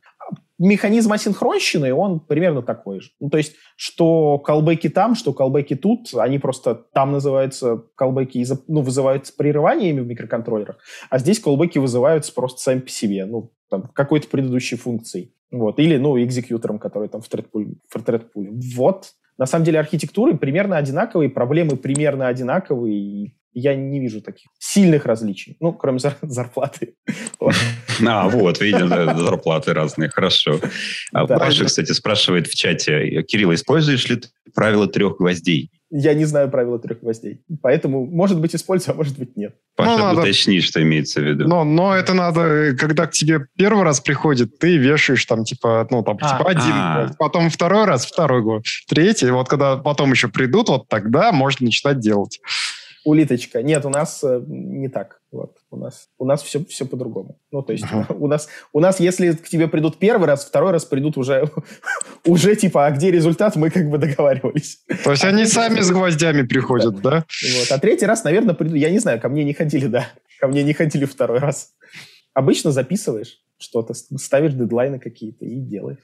механизм 0.59 1.13
асинхронщины, 1.13 1.93
он 1.95 2.21
примерно 2.21 2.63
такой 2.63 3.01
же. 3.01 3.11
Ну, 3.21 3.31
то 3.31 3.39
есть, 3.39 3.55
что 3.77 4.39
колбеки 4.39 4.89
там, 4.89 5.15
что 5.15 5.33
колбеки 5.33 5.77
тут, 5.77 6.09
они 6.15 6.39
просто 6.39 6.75
там 6.75 7.13
называются 7.13 7.85
колбеки, 7.95 8.45
ну, 8.67 8.83
вызываются 8.83 9.33
прерываниями 9.37 10.01
в 10.01 10.07
микроконтроллерах, 10.07 10.79
а 11.11 11.19
здесь 11.19 11.41
колбеки 11.41 11.79
вызываются 11.79 12.33
просто 12.33 12.61
сами 12.61 12.81
по 12.81 12.91
себе, 12.91 13.25
ну, 13.27 13.53
там, 13.71 13.91
какой-то 13.93 14.29
предыдущей 14.29 14.77
функцией. 14.77 15.35
Вот. 15.51 15.79
Или, 15.79 15.97
ну, 15.97 16.23
экзекьютором, 16.23 16.79
который 16.79 17.09
там 17.09 17.23
в 17.23 17.29
thread 17.29 17.47
в 17.55 18.77
Вот. 18.77 19.13
На 19.39 19.47
самом 19.47 19.65
деле 19.65 19.79
архитектуры 19.79 20.37
примерно 20.37 20.77
одинаковые, 20.77 21.31
проблемы 21.31 21.77
примерно 21.77 22.27
одинаковые, 22.27 22.99
и 22.99 23.38
я 23.53 23.75
не 23.75 24.01
вижу 24.01 24.21
таких 24.21 24.51
сильных 24.59 25.07
различий. 25.07 25.57
Ну, 25.61 25.73
кроме 25.73 25.99
зар- 25.99 26.17
зарплаты. 26.23 26.95
А, 28.07 28.29
вот, 28.29 28.61
видим, 28.61 28.89
зарплаты 28.89 29.75
разные, 29.75 30.09
хорошо. 30.09 30.61
А 31.13 31.27
Паша, 31.27 31.65
кстати, 31.65 31.93
спрашивает 31.93 32.47
в 32.47 32.55
чате, 32.55 33.23
Кирилл, 33.23 33.55
используешь 33.55 34.09
ли 34.09 34.17
ты 34.17 34.29
правило 34.55 34.87
трех 34.87 35.19
гвоздей? 35.19 35.71
Я 35.91 36.13
не 36.13 36.27
знаю 36.27 36.51
правила 36.51 36.79
трех 36.79 37.01
гвоздей. 37.01 37.41
Поэтому, 37.63 38.05
может 38.05 38.39
быть, 38.39 38.55
использую, 38.55 38.95
а 38.95 38.97
может 38.97 39.19
быть, 39.19 39.37
нет. 39.37 39.55
Паша, 39.75 39.91
ну, 39.91 39.99
надо... 39.99 40.21
уточни, 40.21 40.61
что 40.61 40.83
имеется 40.83 41.21
в 41.21 41.25
виду. 41.25 41.49
Но, 41.49 41.65
но 41.65 41.95
это 41.95 42.13
надо, 42.13 42.77
когда 42.79 43.07
к 43.07 43.13
тебе 43.13 43.47
первый 43.57 43.85
раз 43.85 44.01
приходит, 44.01 44.59
ты 44.59 44.77
вешаешь 44.77 45.25
там, 45.25 45.45
типа, 45.45 45.89
ну, 45.91 46.03
там, 46.03 46.19
а, 46.21 46.37
типа, 46.37 46.51
один 46.51 46.73
а. 46.75 47.11
потом 47.19 47.49
второй 47.49 47.87
раз, 47.87 48.05
второй 48.05 48.43
гвоздь, 48.43 48.85
третий. 48.87 49.31
Вот 49.31 49.49
когда 49.49 49.77
потом 49.77 50.11
еще 50.11 50.29
придут, 50.29 50.69
вот 50.69 50.89
тогда 50.89 51.33
можно 51.33 51.65
начинать 51.65 52.01
делать 52.01 52.39
улиточка. 53.05 53.63
Нет, 53.63 53.85
у 53.85 53.91
нас 53.91 54.23
э, 54.23 54.43
не 54.47 54.89
так. 54.89 55.21
Вот. 55.31 55.57
У 55.71 55.77
нас, 55.77 56.09
у 56.19 56.25
нас 56.25 56.43
все, 56.43 56.65
все 56.65 56.87
по-другому. 56.87 57.39
Ну, 57.51 57.63
то 57.63 57.73
есть 57.73 57.85
uh-huh. 57.85 58.15
у, 58.19 58.27
нас, 58.27 58.49
у 58.73 58.81
нас, 58.81 59.01
если 59.01 59.33
к 59.33 59.49
тебе 59.49 59.69
придут 59.69 59.99
первый 59.99 60.27
раз, 60.27 60.45
второй 60.45 60.73
раз 60.73 60.85
придут 60.85 61.17
уже, 61.17 61.51
уже 62.27 62.57
типа, 62.57 62.87
а 62.87 62.91
где 62.91 63.11
результат, 63.11 63.57
мы 63.57 63.71
как 63.71 63.91
бы 63.91 63.99
договаривались. 63.99 64.85
То 65.05 65.11
есть 65.11 65.25
а 65.25 65.29
они 65.29 65.45
сами 65.47 65.81
с 65.81 65.91
гвоздями 65.91 66.43
приходят, 66.43 67.01
да? 67.01 67.11
да? 67.11 67.25
Вот. 67.59 67.71
А 67.71 67.79
третий 67.79 68.07
раз, 68.07 68.25
наверное, 68.25 68.55
придут, 68.55 68.77
я 68.77 68.91
не 68.91 68.99
знаю, 68.99 69.21
ко 69.21 69.29
мне 69.29 69.45
не 69.45 69.53
ходили, 69.53 69.87
да. 69.87 70.09
Ко 70.41 70.49
мне 70.49 70.63
не 70.63 70.73
ходили 70.73 71.05
второй 71.05 71.39
раз. 71.39 71.73
Обычно 72.35 72.71
записываешь 72.71 73.41
что-то, 73.59 73.95
ставишь 73.95 74.53
дедлайны 74.53 74.99
какие-то 74.99 75.45
и 75.45 75.57
делаешь. 75.61 75.99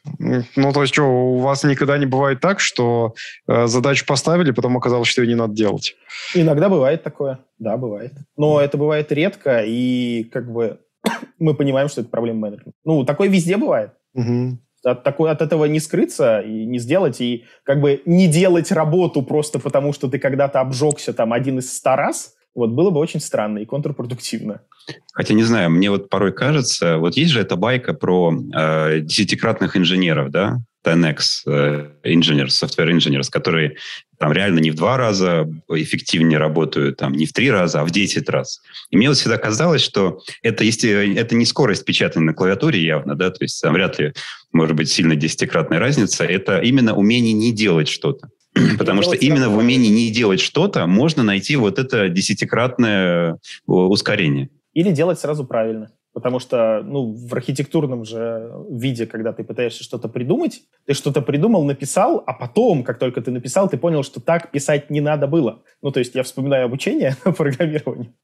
Ну, 0.57 0.73
то 0.73 0.83
есть 0.83 0.93
что, 0.93 1.05
у 1.05 1.39
вас 1.39 1.65
никогда 1.65 1.97
не 1.99 2.07
бывает 2.07 2.41
так, 2.41 2.61
что 2.61 3.15
э, 3.47 3.67
задачу 3.67 4.05
поставили, 4.07 4.51
потом 4.51 4.77
оказалось, 4.77 5.09
что 5.09 5.23
ее 5.23 5.29
не 5.29 5.35
надо 5.35 5.55
делать? 5.55 5.95
Иногда 6.35 6.69
бывает 6.69 7.03
такое, 7.03 7.41
да, 7.59 7.77
бывает. 7.77 8.13
Но 8.37 8.61
это 8.61 8.77
бывает 8.77 9.13
редко, 9.13 9.63
и 9.65 10.25
как 10.25 10.53
бы 10.53 10.81
мы 11.39 11.55
понимаем, 11.55 11.89
что 11.89 12.01
это 12.01 12.11
проблема 12.11 12.41
менеджмента. 12.41 12.79
Ну, 12.85 13.05
такое 13.05 13.29
везде 13.29 13.57
бывает. 13.57 13.93
Угу. 14.15 14.59
От, 14.85 15.03
такой, 15.03 15.31
от 15.31 15.41
этого 15.41 15.65
не 15.65 15.81
скрыться 15.81 16.41
и 16.41 16.67
не 16.67 16.79
сделать, 16.79 17.21
и 17.21 17.45
как 17.63 17.81
бы 17.81 18.03
не 18.05 18.27
делать 18.27 18.71
работу 18.71 19.23
просто 19.23 19.59
потому, 19.59 19.93
что 19.93 20.09
ты 20.09 20.19
когда-то 20.19 20.61
обжегся 20.61 21.15
там 21.15 21.33
один 21.33 21.59
из 21.59 21.73
ста 21.73 21.97
раз, 21.97 22.35
вот 22.55 22.71
было 22.71 22.91
бы 22.91 23.01
очень 23.01 23.21
странно 23.21 23.59
и 23.59 23.65
контрпродуктивно. 23.65 24.63
Хотя, 25.13 25.35
не 25.35 25.45
знаю, 25.45 25.71
мне 25.71 25.91
вот 25.91 26.09
порой 26.09 26.33
кажется, 26.33 26.99
вот 26.99 27.17
есть 27.17 27.33
же 27.33 27.41
эта 27.41 27.57
байка 27.57 27.95
про 27.95 28.33
э, 28.33 29.01
десятикратных 29.01 29.77
инженеров, 29.77 30.31
да, 30.31 30.59
10x 30.85 31.19
э, 31.47 31.91
engineers, 32.05 32.49
software 32.49 32.91
engineers, 32.91 33.29
которые 33.31 33.77
там 34.19 34.33
реально 34.33 34.61
не 34.61 34.71
в 34.71 34.75
два 34.75 34.97
раза 34.97 35.49
эффективнее 35.69 36.39
работают, 36.39 36.97
там 36.97 37.13
не 37.13 37.27
в 37.27 37.33
три 37.33 37.51
раза, 37.51 37.81
а 37.81 37.85
в 37.85 37.91
десять 37.91 38.29
раз. 38.29 38.61
И 38.91 38.97
мне 38.97 39.09
вот 39.09 39.17
всегда 39.17 39.39
казалось, 39.39 39.83
что 39.83 40.21
это, 40.43 40.65
если, 40.65 41.15
это 41.15 41.35
не 41.35 41.47
скорость 41.47 41.85
печатания 41.85 42.27
на 42.27 42.35
клавиатуре 42.35 42.83
явно, 42.83 43.15
да, 43.15 43.31
то 43.31 43.43
есть 43.43 43.61
там 43.61 43.75
вряд 43.75 43.99
ли 43.99 44.13
может 44.53 44.77
быть 44.77 44.91
сильно 44.91 45.17
десятикратная 45.17 45.79
разница, 45.79 46.25
это 46.25 46.61
именно 46.61 46.95
умение 46.95 47.33
не 47.33 47.53
делать 47.53 47.89
что-то. 47.89 48.29
Потому 48.79 49.03
что 49.03 49.15
именно 49.15 49.49
в 49.49 49.57
умении 49.57 49.89
не 49.89 50.11
делать 50.13 50.41
что-то 50.41 50.87
можно 50.87 51.23
найти 51.23 51.57
вот 51.57 51.79
это 51.79 52.09
десятикратное 52.09 53.39
ускорение. 53.67 54.49
Или 54.75 54.91
делать 54.91 55.19
сразу 55.19 55.45
правильно. 55.45 55.91
Потому 56.13 56.39
что 56.39 56.81
ну, 56.85 57.13
в 57.13 57.35
архитектурном 57.35 58.05
же 58.05 58.53
виде, 58.71 59.05
когда 59.05 59.33
ты 59.33 59.43
пытаешься 59.43 59.83
что-то 59.83 60.09
придумать, 60.09 60.63
ты 60.87 60.95
что-то 60.95 61.21
придумал, 61.23 61.65
написал, 61.65 62.23
а 62.25 62.33
потом, 62.33 62.85
как 62.85 63.01
только 63.01 63.21
ты 63.21 63.33
написал, 63.33 63.69
ты 63.69 63.77
понял, 63.77 64.05
что 64.05 64.21
так 64.21 64.53
писать 64.53 64.91
не 64.91 65.01
надо 65.01 65.27
было. 65.27 65.63
Ну, 65.83 65.91
то 65.91 65.99
есть 65.99 66.15
я 66.15 66.23
вспоминаю 66.23 66.67
обучение 66.67 67.17
программированию. 67.25 68.15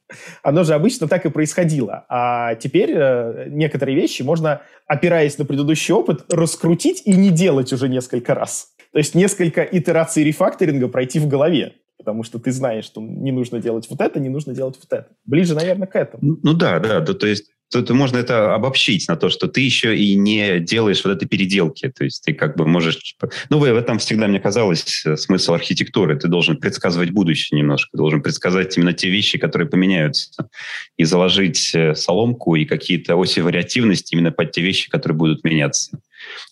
Оно 0.44 0.62
же 0.62 0.74
обычно 0.74 1.08
так 1.08 1.26
и 1.26 1.30
происходило. 1.30 2.06
А 2.08 2.54
теперь 2.54 2.92
э, 2.94 3.46
некоторые 3.48 3.96
вещи 3.96 4.22
можно, 4.22 4.60
опираясь 4.86 5.36
на 5.38 5.44
предыдущий 5.44 5.92
опыт, 5.92 6.24
раскрутить 6.32 7.02
и 7.06 7.12
не 7.14 7.30
делать 7.30 7.72
уже 7.72 7.88
несколько 7.88 8.36
раз. 8.36 8.68
То 8.92 8.98
есть 8.98 9.16
несколько 9.16 9.62
итераций 9.62 10.22
рефакторинга 10.22 10.86
пройти 10.86 11.18
в 11.18 11.26
голове 11.26 11.74
потому 12.00 12.22
что 12.22 12.38
ты 12.38 12.50
знаешь, 12.50 12.86
что 12.86 13.00
не 13.00 13.30
нужно 13.30 13.60
делать 13.60 13.86
вот 13.90 14.00
это, 14.00 14.18
не 14.18 14.30
нужно 14.30 14.54
делать 14.54 14.76
вот 14.80 14.98
это. 14.98 15.08
Ближе, 15.26 15.54
наверное, 15.54 15.86
к 15.86 15.94
этому. 15.94 16.22
Ну, 16.22 16.38
ну 16.42 16.54
да, 16.54 16.80
да, 16.80 17.00
да, 17.00 17.14
то 17.14 17.26
есть 17.26 17.50
Тут 17.72 17.88
можно 17.90 18.18
это 18.18 18.52
обобщить 18.54 19.06
на 19.08 19.14
то, 19.14 19.28
что 19.28 19.46
ты 19.46 19.60
еще 19.60 19.96
и 19.96 20.16
не 20.16 20.58
делаешь 20.58 21.04
вот 21.04 21.12
этой 21.12 21.28
переделки. 21.28 21.88
То 21.88 22.02
есть 22.02 22.24
ты 22.24 22.34
как 22.34 22.56
бы 22.56 22.66
можешь... 22.66 22.96
Типа, 22.96 23.30
ну, 23.48 23.58
в 23.60 23.64
этом 23.64 23.98
всегда, 24.00 24.26
мне 24.26 24.40
казалось, 24.40 25.04
э, 25.06 25.16
смысл 25.16 25.52
архитектуры. 25.54 26.18
Ты 26.18 26.26
должен 26.26 26.56
предсказывать 26.56 27.10
будущее 27.10 27.58
немножко. 27.60 27.96
Должен 27.96 28.22
предсказать 28.22 28.76
именно 28.76 28.92
те 28.92 29.08
вещи, 29.08 29.38
которые 29.38 29.68
поменяются. 29.68 30.48
И 30.96 31.04
заложить 31.04 31.72
э, 31.72 31.94
соломку 31.94 32.56
и 32.56 32.64
какие-то 32.64 33.14
оси 33.14 33.38
вариативности 33.38 34.14
именно 34.14 34.32
под 34.32 34.50
те 34.50 34.62
вещи, 34.62 34.90
которые 34.90 35.16
будут 35.16 35.44
меняться. 35.44 36.00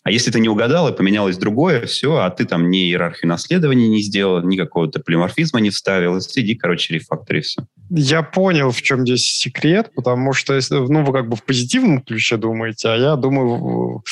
А 0.04 0.10
если 0.10 0.30
ты 0.30 0.40
не 0.40 0.48
угадал 0.48 0.88
и 0.88 0.96
поменялось 0.96 1.36
другое, 1.36 1.86
все, 1.86 2.16
а 2.16 2.30
ты 2.30 2.44
там 2.44 2.70
ни 2.70 2.88
иерархию 2.88 3.28
наследования 3.28 3.88
не 3.88 4.02
сделал, 4.02 4.42
ни 4.42 4.56
какого-то 4.56 5.00
полиморфизма 5.00 5.60
не 5.60 5.70
вставил, 5.70 6.20
сиди, 6.20 6.54
короче, 6.54 6.94
рефактори 6.94 7.40
все. 7.40 7.62
Я 7.90 8.22
понял, 8.22 8.70
в 8.70 8.82
чем 8.82 9.06
здесь 9.06 9.24
секрет, 9.24 9.90
потому 9.94 10.32
что, 10.32 10.58
ну, 10.70 11.04
вы 11.04 11.12
как 11.12 11.28
бы 11.28 11.36
в 11.36 11.44
позитивном 11.44 12.02
ключе 12.02 12.36
думаете, 12.36 12.88
а 12.88 12.96
я 12.96 13.16
думаю 13.16 14.02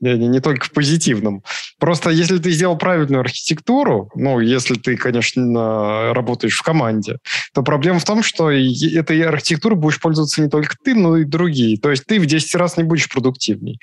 не, 0.00 0.16
не, 0.18 0.28
не 0.28 0.40
только 0.40 0.66
в 0.66 0.72
позитивном. 0.72 1.42
Просто 1.78 2.10
если 2.10 2.38
ты 2.38 2.50
сделал 2.50 2.76
правильную 2.76 3.20
архитектуру, 3.20 4.10
ну, 4.14 4.40
если 4.40 4.74
ты, 4.74 4.96
конечно, 4.96 6.12
работаешь 6.12 6.56
в 6.56 6.62
команде, 6.62 7.18
то 7.54 7.62
проблема 7.62 7.98
в 7.98 8.04
том, 8.04 8.22
что 8.22 8.50
этой 8.50 9.22
архитектурой 9.22 9.78
будешь 9.78 10.00
пользоваться 10.00 10.42
не 10.42 10.48
только 10.48 10.76
ты, 10.82 10.94
но 10.94 11.16
и 11.16 11.24
другие. 11.24 11.78
То 11.78 11.90
есть 11.90 12.04
ты 12.06 12.20
в 12.20 12.26
10 12.26 12.54
раз 12.56 12.76
не 12.76 12.84
будешь 12.84 13.08
продуктивней. 13.08 13.80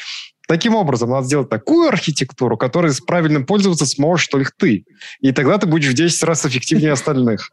Таким 0.47 0.75
образом, 0.75 1.09
надо 1.09 1.25
сделать 1.25 1.49
такую 1.49 1.87
архитектуру, 1.87 2.57
которой 2.57 2.91
с 2.91 2.99
правильным 2.99 3.45
пользоваться 3.45 3.85
сможешь 3.85 4.27
только 4.27 4.51
ты. 4.57 4.85
И 5.21 5.31
тогда 5.31 5.57
ты 5.57 5.67
будешь 5.67 5.89
в 5.89 5.93
10 5.93 6.23
раз 6.23 6.45
эффективнее 6.45 6.91
остальных. 6.91 7.51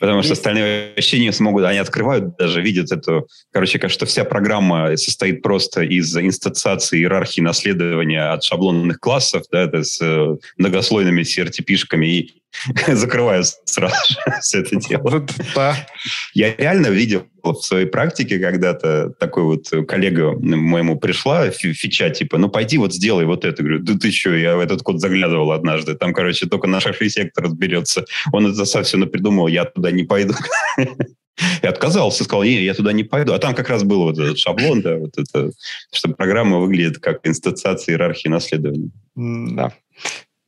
Потому 0.00 0.22
что 0.22 0.32
остальные 0.32 0.94
вообще 0.96 1.20
не 1.20 1.30
смогут, 1.30 1.64
они 1.64 1.76
открывают, 1.76 2.34
даже 2.38 2.62
видят 2.62 2.90
эту, 2.90 3.28
короче, 3.52 3.78
кажется, 3.78 3.98
что 3.98 4.06
вся 4.06 4.24
программа 4.24 4.96
состоит 4.96 5.42
просто 5.42 5.82
из 5.82 6.16
инстанциации 6.16 7.00
иерархии 7.00 7.42
наследования 7.42 8.32
от 8.32 8.42
шаблонных 8.42 8.98
классов, 8.98 9.44
да, 9.52 9.64
это 9.64 9.84
с 9.84 10.00
э, 10.00 10.36
многослойными 10.56 11.20
CRTP-шками, 11.20 12.06
и 12.06 12.39
закрываю 12.88 13.44
сразу 13.64 13.94
же 14.12 14.18
все 14.40 14.60
это 14.60 14.76
дело. 14.76 15.26
Да. 15.54 15.86
Я 16.34 16.54
реально 16.54 16.88
видел 16.88 17.26
в 17.42 17.54
своей 17.54 17.86
практике 17.86 18.38
когда-то 18.38 19.10
такой 19.18 19.44
вот 19.44 19.70
коллега 19.86 20.32
моему 20.38 20.98
пришла 20.98 21.50
фича, 21.50 22.10
типа, 22.10 22.38
ну 22.38 22.48
пойди 22.48 22.78
вот 22.78 22.92
сделай 22.92 23.24
вот 23.24 23.44
это. 23.44 23.62
Говорю, 23.62 23.80
да 23.80 23.94
ты 23.98 24.10
что, 24.10 24.34
я 24.34 24.56
в 24.56 24.60
этот 24.60 24.82
код 24.82 25.00
заглядывал 25.00 25.52
однажды. 25.52 25.94
Там, 25.94 26.12
короче, 26.12 26.46
только 26.46 26.66
наш 26.66 26.86
архитектор 26.86 27.44
разберется. 27.44 28.04
Он 28.32 28.46
это 28.46 28.64
совсем 28.64 29.08
придумал, 29.08 29.48
я 29.48 29.64
туда 29.64 29.90
не 29.90 30.04
пойду. 30.04 30.34
И 31.62 31.66
отказался, 31.66 32.24
сказал, 32.24 32.44
не, 32.44 32.62
я 32.62 32.74
туда 32.74 32.92
не 32.92 33.04
пойду. 33.04 33.32
А 33.32 33.38
там 33.38 33.54
как 33.54 33.70
раз 33.70 33.82
был 33.82 34.02
вот 34.02 34.18
этот 34.18 34.38
шаблон, 34.38 34.82
да, 34.82 34.96
вот 34.96 35.16
это, 35.16 35.50
что 35.90 36.10
программа 36.10 36.58
выглядит 36.58 36.98
как 36.98 37.26
инстанциация 37.26 37.94
иерархии 37.94 38.28
наследования. 38.28 38.90
Да. 39.16 39.72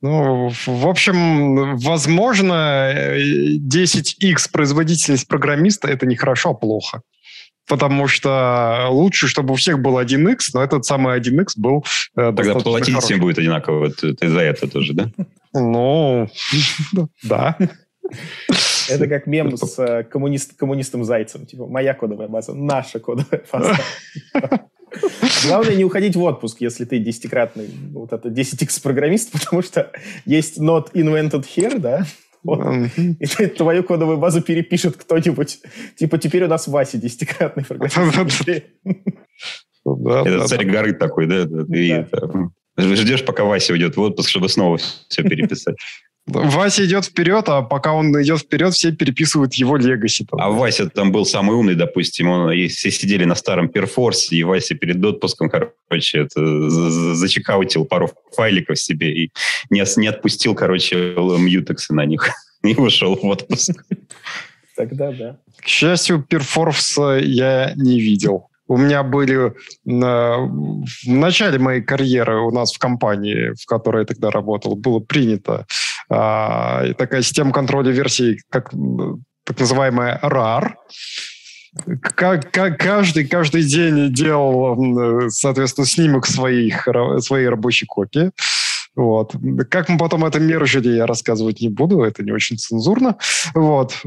Ну, 0.03 0.49
в 0.49 0.85
общем, 0.85 1.77
возможно, 1.77 2.91
10x 2.93 4.51
производительность 4.51 5.29
программиста– 5.29 5.87
это 5.89 6.05
не 6.05 6.17
хорошо, 6.17 6.49
а 6.49 6.53
плохо. 6.53 7.03
Потому 7.69 8.09
что 8.09 8.87
лучше, 8.89 9.29
чтобы 9.29 9.53
у 9.53 9.55
всех 9.55 9.79
был 9.79 9.97
1x, 9.97 10.37
но 10.55 10.61
этот 10.61 10.83
самый 10.83 11.17
1x 11.17 11.51
был 11.55 11.85
э, 12.17 12.33
Тогда 12.35 12.55
платить 12.55 12.97
всем 12.97 13.21
будет 13.21 13.37
одинаково. 13.37 13.91
Ты, 13.91 14.13
ты 14.13 14.27
за 14.27 14.41
это 14.41 14.67
тоже, 14.67 14.91
да? 14.91 15.09
Ну, 15.53 16.27
да. 17.23 17.57
Это 18.89 19.07
как 19.07 19.25
мем 19.25 19.55
с 19.55 19.79
э, 19.79 20.03
коммунист, 20.03 20.57
коммунистом 20.57 21.05
Зайцем. 21.05 21.45
Типа, 21.45 21.65
моя 21.67 21.93
кодовая 21.93 22.27
база, 22.27 22.53
наша 22.53 22.99
кодовая 22.99 23.45
база. 23.49 23.77
Главное 25.47 25.75
не 25.75 25.85
уходить 25.85 26.15
в 26.15 26.21
отпуск, 26.21 26.61
если 26.61 26.85
ты 26.85 26.99
десятикратный 26.99 27.69
вот 27.91 28.13
это 28.13 28.29
10x 28.29 28.81
программист, 28.81 29.31
потому 29.31 29.61
что 29.61 29.91
есть 30.25 30.59
not 30.59 30.91
invented 30.93 31.45
here, 31.45 31.79
да, 31.79 32.05
вот. 32.43 32.89
И 32.97 33.25
твою 33.47 33.83
кодовую 33.83 34.17
базу 34.17 34.41
перепишет 34.41 34.97
кто-нибудь. 34.97 35.59
Типа, 35.95 36.17
теперь 36.17 36.43
у 36.43 36.47
нас 36.47 36.67
Вася 36.67 36.97
десятикратный 36.97 37.63
программист. 37.63 37.97
Это 39.85 40.47
царь 40.47 40.65
горы 40.65 40.93
такой, 40.93 41.27
да? 41.27 41.43
Ждешь, 42.77 43.25
пока 43.25 43.43
Вася 43.43 43.73
уйдет 43.73 43.95
в 43.97 44.01
отпуск, 44.01 44.29
чтобы 44.29 44.49
снова 44.49 44.77
все 44.77 45.23
переписать. 45.23 45.75
Вася 46.25 46.85
идет 46.85 47.05
вперед, 47.05 47.49
а 47.49 47.61
пока 47.61 47.93
он 47.93 48.11
идет 48.21 48.39
вперед, 48.39 48.73
все 48.73 48.93
переписывают 48.93 49.53
его 49.55 49.75
легаси. 49.75 50.25
А 50.31 50.49
Вася 50.49 50.89
там 50.89 51.11
был 51.11 51.25
самый 51.25 51.55
умный, 51.55 51.75
допустим, 51.75 52.29
он, 52.29 52.67
все 52.69 52.91
сидели 52.91 53.25
на 53.25 53.35
старом 53.35 53.67
перфорсе, 53.67 54.37
и 54.37 54.43
Вася 54.43 54.75
перед 54.75 55.03
отпуском, 55.03 55.49
короче, 55.49 56.19
это, 56.19 56.69
зачекаутил 57.13 57.83
пару 57.85 58.09
файликов 58.35 58.79
себе 58.79 59.25
и 59.25 59.31
не, 59.69 59.83
не 59.97 60.07
отпустил, 60.07 60.55
короче, 60.55 60.95
мьютексы 61.17 61.93
на 61.93 62.05
них 62.05 62.29
и 62.63 62.73
ушел 62.75 63.15
в 63.15 63.25
отпуск. 63.25 63.83
Тогда 64.75 65.11
да. 65.11 65.37
К 65.57 65.67
счастью, 65.67 66.25
перфорса 66.27 67.19
я 67.21 67.73
не 67.75 67.99
видел. 67.99 68.49
У 68.67 68.77
меня 68.77 69.03
были 69.03 69.53
в 69.83 71.07
начале 71.07 71.59
моей 71.59 71.81
карьеры 71.81 72.39
у 72.41 72.51
нас 72.51 72.73
в 72.73 72.79
компании, 72.79 73.53
в 73.61 73.65
которой 73.65 74.01
я 74.01 74.05
тогда 74.05 74.31
работал, 74.31 74.75
было 74.75 74.99
принято 74.99 75.65
а, 76.09 76.93
такая 76.93 77.21
система 77.21 77.51
контроля 77.51 77.91
версий, 77.91 78.39
как 78.49 78.71
так 79.43 79.59
называемая 79.59 80.19
RAR. 80.23 80.73
Как, 82.01 82.51
как 82.51 82.77
каждый, 82.77 83.25
каждый 83.25 83.63
день 83.63 84.13
делал, 84.13 85.29
соответственно, 85.29 85.87
снимок 85.87 86.27
своих, 86.27 86.87
своей 87.19 87.47
рабочей 87.47 87.87
копии. 87.87 88.31
Вот. 88.95 89.35
Как 89.71 89.89
мы 89.89 89.97
потом 89.97 90.23
это 90.23 90.39
мержили, 90.39 90.89
я 90.97 91.07
рассказывать 91.07 91.61
не 91.61 91.69
буду, 91.69 92.03
это 92.03 92.23
не 92.23 92.31
очень 92.31 92.57
цензурно. 92.57 93.17
Вот. 93.55 94.03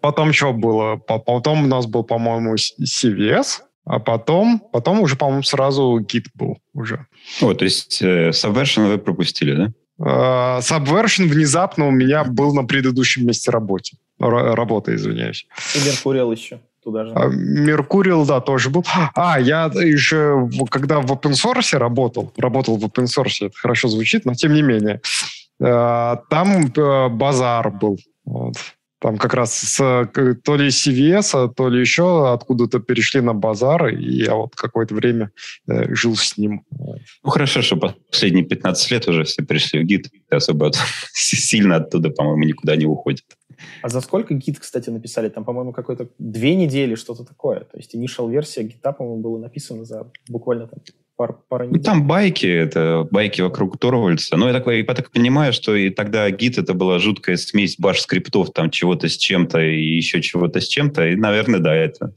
Потом 0.00 0.32
что 0.34 0.52
было? 0.52 0.96
Потом 0.96 1.64
у 1.64 1.66
нас 1.66 1.86
был, 1.86 2.04
по-моему, 2.04 2.54
CVS, 2.54 3.62
а 3.84 3.98
потом, 3.98 4.62
потом 4.72 5.00
уже, 5.00 5.16
по-моему, 5.16 5.42
сразу 5.42 6.00
Git 6.00 6.26
был 6.34 6.58
уже. 6.72 7.06
О, 7.40 7.52
то 7.54 7.64
есть 7.64 8.00
э, 8.02 8.30
Subversion 8.30 8.88
вы 8.88 8.98
пропустили, 8.98 9.54
да? 9.54 9.72
Uh, 10.00 10.60
Subversion 10.60 11.26
внезапно 11.26 11.86
у 11.86 11.90
меня 11.90 12.24
был 12.24 12.54
на 12.54 12.64
предыдущем 12.64 13.26
месте 13.26 13.50
работы. 13.50 13.92
Работа, 14.18 14.94
извиняюсь. 14.94 15.46
И 15.74 15.78
Меркуриал 15.86 16.32
еще 16.32 16.60
туда 16.82 17.04
же. 17.04 17.12
Меркуриал, 17.12 18.26
да, 18.26 18.40
тоже 18.40 18.70
был. 18.70 18.84
А, 19.14 19.38
я 19.40 19.66
еще, 19.66 20.48
когда 20.70 21.00
в 21.00 21.12
open 21.12 21.32
source 21.32 21.76
работал, 21.76 22.32
работал 22.36 22.76
в 22.76 22.84
open 22.84 23.04
source, 23.04 23.46
это 23.46 23.56
хорошо 23.56 23.88
звучит, 23.88 24.24
но 24.24 24.34
тем 24.34 24.54
не 24.54 24.62
менее, 24.62 25.00
uh, 25.60 26.18
там 26.30 26.66
uh, 26.66 27.08
базар 27.08 27.70
был. 27.70 27.98
Вот. 28.24 28.54
Там 29.02 29.18
как 29.18 29.34
раз 29.34 29.52
с, 29.52 29.76
то 30.44 30.56
ли 30.56 30.68
CVS, 30.68 31.52
то 31.56 31.68
ли 31.68 31.80
еще 31.80 32.32
откуда-то 32.32 32.78
перешли 32.78 33.20
на 33.20 33.34
базар, 33.34 33.88
и 33.88 34.22
я 34.22 34.36
вот 34.36 34.54
какое-то 34.54 34.94
время 34.94 35.32
э, 35.66 35.92
жил 35.92 36.14
с 36.14 36.38
ним. 36.38 36.64
Ну, 36.70 37.30
хорошо, 37.30 37.62
что 37.62 37.76
последние 37.76 38.44
15 38.44 38.90
лет 38.92 39.08
уже 39.08 39.24
все 39.24 39.42
пришли 39.42 39.80
в 39.80 39.86
гид, 39.86 40.06
и 40.12 40.34
особо 40.34 40.70
сильно 41.12 41.76
оттуда, 41.76 42.10
по-моему, 42.10 42.44
никуда 42.44 42.76
не 42.76 42.86
уходит. 42.86 43.24
А 43.82 43.88
за 43.88 44.00
сколько 44.00 44.34
гид, 44.34 44.60
кстати, 44.60 44.90
написали? 44.90 45.28
Там, 45.28 45.44
по-моему, 45.44 45.72
какой-то 45.72 46.08
две 46.18 46.54
недели, 46.54 46.94
что-то 46.94 47.24
такое. 47.24 47.60
То 47.60 47.78
есть 47.78 47.96
initial 47.96 48.30
версия 48.30 48.62
гита, 48.62 48.92
по-моему, 48.92 49.20
была 49.20 49.38
написана 49.40 49.84
за 49.84 50.12
буквально 50.28 50.68
там 50.68 50.78
пар, 51.22 51.36
пара 51.48 51.64
недель. 51.66 51.78
Ну, 51.78 51.84
там 51.84 52.06
байки, 52.06 52.46
это 52.46 53.06
байки 53.10 53.42
вокруг 53.42 53.78
Торвальдса. 53.78 54.36
Но 54.36 54.48
я 54.48 54.58
так, 54.58 54.66
я 54.66 54.84
так 54.84 55.10
понимаю, 55.12 55.52
что 55.52 55.76
и 55.76 55.90
тогда 55.90 56.28
гид 56.30 56.58
это 56.58 56.74
была 56.74 56.98
жуткая 56.98 57.36
смесь 57.36 57.76
баш-скриптов, 57.78 58.52
там 58.52 58.70
чего-то 58.70 59.08
с 59.08 59.16
чем-то 59.16 59.60
и 59.60 59.96
еще 59.96 60.20
чего-то 60.20 60.60
с 60.60 60.66
чем-то. 60.66 61.08
И, 61.08 61.16
наверное, 61.16 61.60
да, 61.60 61.74
это 61.74 62.12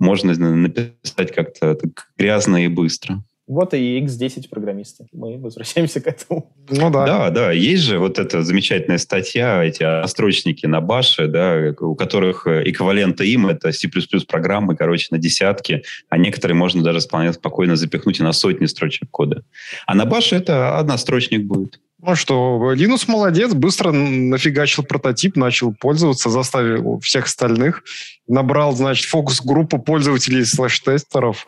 можно 0.00 0.34
написать 0.34 1.32
как-то 1.32 1.78
грязно 2.18 2.64
и 2.64 2.68
быстро. 2.68 3.22
Вот 3.52 3.74
и 3.74 4.00
X10 4.00 4.48
программисты. 4.48 5.06
Мы 5.12 5.36
возвращаемся 5.36 6.00
к 6.00 6.06
этому. 6.06 6.50
Ну 6.70 6.90
да. 6.90 7.04
Да, 7.04 7.30
да. 7.30 7.52
Есть 7.52 7.82
же 7.82 7.98
вот 7.98 8.18
эта 8.18 8.42
замечательная 8.42 8.96
статья, 8.96 9.62
эти 9.62 9.82
острочники 9.82 10.64
на 10.64 10.80
баше, 10.80 11.28
да, 11.28 11.74
у 11.80 11.94
которых 11.94 12.46
эквиваленты 12.46 13.26
им 13.26 13.46
это 13.46 13.70
C++ 13.72 13.88
программы, 14.26 14.74
короче, 14.74 15.08
на 15.10 15.18
десятки, 15.18 15.82
а 16.08 16.16
некоторые 16.16 16.56
можно 16.56 16.82
даже 16.82 17.02
спокойно 17.02 17.76
запихнуть 17.76 18.20
и 18.20 18.22
на 18.22 18.32
сотни 18.32 18.64
строчек 18.64 19.10
кода. 19.10 19.44
А 19.86 19.94
на 19.94 20.06
баше 20.06 20.36
это 20.36 20.78
однострочник 20.78 21.44
будет. 21.44 21.78
Ну 22.04 22.16
что, 22.16 22.72
Линус 22.72 23.06
молодец, 23.06 23.52
быстро 23.52 23.92
нафигачил 23.92 24.82
прототип, 24.82 25.36
начал 25.36 25.72
пользоваться, 25.72 26.30
заставил 26.30 26.98
всех 26.98 27.26
остальных, 27.26 27.84
набрал, 28.26 28.74
значит, 28.74 29.04
фокус-группу 29.04 29.78
пользователей 29.78 30.44
слэш-тестеров, 30.44 31.46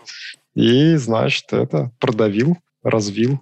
и, 0.54 0.96
значит, 0.96 1.52
это 1.52 1.90
продавил, 1.98 2.58
развил. 2.82 3.40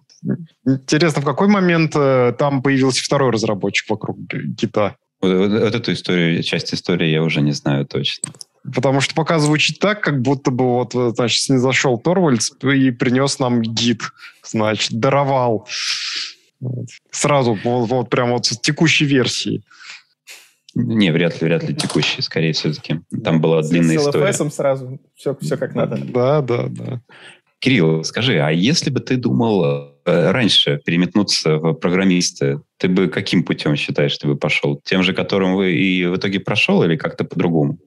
Интересно, 0.67 1.23
в 1.23 1.25
какой 1.25 1.49
момент 1.49 1.93
э, 1.97 2.33
там 2.39 2.63
появился 2.63 3.03
второй 3.03 3.33
разработчик 3.33 3.91
вокруг 3.91 4.19
гита? 4.19 4.97
Вот, 5.21 5.37
вот, 5.37 5.51
вот 5.51 5.75
эту 5.75 5.93
историю, 5.93 6.43
часть 6.43 6.73
истории 6.73 7.09
я 7.09 7.23
уже 7.23 7.41
не 7.41 7.53
знаю 7.53 7.87
точно. 7.87 8.33
Потому 8.65 9.01
что 9.01 9.15
пока 9.15 9.41
звучит 9.41 9.81
так, 9.81 10.01
как 10.01 10.23
будто 10.23 10.53
бы 10.53 10.65
вот, 10.65 10.93
значит, 10.93 11.49
не 11.51 11.59
зашел 11.59 11.99
Торвальдс 11.99 12.53
и 12.63 12.91
принес 12.93 13.41
нам 13.41 13.61
гид, 13.61 14.03
значит, 14.45 14.93
даровал. 14.93 15.67
Сразу, 17.11 17.59
вот, 17.65 17.87
вот 17.89 18.11
прям 18.11 18.31
вот 18.31 18.47
с 18.47 18.57
текущей 18.59 19.05
версии. 19.05 19.65
Не, 20.75 21.13
вряд 21.13 21.41
ли, 21.41 21.47
вряд 21.47 21.69
ли 21.69 21.75
текущий, 21.75 22.23
скорее 22.23 22.53
все-таки. 22.53 23.01
Там 23.23 23.41
была 23.41 23.63
длинная 23.63 23.99
с 23.99 24.07
история. 24.07 24.33
С 24.33 24.51
сразу, 24.51 25.01
все, 25.15 25.37
все 25.41 25.57
как 25.57 25.75
надо. 25.75 25.99
Да, 25.99 26.41
да, 26.41 26.67
да. 26.69 27.03
Кирилл, 27.59 28.03
скажи, 28.05 28.41
а 28.41 28.51
если 28.51 28.91
бы 28.91 29.01
ты 29.01 29.17
думал 29.17 29.65
э, 29.65 30.31
раньше 30.33 30.81
переметнуться 30.85 31.59
в 31.59 31.75
программисты, 31.75 32.61
ты 32.79 32.89
бы 32.89 33.09
каким 33.09 33.45
путем 33.45 33.77
считаешь, 33.77 34.17
ты 34.19 34.27
бы 34.27 34.37
пошел? 34.37 34.81
Тем 34.85 35.03
же, 35.03 35.15
которым 35.15 35.55
вы 35.55 35.73
и 35.73 36.07
в 36.07 36.17
итоге 36.17 36.41
прошел, 36.41 36.83
или 36.83 36.97
как-то 36.97 37.25
по-другому? 37.25 37.79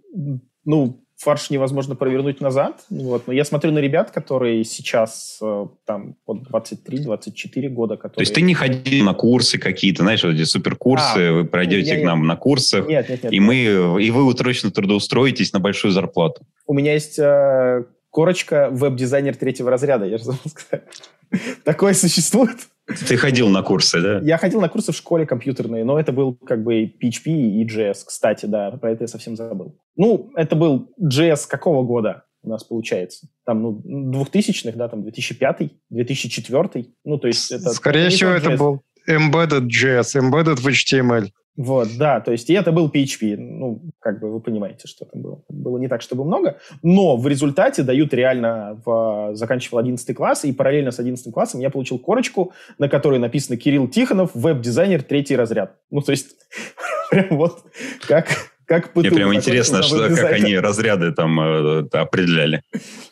Ну, 0.63 1.04
фарш 1.17 1.49
невозможно 1.49 1.95
провернуть 1.95 2.41
назад. 2.41 2.83
Вот. 2.89 3.27
Но 3.27 3.33
я 3.33 3.45
смотрю 3.45 3.71
на 3.71 3.79
ребят, 3.79 4.11
которые 4.11 4.63
сейчас 4.65 5.39
э, 5.41 5.65
там 5.85 6.15
под 6.25 6.47
23-24 6.49 7.69
года. 7.69 7.95
Которые... 7.95 8.15
То 8.15 8.21
есть 8.21 8.33
ты 8.33 8.41
не 8.41 8.53
ходил 8.53 9.05
на 9.05 9.13
курсы 9.13 9.57
какие-то, 9.57 10.03
знаешь, 10.03 10.23
вот 10.23 10.33
эти 10.33 10.43
суперкурсы, 10.43 11.29
а, 11.29 11.33
вы 11.33 11.45
пройдете 11.45 11.95
я, 11.95 12.01
к 12.01 12.03
нам 12.03 12.21
я... 12.21 12.27
на 12.27 12.35
курсах, 12.35 12.87
нет, 12.87 13.09
нет, 13.09 13.23
нет, 13.23 13.33
и, 13.33 13.39
мы, 13.39 13.55
и 14.03 14.11
вы 14.11 14.33
точно 14.33 14.71
трудоустроитесь 14.71 15.53
на 15.53 15.59
большую 15.59 15.91
зарплату. 15.91 16.45
У 16.67 16.73
меня 16.73 16.93
есть 16.93 17.17
э, 17.17 17.85
корочка 18.09 18.69
веб-дизайнер 18.71 19.35
третьего 19.35 19.71
разряда, 19.71 20.05
я 20.05 20.17
же 20.17 20.25
забыл 20.25 20.41
сказать. 20.45 20.83
Такое 21.63 21.93
существует. 21.93 22.57
Ты 22.85 23.17
ходил 23.17 23.49
на 23.49 23.63
курсы, 23.63 24.01
да? 24.01 24.19
Я 24.19 24.37
ходил 24.37 24.61
на 24.61 24.69
курсы 24.69 24.91
в 24.91 24.95
школе 24.95 25.25
компьютерные, 25.25 25.83
но 25.83 25.99
это 25.99 26.11
был 26.11 26.35
как 26.35 26.63
бы 26.63 26.83
PHP 26.83 27.25
и 27.25 27.65
JS, 27.65 28.03
кстати, 28.05 28.45
да, 28.45 28.71
про 28.71 28.91
это 28.91 29.05
я 29.05 29.07
совсем 29.07 29.35
забыл. 29.35 29.75
Ну, 29.95 30.31
это 30.35 30.55
был 30.55 30.93
JS 31.01 31.47
какого 31.47 31.83
года 31.83 32.25
у 32.43 32.49
нас 32.49 32.63
получается? 32.63 33.27
Там, 33.45 33.61
ну, 33.63 33.81
двухтысячных, 33.83 34.77
да, 34.77 34.87
там, 34.87 35.01
2005, 35.01 35.71
2004, 35.89 36.85
ну, 37.03 37.17
то 37.17 37.27
есть 37.27 37.51
это... 37.51 37.71
Скорее 37.71 38.09
всего, 38.09 38.29
это 38.31 38.51
был 38.51 38.83
embedded 39.09 39.67
JS, 39.67 40.19
embedded 40.21 40.55
в 40.55 40.67
HTML. 40.67 41.29
Вот, 41.57 41.87
да, 41.97 42.19
то 42.19 42.31
есть 42.31 42.49
и 42.49 42.53
это 42.53 42.71
был 42.71 42.89
PHP. 42.89 43.37
Ну, 43.37 43.81
как 43.99 44.19
бы 44.19 44.31
вы 44.31 44.41
понимаете, 44.41 44.87
что 44.87 45.05
там 45.05 45.21
было. 45.21 45.41
Было 45.47 45.77
не 45.77 45.87
так, 45.87 46.01
чтобы 46.01 46.25
много, 46.25 46.57
но 46.83 47.15
в 47.15 47.27
результате 47.27 47.83
дают 47.83 48.13
реально, 48.13 48.81
в, 48.85 49.31
заканчивал 49.35 49.79
11 49.79 50.15
класс, 50.15 50.43
и 50.43 50.51
параллельно 50.51 50.91
с 50.91 50.99
11 50.99 51.33
классом 51.33 51.61
я 51.61 51.69
получил 51.69 51.97
корочку, 51.97 52.51
на 52.77 52.89
которой 52.89 53.19
написано 53.19 53.57
Кирилл 53.57 53.87
Тихонов, 53.87 54.31
веб-дизайнер, 54.33 55.03
третий 55.03 55.37
разряд. 55.37 55.77
Ну, 55.91 56.01
то 56.01 56.11
есть 56.11 56.35
прям 57.09 57.37
вот 57.37 57.63
как 58.07 58.54
как 58.65 58.95
Мне 58.95 59.11
прям 59.11 59.33
интересно, 59.33 59.83
что, 59.83 60.09
как 60.09 60.33
они 60.33 60.57
разряды 60.57 61.11
там 61.11 61.39
э, 61.39 61.87
определяли. 61.91 62.61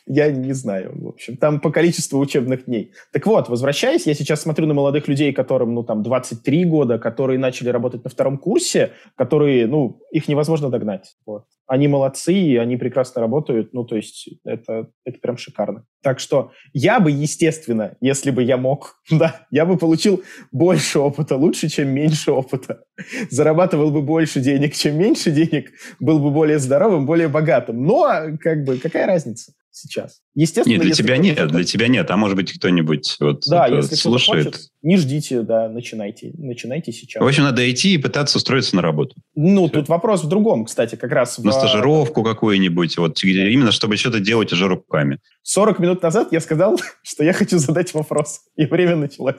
Я 0.05 0.31
не 0.31 0.53
знаю, 0.53 0.91
в 0.95 1.07
общем. 1.07 1.37
Там 1.37 1.59
по 1.59 1.71
количеству 1.71 2.19
учебных 2.19 2.65
дней. 2.65 2.91
Так 3.11 3.25
вот, 3.25 3.49
возвращаясь, 3.49 4.05
я 4.05 4.13
сейчас 4.13 4.41
смотрю 4.41 4.65
на 4.65 4.73
молодых 4.73 5.07
людей, 5.07 5.31
которым, 5.31 5.73
ну, 5.73 5.83
там, 5.83 6.03
23 6.03 6.65
года, 6.65 6.99
которые 6.99 7.39
начали 7.39 7.69
работать 7.69 8.03
на 8.03 8.09
втором 8.09 8.37
курсе, 8.37 8.91
которые, 9.15 9.67
ну, 9.67 10.01
их 10.11 10.27
невозможно 10.27 10.69
догнать. 10.69 11.15
Вот. 11.25 11.45
Они 11.67 11.87
молодцы, 11.87 12.33
и 12.33 12.57
они 12.57 12.77
прекрасно 12.77 13.21
работают. 13.21 13.73
Ну, 13.73 13.85
то 13.85 13.95
есть 13.95 14.29
это, 14.43 14.89
это 15.05 15.19
прям 15.19 15.37
шикарно. 15.37 15.85
Так 16.01 16.19
что 16.19 16.51
я 16.73 16.99
бы, 16.99 17.09
естественно, 17.11 17.95
если 18.01 18.31
бы 18.31 18.43
я 18.43 18.57
мог, 18.57 19.01
да, 19.09 19.47
я 19.51 19.65
бы 19.65 19.77
получил 19.77 20.23
больше 20.51 20.99
опыта, 20.99 21.37
лучше, 21.37 21.69
чем 21.69 21.89
меньше 21.89 22.31
опыта. 22.31 22.83
Зарабатывал 23.29 23.91
бы 23.91 24.01
больше 24.01 24.39
денег, 24.41 24.73
чем 24.75 24.97
меньше 24.97 25.31
денег, 25.31 25.71
был 25.99 26.19
бы 26.19 26.31
более 26.31 26.59
здоровым, 26.59 27.05
более 27.05 27.27
богатым. 27.27 27.83
Но, 27.83 28.37
как 28.39 28.63
бы, 28.65 28.77
какая 28.77 29.07
разница? 29.07 29.53
Сейчас. 29.73 30.21
Естественно, 30.35 30.73
нет, 30.73 30.81
для 30.83 30.91
тебя 30.93 31.17
нет, 31.17 31.37
хочет, 31.37 31.51
для 31.51 31.63
тебя 31.63 31.87
нет, 31.87 32.09
а 32.09 32.17
может 32.17 32.35
быть 32.35 32.53
кто-нибудь 32.53 33.17
вот 33.19 33.43
да, 33.47 33.67
если 33.67 33.95
слушает. 33.95 34.45
Хочет, 34.45 34.61
не 34.81 34.97
ждите, 34.97 35.41
да, 35.41 35.69
начинайте, 35.69 36.31
начинайте 36.37 36.91
сейчас. 36.91 37.21
В 37.21 37.27
общем, 37.27 37.43
надо 37.43 37.69
идти 37.69 37.93
и 37.93 37.97
пытаться 37.97 38.37
устроиться 38.37 38.75
на 38.75 38.81
работу. 38.81 39.15
Ну, 39.35 39.65
Все. 39.65 39.75
тут 39.75 39.89
вопрос 39.89 40.23
в 40.23 40.27
другом, 40.27 40.65
кстати, 40.65 40.95
как 40.95 41.11
раз. 41.11 41.37
На 41.37 41.51
в... 41.51 41.53
стажировку 41.53 42.23
какую-нибудь, 42.23 42.97
вот 42.97 43.23
именно 43.23 43.71
чтобы 43.71 43.97
что-то 43.97 44.19
делать 44.19 44.51
уже 44.53 44.67
руками. 44.67 45.19
40 45.43 45.79
минут 45.79 46.01
назад 46.01 46.29
я 46.31 46.39
сказал, 46.39 46.79
что 47.03 47.23
я 47.23 47.33
хочу 47.33 47.57
задать 47.57 47.93
вопрос, 47.93 48.41
и 48.55 48.65
время 48.65 48.95
началось. 48.95 49.35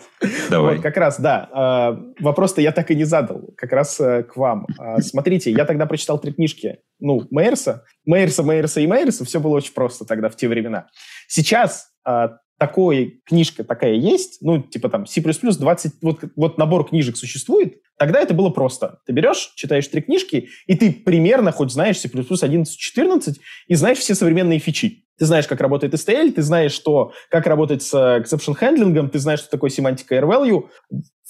Давай. 0.51 0.77
Вот, 0.77 0.83
как 0.83 0.97
раз, 0.97 1.21
да. 1.21 1.97
Э, 1.99 2.23
вопрос-то 2.23 2.61
я 2.61 2.73
так 2.73 2.91
и 2.91 2.95
не 2.95 3.05
задал, 3.05 3.43
как 3.57 3.73
раз 3.73 4.01
э, 4.01 4.23
к 4.23 4.37
вам. 4.37 4.67
Э, 4.79 5.01
смотрите, 5.01 5.51
я 5.51 5.65
тогда 5.65 5.87
прочитал 5.87 6.19
три 6.21 6.33
книжки, 6.33 6.79
ну, 7.05 7.27
Мейерса, 7.31 7.85
Мейерса, 8.07 8.43
Мейерса 8.43 8.81
и 8.81 8.87
Мейерса, 8.87 9.25
все 9.25 9.39
было 9.39 9.57
очень 9.57 9.75
просто 9.75 10.05
тогда, 10.05 10.31
в 10.31 10.37
те 10.37 10.49
времена. 10.49 10.89
Сейчас 11.29 11.89
а, 12.05 12.39
такой 12.59 13.21
книжка 13.27 13.63
такая 13.63 13.93
есть, 13.93 14.39
ну, 14.41 14.63
типа 14.63 14.89
там 14.89 15.07
C++ 15.07 15.21
20, 15.21 15.93
вот, 16.01 16.21
вот 16.35 16.57
набор 16.57 16.89
книжек 16.89 17.17
существует, 17.17 17.77
тогда 17.99 18.21
это 18.21 18.33
было 18.33 18.49
просто. 18.49 19.01
Ты 19.07 19.13
берешь, 19.13 19.53
читаешь 19.55 19.87
три 19.87 20.01
книжки, 20.01 20.49
и 20.67 20.75
ты 20.75 20.93
примерно 20.93 21.53
хоть 21.53 21.71
знаешь 21.71 21.99
C++ 21.99 22.09
11-14 22.09 23.35
и 23.69 23.75
знаешь 23.75 23.99
все 23.99 24.15
современные 24.15 24.59
фичи. 24.59 25.05
Ты 25.19 25.27
знаешь, 25.27 25.47
как 25.47 25.61
работает 25.61 25.95
STL, 25.95 26.33
ты 26.33 26.43
знаешь, 26.43 26.73
что, 26.73 27.13
как 27.31 27.47
работать 27.47 27.83
с 27.83 27.95
exception 27.95 28.59
handling, 28.59 29.09
ты 29.09 29.19
знаешь, 29.19 29.41
что 29.41 29.51
такое 29.51 29.71
семантика 29.71 30.17
R-value. 30.17 30.69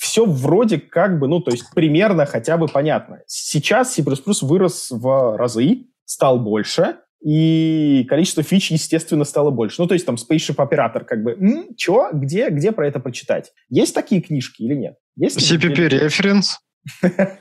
Все 0.04 0.26
вроде 0.26 0.78
как 0.78 1.18
бы, 1.18 1.28
ну, 1.28 1.40
то 1.40 1.50
есть 1.50 1.64
примерно 1.74 2.26
хотя 2.26 2.58
бы 2.58 2.66
понятно. 2.66 3.20
Сейчас 3.26 3.94
C++ 3.94 4.04
вырос 4.42 4.90
в 4.90 5.36
разы, 5.38 5.86
стал 6.04 6.38
больше, 6.38 6.96
и 7.24 8.04
количество 8.06 8.42
фич, 8.42 8.70
естественно, 8.70 9.24
стало 9.24 9.50
больше. 9.50 9.80
Ну, 9.80 9.88
то 9.88 9.94
есть 9.94 10.04
там 10.04 10.16
Spaceship 10.16 10.62
оператор 10.62 11.06
как 11.06 11.22
бы, 11.22 11.32
М, 11.32 11.74
чё, 11.74 12.10
где, 12.12 12.50
где 12.50 12.70
про 12.72 12.86
это 12.86 13.00
прочитать? 13.00 13.52
Есть 13.70 13.94
такие 13.94 14.20
книжки 14.20 14.60
или 14.60 14.74
нет? 14.74 14.96
Есть 15.16 15.38
CPP 15.38 15.88
референс? 15.88 16.58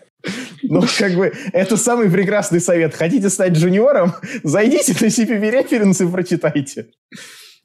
Ну, 0.62 0.82
как 0.98 1.16
бы, 1.16 1.34
это 1.52 1.76
самый 1.76 2.10
прекрасный 2.10 2.62
совет. 2.62 2.96
Хотите 2.96 3.30
стать 3.30 3.58
джуниором? 3.58 4.14
Зайдите 4.44 4.94
на 4.94 5.10
CPP 5.10 5.52
референс 5.52 6.00
и 6.00 6.08
прочитайте. 6.08 6.92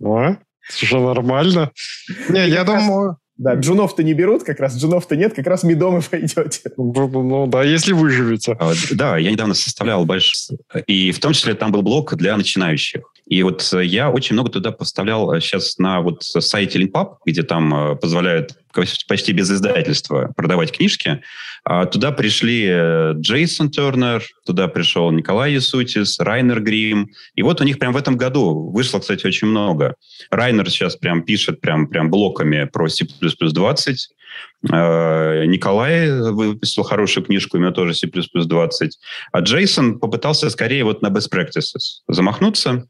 О, 0.03 0.35
что 0.69 1.15
нормально. 1.15 1.71
Не, 2.29 2.49
я 2.49 2.65
думаю... 2.65 3.19
Да, 3.39 3.55
джунов-то 3.55 4.03
не 4.03 4.15
берут, 4.15 4.43
как 4.43 4.59
раз 4.59 4.77
джунов-то 4.77 5.15
нет, 5.15 5.33
как 5.33 5.47
раз 5.47 5.63
медом 5.63 5.99
и 5.99 6.03
пойдете. 6.03 6.73
Ну, 6.77 7.09
ну 7.09 7.47
да, 7.47 7.63
если 7.63 7.93
выживете. 7.93 8.57
А, 8.59 8.73
да, 8.91 9.17
я 9.17 9.31
недавно 9.31 9.55
составлял 9.55 10.05
большой... 10.05 10.59
И 10.89 11.13
в 11.13 11.21
том 11.21 11.33
числе 11.33 11.55
там 11.55 11.71
был 11.71 11.83
блок 11.83 12.17
для 12.17 12.37
начинающих. 12.37 13.03
И 13.29 13.43
вот 13.43 13.73
я 13.73 14.11
очень 14.11 14.35
много 14.35 14.51
туда 14.51 14.73
поставлял 14.73 15.39
сейчас 15.41 15.77
на 15.79 16.01
вот 16.01 16.23
сайте 16.23 16.81
Linkpub, 16.81 17.17
где 17.27 17.43
там 17.43 17.75
э, 17.75 17.97
позволяют 17.97 18.55
почти 19.07 19.33
без 19.33 19.51
издательства 19.51 20.33
продавать 20.37 20.73
книжки. 20.73 21.23
А 21.65 21.85
туда 21.85 22.11
пришли 22.13 22.67
э, 22.67 23.13
Джейсон 23.17 23.71
Тернер, 23.71 24.23
туда 24.47 24.69
пришел 24.69 25.11
Николай 25.11 25.53
Ясутис, 25.53 26.19
Райнер 26.19 26.61
Грим. 26.61 27.11
И 27.35 27.43
вот 27.43 27.61
у 27.61 27.65
них 27.65 27.79
прям 27.79 27.93
в 27.93 27.99
этом 27.99 28.17
году 28.17 28.71
вышло, 28.71 28.99
кстати, 28.99 29.27
очень 29.27 29.49
много. 29.49 29.95
Райнер 30.31 30.71
сейчас 30.71 30.97
прям 30.97 31.23
пишет 31.23 31.61
прям, 31.61 31.89
прям 31.89 32.11
блоками 32.11 32.65
про 32.65 32.89
C++ 32.89 33.05
20. 33.05 34.09
Э, 34.73 35.45
Николай 35.45 36.11
выпустил 36.31 36.83
хорошую 36.83 37.27
книжку, 37.27 37.59
у 37.59 37.61
него 37.61 37.73
тоже 37.73 37.93
C++ 37.93 38.09
20. 38.09 38.99
А 39.33 39.41
Джейсон 39.41 39.99
попытался 39.99 40.49
скорее 40.49 40.85
вот 40.85 41.03
на 41.03 41.09
best 41.09 41.31
practices 41.31 42.05
замахнуться. 42.09 42.87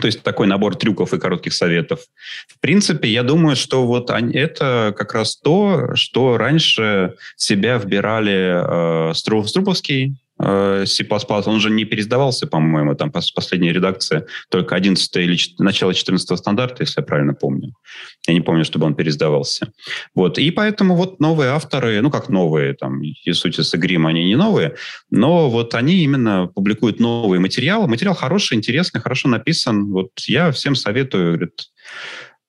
То 0.00 0.06
есть 0.06 0.22
такой 0.22 0.46
набор 0.46 0.74
трюков 0.76 1.14
и 1.14 1.18
коротких 1.18 1.52
советов. 1.52 2.00
В 2.48 2.58
принципе, 2.60 3.08
я 3.08 3.22
думаю, 3.22 3.54
что 3.56 3.86
вот 3.86 4.10
это 4.10 4.94
как 4.96 5.14
раз 5.14 5.36
то, 5.36 5.94
что 5.94 6.36
раньше 6.36 7.14
себя 7.36 7.78
вбирали 7.78 9.10
э, 9.10 9.14
Струповский, 9.14 10.16
C++, 10.86 11.06
он 11.46 11.60
же 11.60 11.70
не 11.70 11.84
пересдавался, 11.84 12.46
по-моему, 12.46 12.94
там 12.94 13.10
последняя 13.10 13.72
редакция, 13.72 14.26
только 14.50 14.74
11 14.74 15.16
или 15.16 15.38
начало 15.58 15.94
14 15.94 16.38
стандарта, 16.38 16.82
если 16.82 17.00
я 17.00 17.04
правильно 17.06 17.34
помню. 17.34 17.74
Я 18.26 18.34
не 18.34 18.40
помню, 18.40 18.64
чтобы 18.64 18.86
он 18.86 18.94
пересдавался. 18.94 19.72
Вот. 20.14 20.38
И 20.38 20.50
поэтому 20.50 20.96
вот 20.96 21.20
новые 21.20 21.50
авторы, 21.50 22.00
ну 22.00 22.10
как 22.10 22.28
новые, 22.28 22.74
там, 22.74 23.02
и 23.02 23.14
Грим, 23.76 24.06
они 24.06 24.24
не 24.24 24.36
новые, 24.36 24.74
но 25.10 25.50
вот 25.50 25.74
они 25.74 26.04
именно 26.04 26.46
публикуют 26.46 27.00
новые 27.00 27.40
материалы. 27.40 27.88
Материал 27.88 28.14
хороший, 28.14 28.56
интересный, 28.56 29.00
хорошо 29.00 29.28
написан. 29.28 29.90
Вот 29.90 30.10
я 30.26 30.50
всем 30.50 30.74
советую, 30.74 31.34
говорит, 31.34 31.62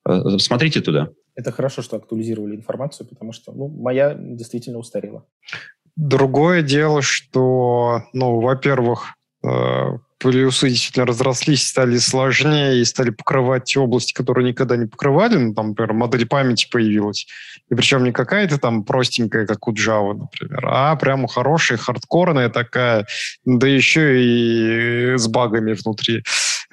э, 0.08 0.38
смотрите 0.40 0.82
туда. 0.82 1.10
Это 1.36 1.52
хорошо, 1.52 1.82
что 1.82 1.98
актуализировали 1.98 2.56
информацию, 2.56 3.08
потому 3.08 3.34
что 3.34 3.52
ну, 3.52 3.68
моя 3.68 4.14
действительно 4.14 4.78
устарела. 4.78 5.26
Другое 5.96 6.62
дело, 6.62 7.02
что, 7.02 8.04
ну, 8.12 8.42
во-первых, 8.42 9.14
э, 9.44 9.98
плюсы 10.18 10.70
действительно 10.70 11.06
разрослись, 11.06 11.68
стали 11.68 11.98
сложнее 11.98 12.82
и 12.82 12.86
стали 12.86 13.12
покрывать 13.12 13.78
области, 13.78 14.14
которые 14.14 14.50
никогда 14.50 14.76
не 14.76 14.88
покрывали. 14.88 15.38
Ну, 15.38 15.54
там, 15.54 15.70
например, 15.70 15.94
модель 15.94 16.26
памяти 16.26 16.68
появилась. 16.72 17.28
И 17.70 17.76
причем 17.76 18.04
не 18.04 18.12
какая-то 18.12 18.58
там 18.58 18.84
простенькая, 18.84 19.46
как 19.46 19.68
у 19.68 19.74
Java, 19.74 20.14
например, 20.14 20.66
а 20.68 20.96
прямо 20.96 21.28
хорошая, 21.28 21.78
хардкорная 21.78 22.50
такая, 22.50 23.06
да 23.46 23.68
еще 23.68 24.22
и 24.22 25.18
с 25.18 25.28
багами 25.28 25.74
внутри. 25.74 26.24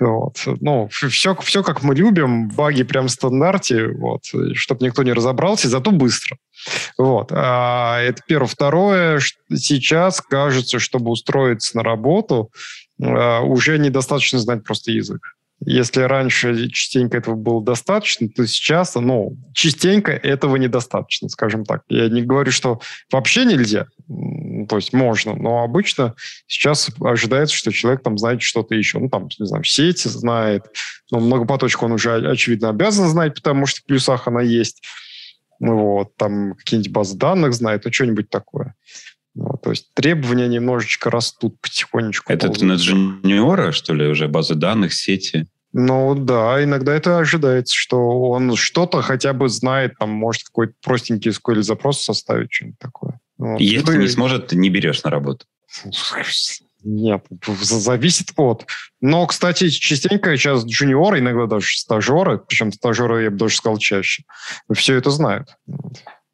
Вот. 0.02 0.36
Ну, 0.60 0.88
все, 0.88 1.36
все 1.36 1.62
как 1.62 1.82
мы 1.82 1.94
любим, 1.94 2.48
баги 2.48 2.82
прям 2.82 3.06
в 3.06 3.10
стандарте, 3.10 3.86
вот, 3.86 4.22
чтобы 4.54 4.84
никто 4.84 5.04
не 5.04 5.12
разобрался, 5.12 5.68
зато 5.68 5.92
быстро. 5.92 6.38
Вот. 6.98 7.30
А 7.30 8.00
это 8.00 8.20
первое. 8.26 8.48
Второе, 8.48 9.20
сейчас 9.54 10.20
кажется, 10.20 10.80
чтобы 10.80 11.10
устроиться 11.10 11.76
на 11.76 11.84
работу, 11.84 12.50
а, 13.00 13.40
уже 13.42 13.78
недостаточно 13.78 14.40
знать 14.40 14.64
просто 14.64 14.90
язык. 14.90 15.36
Если 15.64 16.00
раньше 16.02 16.68
частенько 16.70 17.18
этого 17.18 17.36
было 17.36 17.62
достаточно, 17.62 18.28
то 18.28 18.44
сейчас, 18.46 18.96
ну, 18.96 19.36
частенько 19.54 20.10
этого 20.10 20.56
недостаточно, 20.56 21.28
скажем 21.28 21.64
так. 21.64 21.82
Я 21.88 22.08
не 22.08 22.22
говорю, 22.22 22.50
что 22.50 22.80
вообще 23.12 23.44
нельзя, 23.44 23.86
то 24.68 24.76
есть 24.76 24.92
можно, 24.92 25.36
но 25.36 25.62
обычно 25.62 26.14
сейчас 26.48 26.90
ожидается, 27.00 27.54
что 27.54 27.70
человек 27.70 28.02
там 28.02 28.18
знает 28.18 28.42
что-то 28.42 28.74
еще. 28.74 28.98
Ну, 28.98 29.08
там, 29.08 29.28
не 29.38 29.46
знаю, 29.46 29.62
сети 29.62 30.08
знает, 30.08 30.64
но 31.12 31.20
многопоточку 31.20 31.86
он 31.86 31.92
уже, 31.92 32.16
очевидно, 32.28 32.68
обязан 32.70 33.08
знать, 33.08 33.34
потому 33.34 33.66
что 33.66 33.80
в 33.80 33.84
плюсах 33.84 34.26
она 34.26 34.42
есть. 34.42 34.82
Вот, 35.60 36.16
там 36.16 36.54
какие-нибудь 36.54 36.90
базы 36.92 37.16
данных 37.16 37.54
знает, 37.54 37.84
ну, 37.84 37.92
что-нибудь 37.92 38.30
такое. 38.30 38.74
Ну, 39.34 39.58
то 39.62 39.70
есть 39.70 39.94
требования 39.94 40.48
немножечко 40.48 41.08
растут 41.08 41.58
потихонечку. 41.60 42.32
Это 42.32 42.48
на 42.64 42.74
джуниора, 42.74 43.72
что 43.72 43.94
ли, 43.94 44.06
уже 44.06 44.28
базы 44.28 44.56
данных, 44.56 44.92
сети? 44.92 45.46
Ну 45.72 46.14
да, 46.14 46.62
иногда 46.62 46.94
это 46.94 47.18
ожидается, 47.18 47.74
что 47.74 48.30
он 48.30 48.56
что-то 48.56 49.00
хотя 49.00 49.32
бы 49.32 49.48
знает, 49.48 49.94
там, 49.98 50.10
может 50.10 50.44
какой-то 50.44 50.74
простенький 50.82 51.30
SQL 51.30 51.62
запрос 51.62 52.02
составить, 52.02 52.52
что-нибудь 52.52 52.78
такое. 52.78 53.20
Вот. 53.38 53.60
Если 53.60 53.86
ты... 53.86 53.96
не 53.96 54.08
сможет, 54.08 54.48
ты 54.48 54.56
не 54.56 54.68
берешь 54.68 55.02
на 55.02 55.10
работу. 55.10 55.46
Нет, 56.84 57.24
зависит 57.62 58.32
от. 58.36 58.66
Но, 59.00 59.26
кстати, 59.26 59.70
частенько 59.70 60.36
сейчас 60.36 60.64
джуниоры, 60.64 61.20
иногда 61.20 61.46
даже 61.46 61.78
стажеры, 61.78 62.38
причем 62.38 62.72
стажеры, 62.72 63.22
я 63.22 63.30
бы 63.30 63.36
даже 63.36 63.56
сказал, 63.56 63.78
чаще, 63.78 64.24
все 64.74 64.96
это 64.96 65.10
знают. 65.10 65.56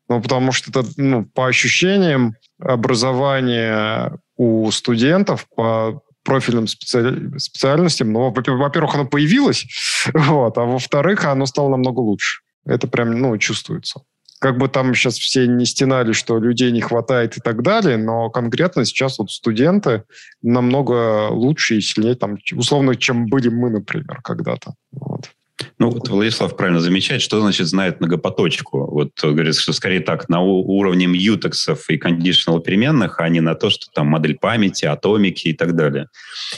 Ну, 0.09 0.23
потому 0.23 0.53
что 0.53 0.71
это, 0.71 0.89
ну, 0.97 1.27
по 1.27 1.47
ощущениям, 1.49 2.35
образование 2.59 4.19
у 4.37 4.71
студентов 4.71 5.47
по 5.55 6.03
профильным 6.29 6.67
специаль... 6.67 7.33
специальностям, 7.39 8.13
ну, 8.13 8.31
во-первых, 8.31 8.95
оно 8.95 9.07
появилось, 9.07 9.65
вот, 10.13 10.59
а 10.59 10.65
во-вторых, 10.65 11.25
оно 11.25 11.47
стало 11.47 11.71
намного 11.71 12.01
лучше. 12.01 12.43
Это 12.67 12.87
прям, 12.87 13.19
ну, 13.19 13.39
чувствуется. 13.39 14.01
как 14.41 14.59
бы 14.59 14.69
там 14.69 14.95
сейчас 14.95 15.17
все 15.19 15.47
не 15.47 15.65
стенали, 15.65 16.13
что 16.13 16.39
людей 16.39 16.71
не 16.71 16.83
хватает 16.83 17.39
и 17.39 17.41
так 17.41 17.63
далее, 17.63 17.97
но 17.97 18.29
конкретно 18.29 18.85
сейчас 18.85 19.19
вот 19.19 19.31
студенты 19.31 20.03
намного 20.43 21.29
лучше 21.31 21.77
и 21.77 21.81
сильнее, 21.81 22.15
там, 22.15 22.37
условно, 22.53 22.95
чем 22.95 23.27
были 23.27 23.49
мы, 23.49 23.71
например, 23.71 24.21
когда-то. 24.23 24.75
Вот. 24.93 25.31
Ну, 25.79 25.91
вот 25.91 26.09
Владислав 26.09 26.57
правильно 26.57 26.81
замечает, 26.81 27.23
что 27.23 27.41
значит 27.41 27.67
знает 27.67 28.01
многопоточку. 28.01 28.87
Вот 28.91 29.11
говорит, 29.23 29.57
что 29.57 29.73
скорее 29.73 30.01
так, 30.01 30.29
на 30.29 30.41
уровне 30.41 31.07
мьютексов 31.07 31.89
и 31.91 31.97
кондишнал 31.97 32.61
переменных, 32.61 33.21
а 33.21 33.29
не 33.29 33.41
на 33.41 33.55
то, 33.55 33.71
что 33.71 33.87
там 33.93 34.09
модель 34.09 34.37
памяти, 34.37 34.85
атомики 34.85 35.49
и 35.49 35.53
так 35.53 35.77
далее. 35.77 36.09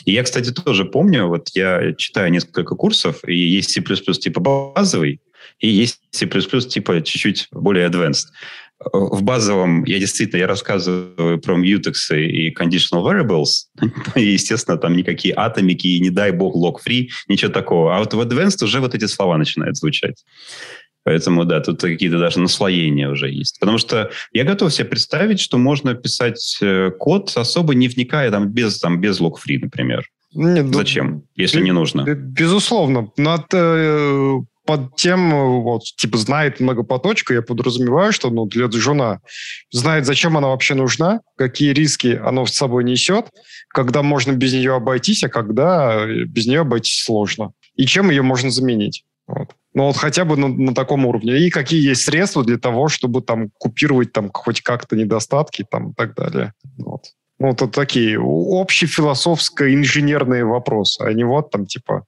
И 0.04 0.12
я, 0.12 0.22
кстати, 0.22 0.50
тоже 0.52 0.84
помню, 0.84 1.26
вот 1.26 1.48
я 1.54 1.94
читаю 1.94 2.30
несколько 2.30 2.74
курсов, 2.74 3.20
и 3.26 3.36
есть 3.36 3.70
C++ 3.70 3.82
типа 3.82 4.40
базовый, 4.40 5.20
и 5.58 5.68
есть 5.68 6.00
C++ 6.10 6.26
типа 6.26 7.02
чуть-чуть 7.02 7.48
более 7.52 7.88
advanced 7.88 8.26
в 8.92 9.22
базовом 9.22 9.84
я 9.84 9.98
действительно 9.98 10.40
я 10.40 10.46
рассказываю 10.46 11.38
про 11.40 11.58
mutex 11.58 12.16
и 12.16 12.54
conditional 12.54 13.04
variables. 13.04 13.66
И, 14.16 14.22
естественно, 14.22 14.78
там 14.78 14.96
никакие 14.96 15.34
атомики, 15.36 15.86
и 15.86 16.00
не 16.00 16.10
дай 16.10 16.30
бог 16.30 16.56
log-free, 16.56 17.08
ничего 17.28 17.52
такого. 17.52 17.96
А 17.96 17.98
вот 17.98 18.14
в 18.14 18.20
advanced 18.20 18.64
уже 18.64 18.80
вот 18.80 18.94
эти 18.94 19.06
слова 19.06 19.36
начинают 19.36 19.76
звучать. 19.76 20.24
Поэтому, 21.02 21.44
да, 21.44 21.60
тут 21.60 21.80
какие-то 21.80 22.18
даже 22.18 22.40
наслоения 22.40 23.10
уже 23.10 23.30
есть. 23.30 23.58
Потому 23.58 23.78
что 23.78 24.10
я 24.32 24.44
готов 24.44 24.72
себе 24.72 24.86
представить, 24.86 25.40
что 25.40 25.58
можно 25.58 25.94
писать 25.94 26.58
э, 26.60 26.90
код, 26.90 27.32
особо 27.36 27.74
не 27.74 27.88
вникая 27.88 28.30
там 28.30 28.48
без, 28.48 28.78
там, 28.78 29.00
без 29.00 29.20
log-free, 29.20 29.58
например. 29.60 30.04
Нет, 30.32 30.66
ну, 30.66 30.72
Зачем, 30.72 31.24
если 31.34 31.60
не 31.60 31.72
нужно? 31.72 32.04
Безусловно. 32.14 33.10
Надо 33.16 33.44
э, 33.52 34.38
под 34.70 34.94
тем, 34.94 35.62
вот, 35.62 35.82
типа, 35.96 36.16
знает 36.16 36.60
многопоточку, 36.60 37.32
я 37.32 37.42
подразумеваю, 37.42 38.12
что, 38.12 38.30
ну, 38.30 38.46
для 38.46 38.66
джуна 38.66 39.20
знает, 39.72 40.06
зачем 40.06 40.36
она 40.36 40.46
вообще 40.46 40.74
нужна, 40.74 41.22
какие 41.36 41.72
риски 41.72 42.20
она 42.24 42.46
с 42.46 42.54
собой 42.54 42.84
несет, 42.84 43.26
когда 43.70 44.04
можно 44.04 44.30
без 44.30 44.52
нее 44.52 44.76
обойтись, 44.76 45.24
а 45.24 45.28
когда 45.28 46.06
без 46.06 46.46
нее 46.46 46.60
обойтись 46.60 47.02
сложно. 47.02 47.50
И 47.74 47.84
чем 47.84 48.10
ее 48.10 48.22
можно 48.22 48.52
заменить. 48.52 49.02
Вот. 49.26 49.48
Ну, 49.74 49.86
вот 49.86 49.96
хотя 49.96 50.24
бы 50.24 50.36
на, 50.36 50.46
на 50.46 50.72
таком 50.72 51.04
уровне. 51.04 51.36
И 51.38 51.50
какие 51.50 51.88
есть 51.88 52.04
средства 52.04 52.44
для 52.44 52.58
того, 52.58 52.86
чтобы 52.86 53.22
там 53.22 53.50
купировать 53.58 54.12
там 54.12 54.30
хоть 54.32 54.60
как-то 54.60 54.94
недостатки 54.94 55.66
там 55.68 55.90
и 55.90 55.94
так 55.94 56.14
далее. 56.14 56.52
Вот. 56.78 57.06
Ну, 57.40 57.48
вот, 57.48 57.60
вот 57.60 57.72
такие 57.72 58.20
общефилософско-инженерные 58.20 60.44
вопросы, 60.44 61.02
а 61.02 61.12
не 61.12 61.24
вот 61.24 61.50
там 61.50 61.66
типа 61.66 62.04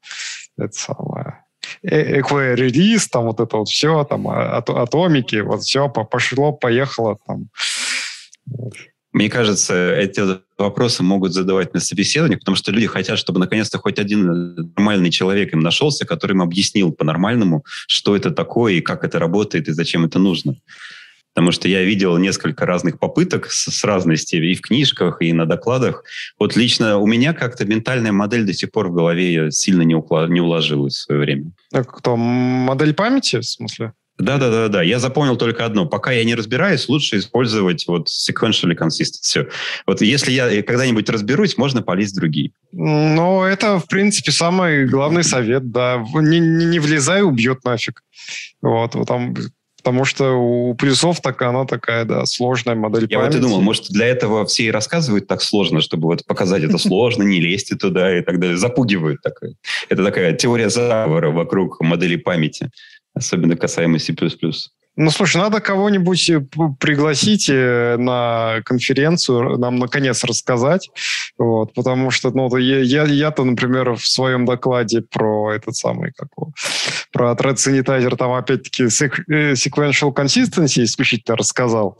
это 0.57 0.73
самое 0.73 1.43
эквай-релиз, 1.83 3.09
там 3.09 3.25
вот 3.25 3.41
это 3.41 3.59
вот 3.59 3.69
все, 3.69 4.05
там 4.05 4.29
а, 4.29 4.59
атомики, 4.59 5.37
вот 5.37 5.63
все 5.63 5.89
пошло, 5.89 6.53
поехало 6.53 7.19
там. 7.27 7.49
Мне 9.13 9.29
кажется, 9.29 9.95
эти 9.95 10.23
вопросы 10.57 11.03
могут 11.03 11.35
задавать 11.35 11.75
на 11.75 11.81
собеседованиях, 11.81 12.41
потому 12.41 12.57
что 12.57 12.73
люди 12.73 12.87
хотят, 12.87 13.19
чтобы 13.19 13.41
наконец-то 13.41 13.79
хоть 13.79 13.99
один 13.99 14.73
нормальный 14.75 15.11
человек 15.11 15.53
им 15.53 15.61
нашелся, 15.61 16.07
который 16.07 16.33
им 16.33 16.41
объяснил 16.41 16.93
по-нормальному, 16.93 17.63
что 17.87 18.17
это 18.17 18.31
такое 18.31 18.75
и 18.75 18.81
как 18.81 19.05
это 19.05 19.19
работает 19.19 19.69
и 19.69 19.73
зачем 19.73 20.07
это 20.07 20.19
нужно. 20.19 20.57
Потому 21.35 21.53
что 21.53 21.66
я 21.68 21.83
видел 21.83 22.18
несколько 22.18 22.66
разных 22.66 22.99
попыток 22.99 23.51
с, 23.51 23.70
с 23.70 23.85
разной 23.85 24.16
степени 24.16 24.53
и 24.53 24.55
в 24.55 24.61
книжках, 24.61 25.22
и 25.22 25.33
на 25.33 25.47
докладах. 25.47 26.05
Вот 26.39 26.57
лично 26.57 26.99
у 26.99 27.07
меня 27.07 27.33
как-то 27.33 27.64
ментальная 27.64 28.12
модель 28.12 28.45
до 28.45 28.53
сих 28.53 28.70
пор 28.70 28.89
в 28.89 28.95
голове 28.95 29.51
сильно 29.51 29.83
не, 29.83 29.95
укла- 29.95 30.28
не 30.28 30.41
уложилась 30.41 30.95
в 30.95 31.01
свое 31.01 31.20
время. 31.20 31.53
А 31.72 31.85
кто? 31.85 32.16
Модель 32.16 32.93
памяти, 32.95 33.41
в 33.41 33.45
смысле? 33.45 33.93
Да, 34.18 34.37
да, 34.37 34.51
да, 34.51 34.68
да. 34.68 34.83
Я 34.83 34.99
запомнил 34.99 35.37
только 35.37 35.64
одно. 35.64 35.87
Пока 35.87 36.12
я 36.12 36.22
не 36.24 36.35
разбираюсь, 36.35 36.89
лучше 36.89 37.18
использовать 37.18 37.87
вот 37.89 38.09
sequentially 38.09 38.76
consistency. 38.76 39.51
Вот 39.87 40.03
если 40.03 40.30
я 40.30 40.62
когда-нибудь 40.62 41.09
разберусь, 41.09 41.57
можно 41.57 41.83
полезть 41.83 42.12
в 42.12 42.18
другие. 42.18 42.53
Ну, 42.72 43.43
это, 43.43 43.78
в 43.78 43.89
принципе, 43.89 44.30
самый 44.30 44.87
главный 44.87 45.24
совет, 45.24 45.70
да. 45.70 46.05
Не, 46.14 46.39
не, 46.41 46.66
не 46.66 46.78
влезай, 46.78 47.22
убьет 47.22 47.64
нафиг. 47.64 48.05
Вот, 48.61 48.95
вот 48.95 49.09
там 49.09 49.35
Потому 49.83 50.05
что 50.05 50.35
у 50.35 50.74
плюсов 50.74 51.20
так 51.20 51.43
она 51.43 51.64
такая, 51.64 52.05
да, 52.05 52.24
сложная 52.24 52.76
модель 52.76 53.09
Я 53.11 53.18
памяти. 53.18 53.37
вот 53.37 53.39
и 53.39 53.43
думал, 53.43 53.61
может, 53.61 53.91
для 53.91 54.07
этого 54.07 54.47
все 54.47 54.64
и 54.64 54.70
рассказывают 54.70 55.26
так 55.26 55.43
сложно, 55.43 55.80
чтобы 55.80 56.07
вот 56.07 56.24
показать 56.24 56.62
это 56.62 56.78
сложно, 56.78 57.24
не 57.24 57.41
лезьте 57.41 57.74
туда 57.74 58.16
и 58.16 58.22
так 58.22 58.39
далее. 58.39 58.57
Запугивают 58.57 59.22
такое. 59.22 59.55
Это 59.89 60.05
такая 60.05 60.35
теория 60.35 60.70
заговора 60.70 61.30
вокруг 61.30 61.80
модели 61.80 62.14
памяти, 62.14 62.70
особенно 63.14 63.57
касаемо 63.57 63.99
C++. 63.99 64.14
Ну, 64.95 65.11
слушай, 65.11 65.38
надо 65.38 65.61
кого-нибудь 65.61 66.28
э, 66.28 66.40
пригласить 66.78 67.49
э, 67.49 67.97
на 67.97 68.61
конференцию, 68.64 69.59
нам 69.59 69.76
наконец 69.76 70.22
рассказать, 70.22 70.90
вот, 71.38 71.72
потому 71.72 72.11
что, 72.11 72.30
ну, 72.30 72.55
я, 72.59 73.05
я-то, 73.05 73.45
например, 73.45 73.95
в 73.95 74.07
своем 74.07 74.45
докладе 74.45 75.01
про 75.01 75.55
этот 75.55 75.76
самый, 75.76 76.12
как 76.12 76.28
его, 76.36 76.53
про 77.11 77.32
Thread 77.32 77.55
Sanitizer, 77.55 78.16
там, 78.16 78.32
опять-таки, 78.32 78.84
э, 78.84 79.53
sequential 79.53 80.14
consistency 80.14 80.84
исключительно 80.84 81.36
рассказал, 81.36 81.99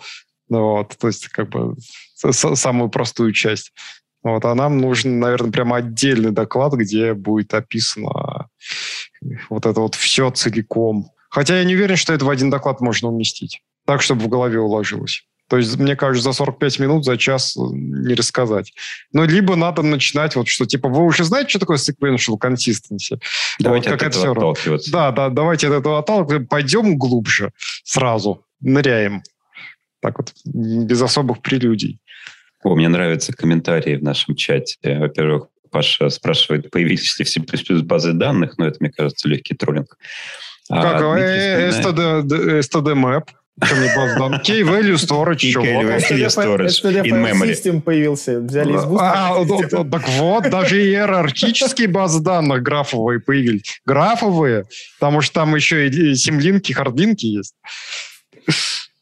вот, 0.51 0.95
то 0.99 1.07
есть, 1.07 1.29
как 1.29 1.49
бы, 1.49 1.75
самую 2.15 2.91
простую 2.91 3.33
часть. 3.33 3.73
Вот, 4.23 4.45
а 4.45 4.55
нам 4.55 4.79
нужен, 4.79 5.19
наверное, 5.19 5.51
прямо 5.51 5.77
отдельный 5.79 6.31
доклад, 6.31 6.75
где 6.75 7.15
будет 7.15 7.55
описано 7.55 8.49
вот 9.49 9.67
это 9.67 9.81
вот 9.81 9.95
все 9.95 10.31
целиком, 10.31 11.11
Хотя 11.33 11.57
я 11.57 11.65
не 11.65 11.75
уверен, 11.75 11.97
что 11.97 12.13
это 12.13 12.27
в 12.27 12.31
один 12.31 12.51
доклад 12.51 12.83
можно 12.83 13.09
уместить. 13.09 13.63
Так, 13.87 14.03
чтобы 14.03 14.21
в 14.21 14.29
голове 14.29 14.61
уложилось. 14.61 15.25
То 15.49 15.57
есть, 15.57 15.79
мне 15.79 15.97
кажется, 15.97 16.31
за 16.31 16.33
45 16.35 16.79
минут, 16.79 17.05
за 17.07 17.17
час 17.17 17.57
э, 17.57 17.61
не 17.73 18.15
рассказать. 18.15 18.75
Но 19.15 19.25
либо 19.25 19.57
надо 19.57 19.81
начинать 19.81 20.37
вот 20.37 20.49
что, 20.49 20.67
типа, 20.67 20.91
вы 20.91 21.05
уже 21.05 21.25
знаете, 21.25 21.49
что 21.49 21.59
такое 21.59 21.79
sequential 21.79 22.39
consistency? 22.39 23.19
Давайте 23.59 23.89
вот, 23.89 23.97
от 23.97 24.03
этого 24.03 24.11
все 24.11 24.33
отталкиваться. 24.33 24.93
Да, 24.93 25.11
да, 25.11 25.31
давайте 25.31 25.69
от 25.69 25.75
этого 25.75 25.99
отталкиваться. 26.01 26.47
Пойдем 26.47 26.99
глубже 26.99 27.53
сразу, 27.83 28.45
ныряем. 28.61 29.23
Так 30.01 30.19
вот, 30.19 30.33
без 30.45 31.01
особых 31.01 31.41
прелюдий. 31.41 31.99
О, 32.63 32.75
мне 32.75 32.89
нравятся 32.89 33.33
комментарии 33.33 33.97
в 33.97 34.03
нашем 34.03 34.37
чате. 34.37 34.77
Во-первых, 34.83 35.47
Паша 35.71 36.11
спрашивает, 36.11 36.71
появились 36.71 37.19
ли 37.19 37.25
в 37.25 37.29
C++ 37.29 37.41
базы 37.83 38.13
данных, 38.13 38.59
но 38.59 38.67
это, 38.67 38.77
мне 38.81 38.91
кажется, 38.91 39.29
легкий 39.29 39.55
троллинг. 39.55 39.97
Как 40.69 41.03
а, 41.03 41.19
STD, 41.71 42.61
STD 42.61 42.95
Map. 42.95 43.25
Key 43.61 44.63
Value 44.63 44.97
Storage. 44.97 45.53
Key 45.53 45.53
Value 45.53 46.29
Storage 46.29 47.05
in 47.05 47.23
memory. 47.23 47.53
System 47.53 47.81
появился. 47.83 48.41
Взяли 48.41 48.73
из 48.73 48.83
а, 48.99 49.45
Так 49.91 50.09
вот, 50.09 50.51
даже 50.51 50.81
иерархические 50.83 51.89
базы 51.89 52.21
данных 52.21 52.63
графовые 52.63 53.21
появились. 53.21 53.81
Графовые, 53.85 54.65
потому 54.99 55.21
что 55.21 55.35
там 55.35 55.55
еще 55.55 55.89
и 55.89 56.15
симлинки, 56.15 56.73
хардлинки 56.73 57.27
есть. 57.27 57.55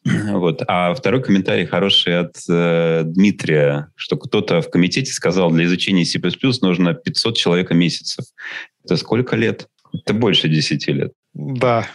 Вот. 0.04 0.62
А 0.66 0.94
второй 0.94 1.22
комментарий 1.22 1.66
хороший 1.66 2.20
от 2.20 2.36
э, 2.48 3.02
Дмитрия, 3.04 3.88
что 3.96 4.16
кто-то 4.16 4.62
в 4.62 4.70
комитете 4.70 5.12
сказал, 5.12 5.50
для 5.50 5.66
изучения 5.66 6.06
C++ 6.06 6.18
нужно 6.62 6.94
500 6.94 7.36
человек 7.36 7.70
месяцев. 7.70 8.24
Это 8.82 8.96
сколько 8.96 9.36
лет? 9.36 9.68
Это 9.92 10.14
больше 10.14 10.48
10 10.48 10.88
лет. 10.88 11.12
Да. 11.34 11.86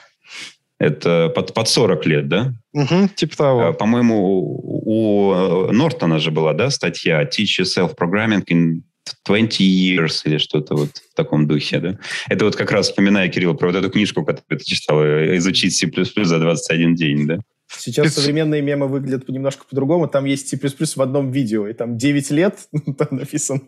Это 0.78 1.32
под, 1.34 1.54
под 1.54 1.68
40 1.70 2.06
лет, 2.06 2.28
да? 2.28 2.54
Угу, 2.74 3.10
типа 3.16 3.38
того. 3.38 3.68
А, 3.68 3.74
по-моему, 3.74 4.62
у 4.86 5.72
Нортона 5.72 6.20
же 6.20 6.32
была, 6.32 6.54
да, 6.54 6.70
статья 6.70 7.24
«Teach 7.24 7.62
yourself 7.62 7.96
programming 7.98 8.44
in 8.52 8.82
20 9.24 9.62
years» 9.62 10.22
или 10.26 10.38
что-то 10.38 10.76
вот 10.76 10.90
в 10.98 11.16
таком 11.16 11.48
духе, 11.48 11.80
да? 11.80 11.98
Это 12.28 12.46
вот 12.46 12.56
как 12.56 12.72
раз 12.72 12.90
вспоминаю, 12.90 13.32
Кирилл, 13.32 13.56
про 13.56 13.68
вот 13.68 13.76
эту 13.76 13.90
книжку, 13.90 14.26
которую 14.26 14.60
ты 14.60 14.66
читал, 14.66 15.02
«Изучить 15.38 15.76
C++ 15.76 15.90
за 16.24 16.40
21 16.40 16.96
день», 16.96 17.28
да? 17.28 17.40
Сейчас 17.68 18.14
современные 18.14 18.62
мемы 18.62 18.88
выглядят 18.88 19.28
немножко 19.30 19.66
по-другому. 19.70 20.08
Там 20.08 20.26
есть 20.26 20.50
C++ 20.50 20.58
в 20.58 21.02
одном 21.02 21.32
видео, 21.32 21.68
и 21.68 21.74
там 21.74 21.98
9 21.98 22.32
лет 22.32 22.60
там 22.98 23.08
написано. 23.12 23.62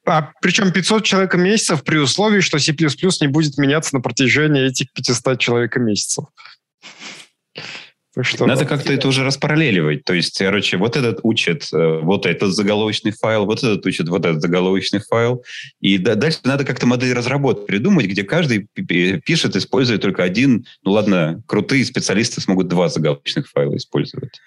А, 0.05 0.33
причем 0.41 0.73
500 0.73 1.05
человек 1.05 1.35
месяцев 1.35 1.83
при 1.83 1.99
условии, 1.99 2.41
что 2.41 2.59
C++ 2.59 2.73
не 2.73 3.27
будет 3.29 3.59
меняться 3.59 3.95
на 3.95 4.01
протяжении 4.01 4.67
этих 4.67 4.93
500 4.93 5.39
человек 5.39 5.77
месяцев. 5.77 6.27
Что 8.19 8.47
Надо 8.47 8.65
как-то 8.65 8.95
это 8.95 9.09
уже 9.09 9.25
распараллеливать. 9.25 10.05
То 10.05 10.15
есть, 10.15 10.39
короче, 10.39 10.79
вот 10.79 10.97
этот 10.97 11.21
учит 11.23 11.69
э, 11.75 12.01
вот 12.03 12.25
этот 12.25 12.55
заголовочный 12.55 13.13
файл, 13.13 13.45
вот 13.45 13.59
этот 13.63 13.85
учит 13.85 14.09
вот 14.09 14.25
этот 14.25 14.41
заголовочный 14.41 15.01
файл. 15.01 15.45
И 15.81 15.99
дальше 15.99 16.39
надо 16.45 16.65
как-то 16.65 16.87
модель 16.87 17.13
разработать, 17.13 17.67
придумать, 17.67 18.07
где 18.07 18.23
каждый 18.23 18.69
пишет, 18.75 19.55
используя 19.55 19.99
только 19.99 20.23
один. 20.23 20.65
Ну 20.83 20.93
ладно, 20.93 21.43
крутые 21.47 21.85
специалисты 21.85 22.41
смогут 22.41 22.69
два 22.69 22.89
заголовочных 22.89 23.51
файла 23.51 23.77
использовать. 23.77 24.41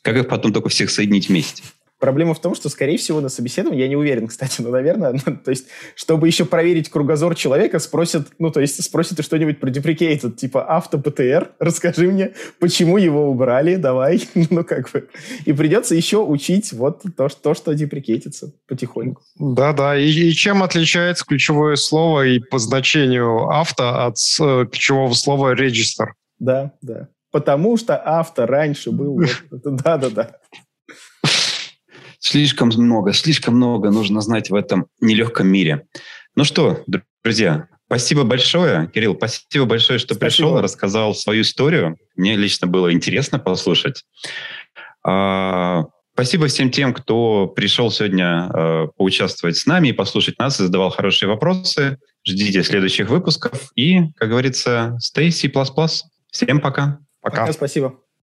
Как 0.00 0.16
их 0.16 0.28
потом 0.28 0.54
только 0.54 0.70
всех 0.70 0.88
соединить 0.88 1.28
вместе? 1.28 1.62
Проблема 2.02 2.34
в 2.34 2.40
том, 2.40 2.56
что, 2.56 2.68
скорее 2.68 2.98
всего, 2.98 3.20
на 3.20 3.28
собеседовании, 3.28 3.82
я 3.82 3.86
не 3.86 3.94
уверен, 3.94 4.26
кстати, 4.26 4.60
но, 4.60 4.70
наверное, 4.70 5.12
ну, 5.24 5.36
то 5.36 5.52
есть, 5.52 5.68
чтобы 5.94 6.26
еще 6.26 6.44
проверить 6.44 6.90
кругозор 6.90 7.36
человека, 7.36 7.78
спросят, 7.78 8.26
ну, 8.40 8.50
то 8.50 8.60
есть, 8.60 8.82
спросят 8.82 9.18
ты 9.18 9.22
что-нибудь 9.22 9.60
про 9.60 9.70
deprecated, 9.70 10.32
типа 10.32 10.64
авто 10.64 10.98
ПТР, 10.98 11.52
расскажи 11.60 12.10
мне, 12.10 12.32
почему 12.58 12.96
его 12.96 13.30
убрали, 13.30 13.76
давай, 13.76 14.20
ну, 14.50 14.64
как 14.64 14.90
бы. 14.90 15.10
И 15.44 15.52
придется 15.52 15.94
еще 15.94 16.16
учить 16.16 16.72
вот 16.72 17.04
то, 17.16 17.28
то 17.28 17.54
что 17.54 17.72
деприкейтится 17.72 18.52
потихоньку. 18.66 19.22
Да-да, 19.38 19.96
и, 19.96 20.10
и 20.10 20.32
чем 20.32 20.64
отличается 20.64 21.24
ключевое 21.24 21.76
слово 21.76 22.26
и 22.26 22.40
по 22.40 22.58
значению 22.58 23.48
авто 23.48 24.06
от 24.06 24.16
э, 24.40 24.66
ключевого 24.72 25.14
слова 25.14 25.54
register? 25.54 26.06
Да, 26.40 26.72
да. 26.82 27.10
Потому 27.30 27.76
что 27.76 27.96
авто 27.96 28.44
раньше 28.44 28.90
был... 28.90 29.22
Да-да-да. 29.52 30.40
Слишком 32.22 32.68
много, 32.68 33.12
слишком 33.12 33.56
много 33.56 33.90
нужно 33.90 34.20
знать 34.20 34.48
в 34.48 34.54
этом 34.54 34.86
нелегком 35.00 35.48
мире. 35.48 35.86
Ну 36.36 36.44
что, 36.44 36.84
друзья, 37.24 37.66
спасибо 37.86 38.22
большое. 38.22 38.88
Кирилл, 38.94 39.16
спасибо 39.16 39.64
большое, 39.64 39.98
что 39.98 40.14
спасибо. 40.14 40.50
пришел, 40.50 40.60
рассказал 40.60 41.16
свою 41.16 41.42
историю. 41.42 41.96
Мне 42.14 42.36
лично 42.36 42.68
было 42.68 42.92
интересно 42.92 43.40
послушать. 43.40 44.04
А, 45.04 45.86
спасибо 46.14 46.46
всем 46.46 46.70
тем, 46.70 46.94
кто 46.94 47.48
пришел 47.48 47.90
сегодня 47.90 48.48
э, 48.54 48.86
поучаствовать 48.96 49.56
с 49.56 49.66
нами 49.66 49.88
и 49.88 49.92
послушать 49.92 50.38
нас 50.38 50.60
и 50.60 50.62
задавал 50.62 50.90
хорошие 50.90 51.28
вопросы. 51.28 51.98
Ждите 52.24 52.62
следующих 52.62 53.08
выпусков. 53.08 53.72
И, 53.74 54.12
как 54.14 54.28
говорится, 54.28 54.96
stay 55.02 55.32
C++. 55.32 55.50
Всем 56.30 56.60
пока. 56.60 57.00
Пока. 57.20 57.40
пока 57.40 57.52
спасибо. 57.52 57.98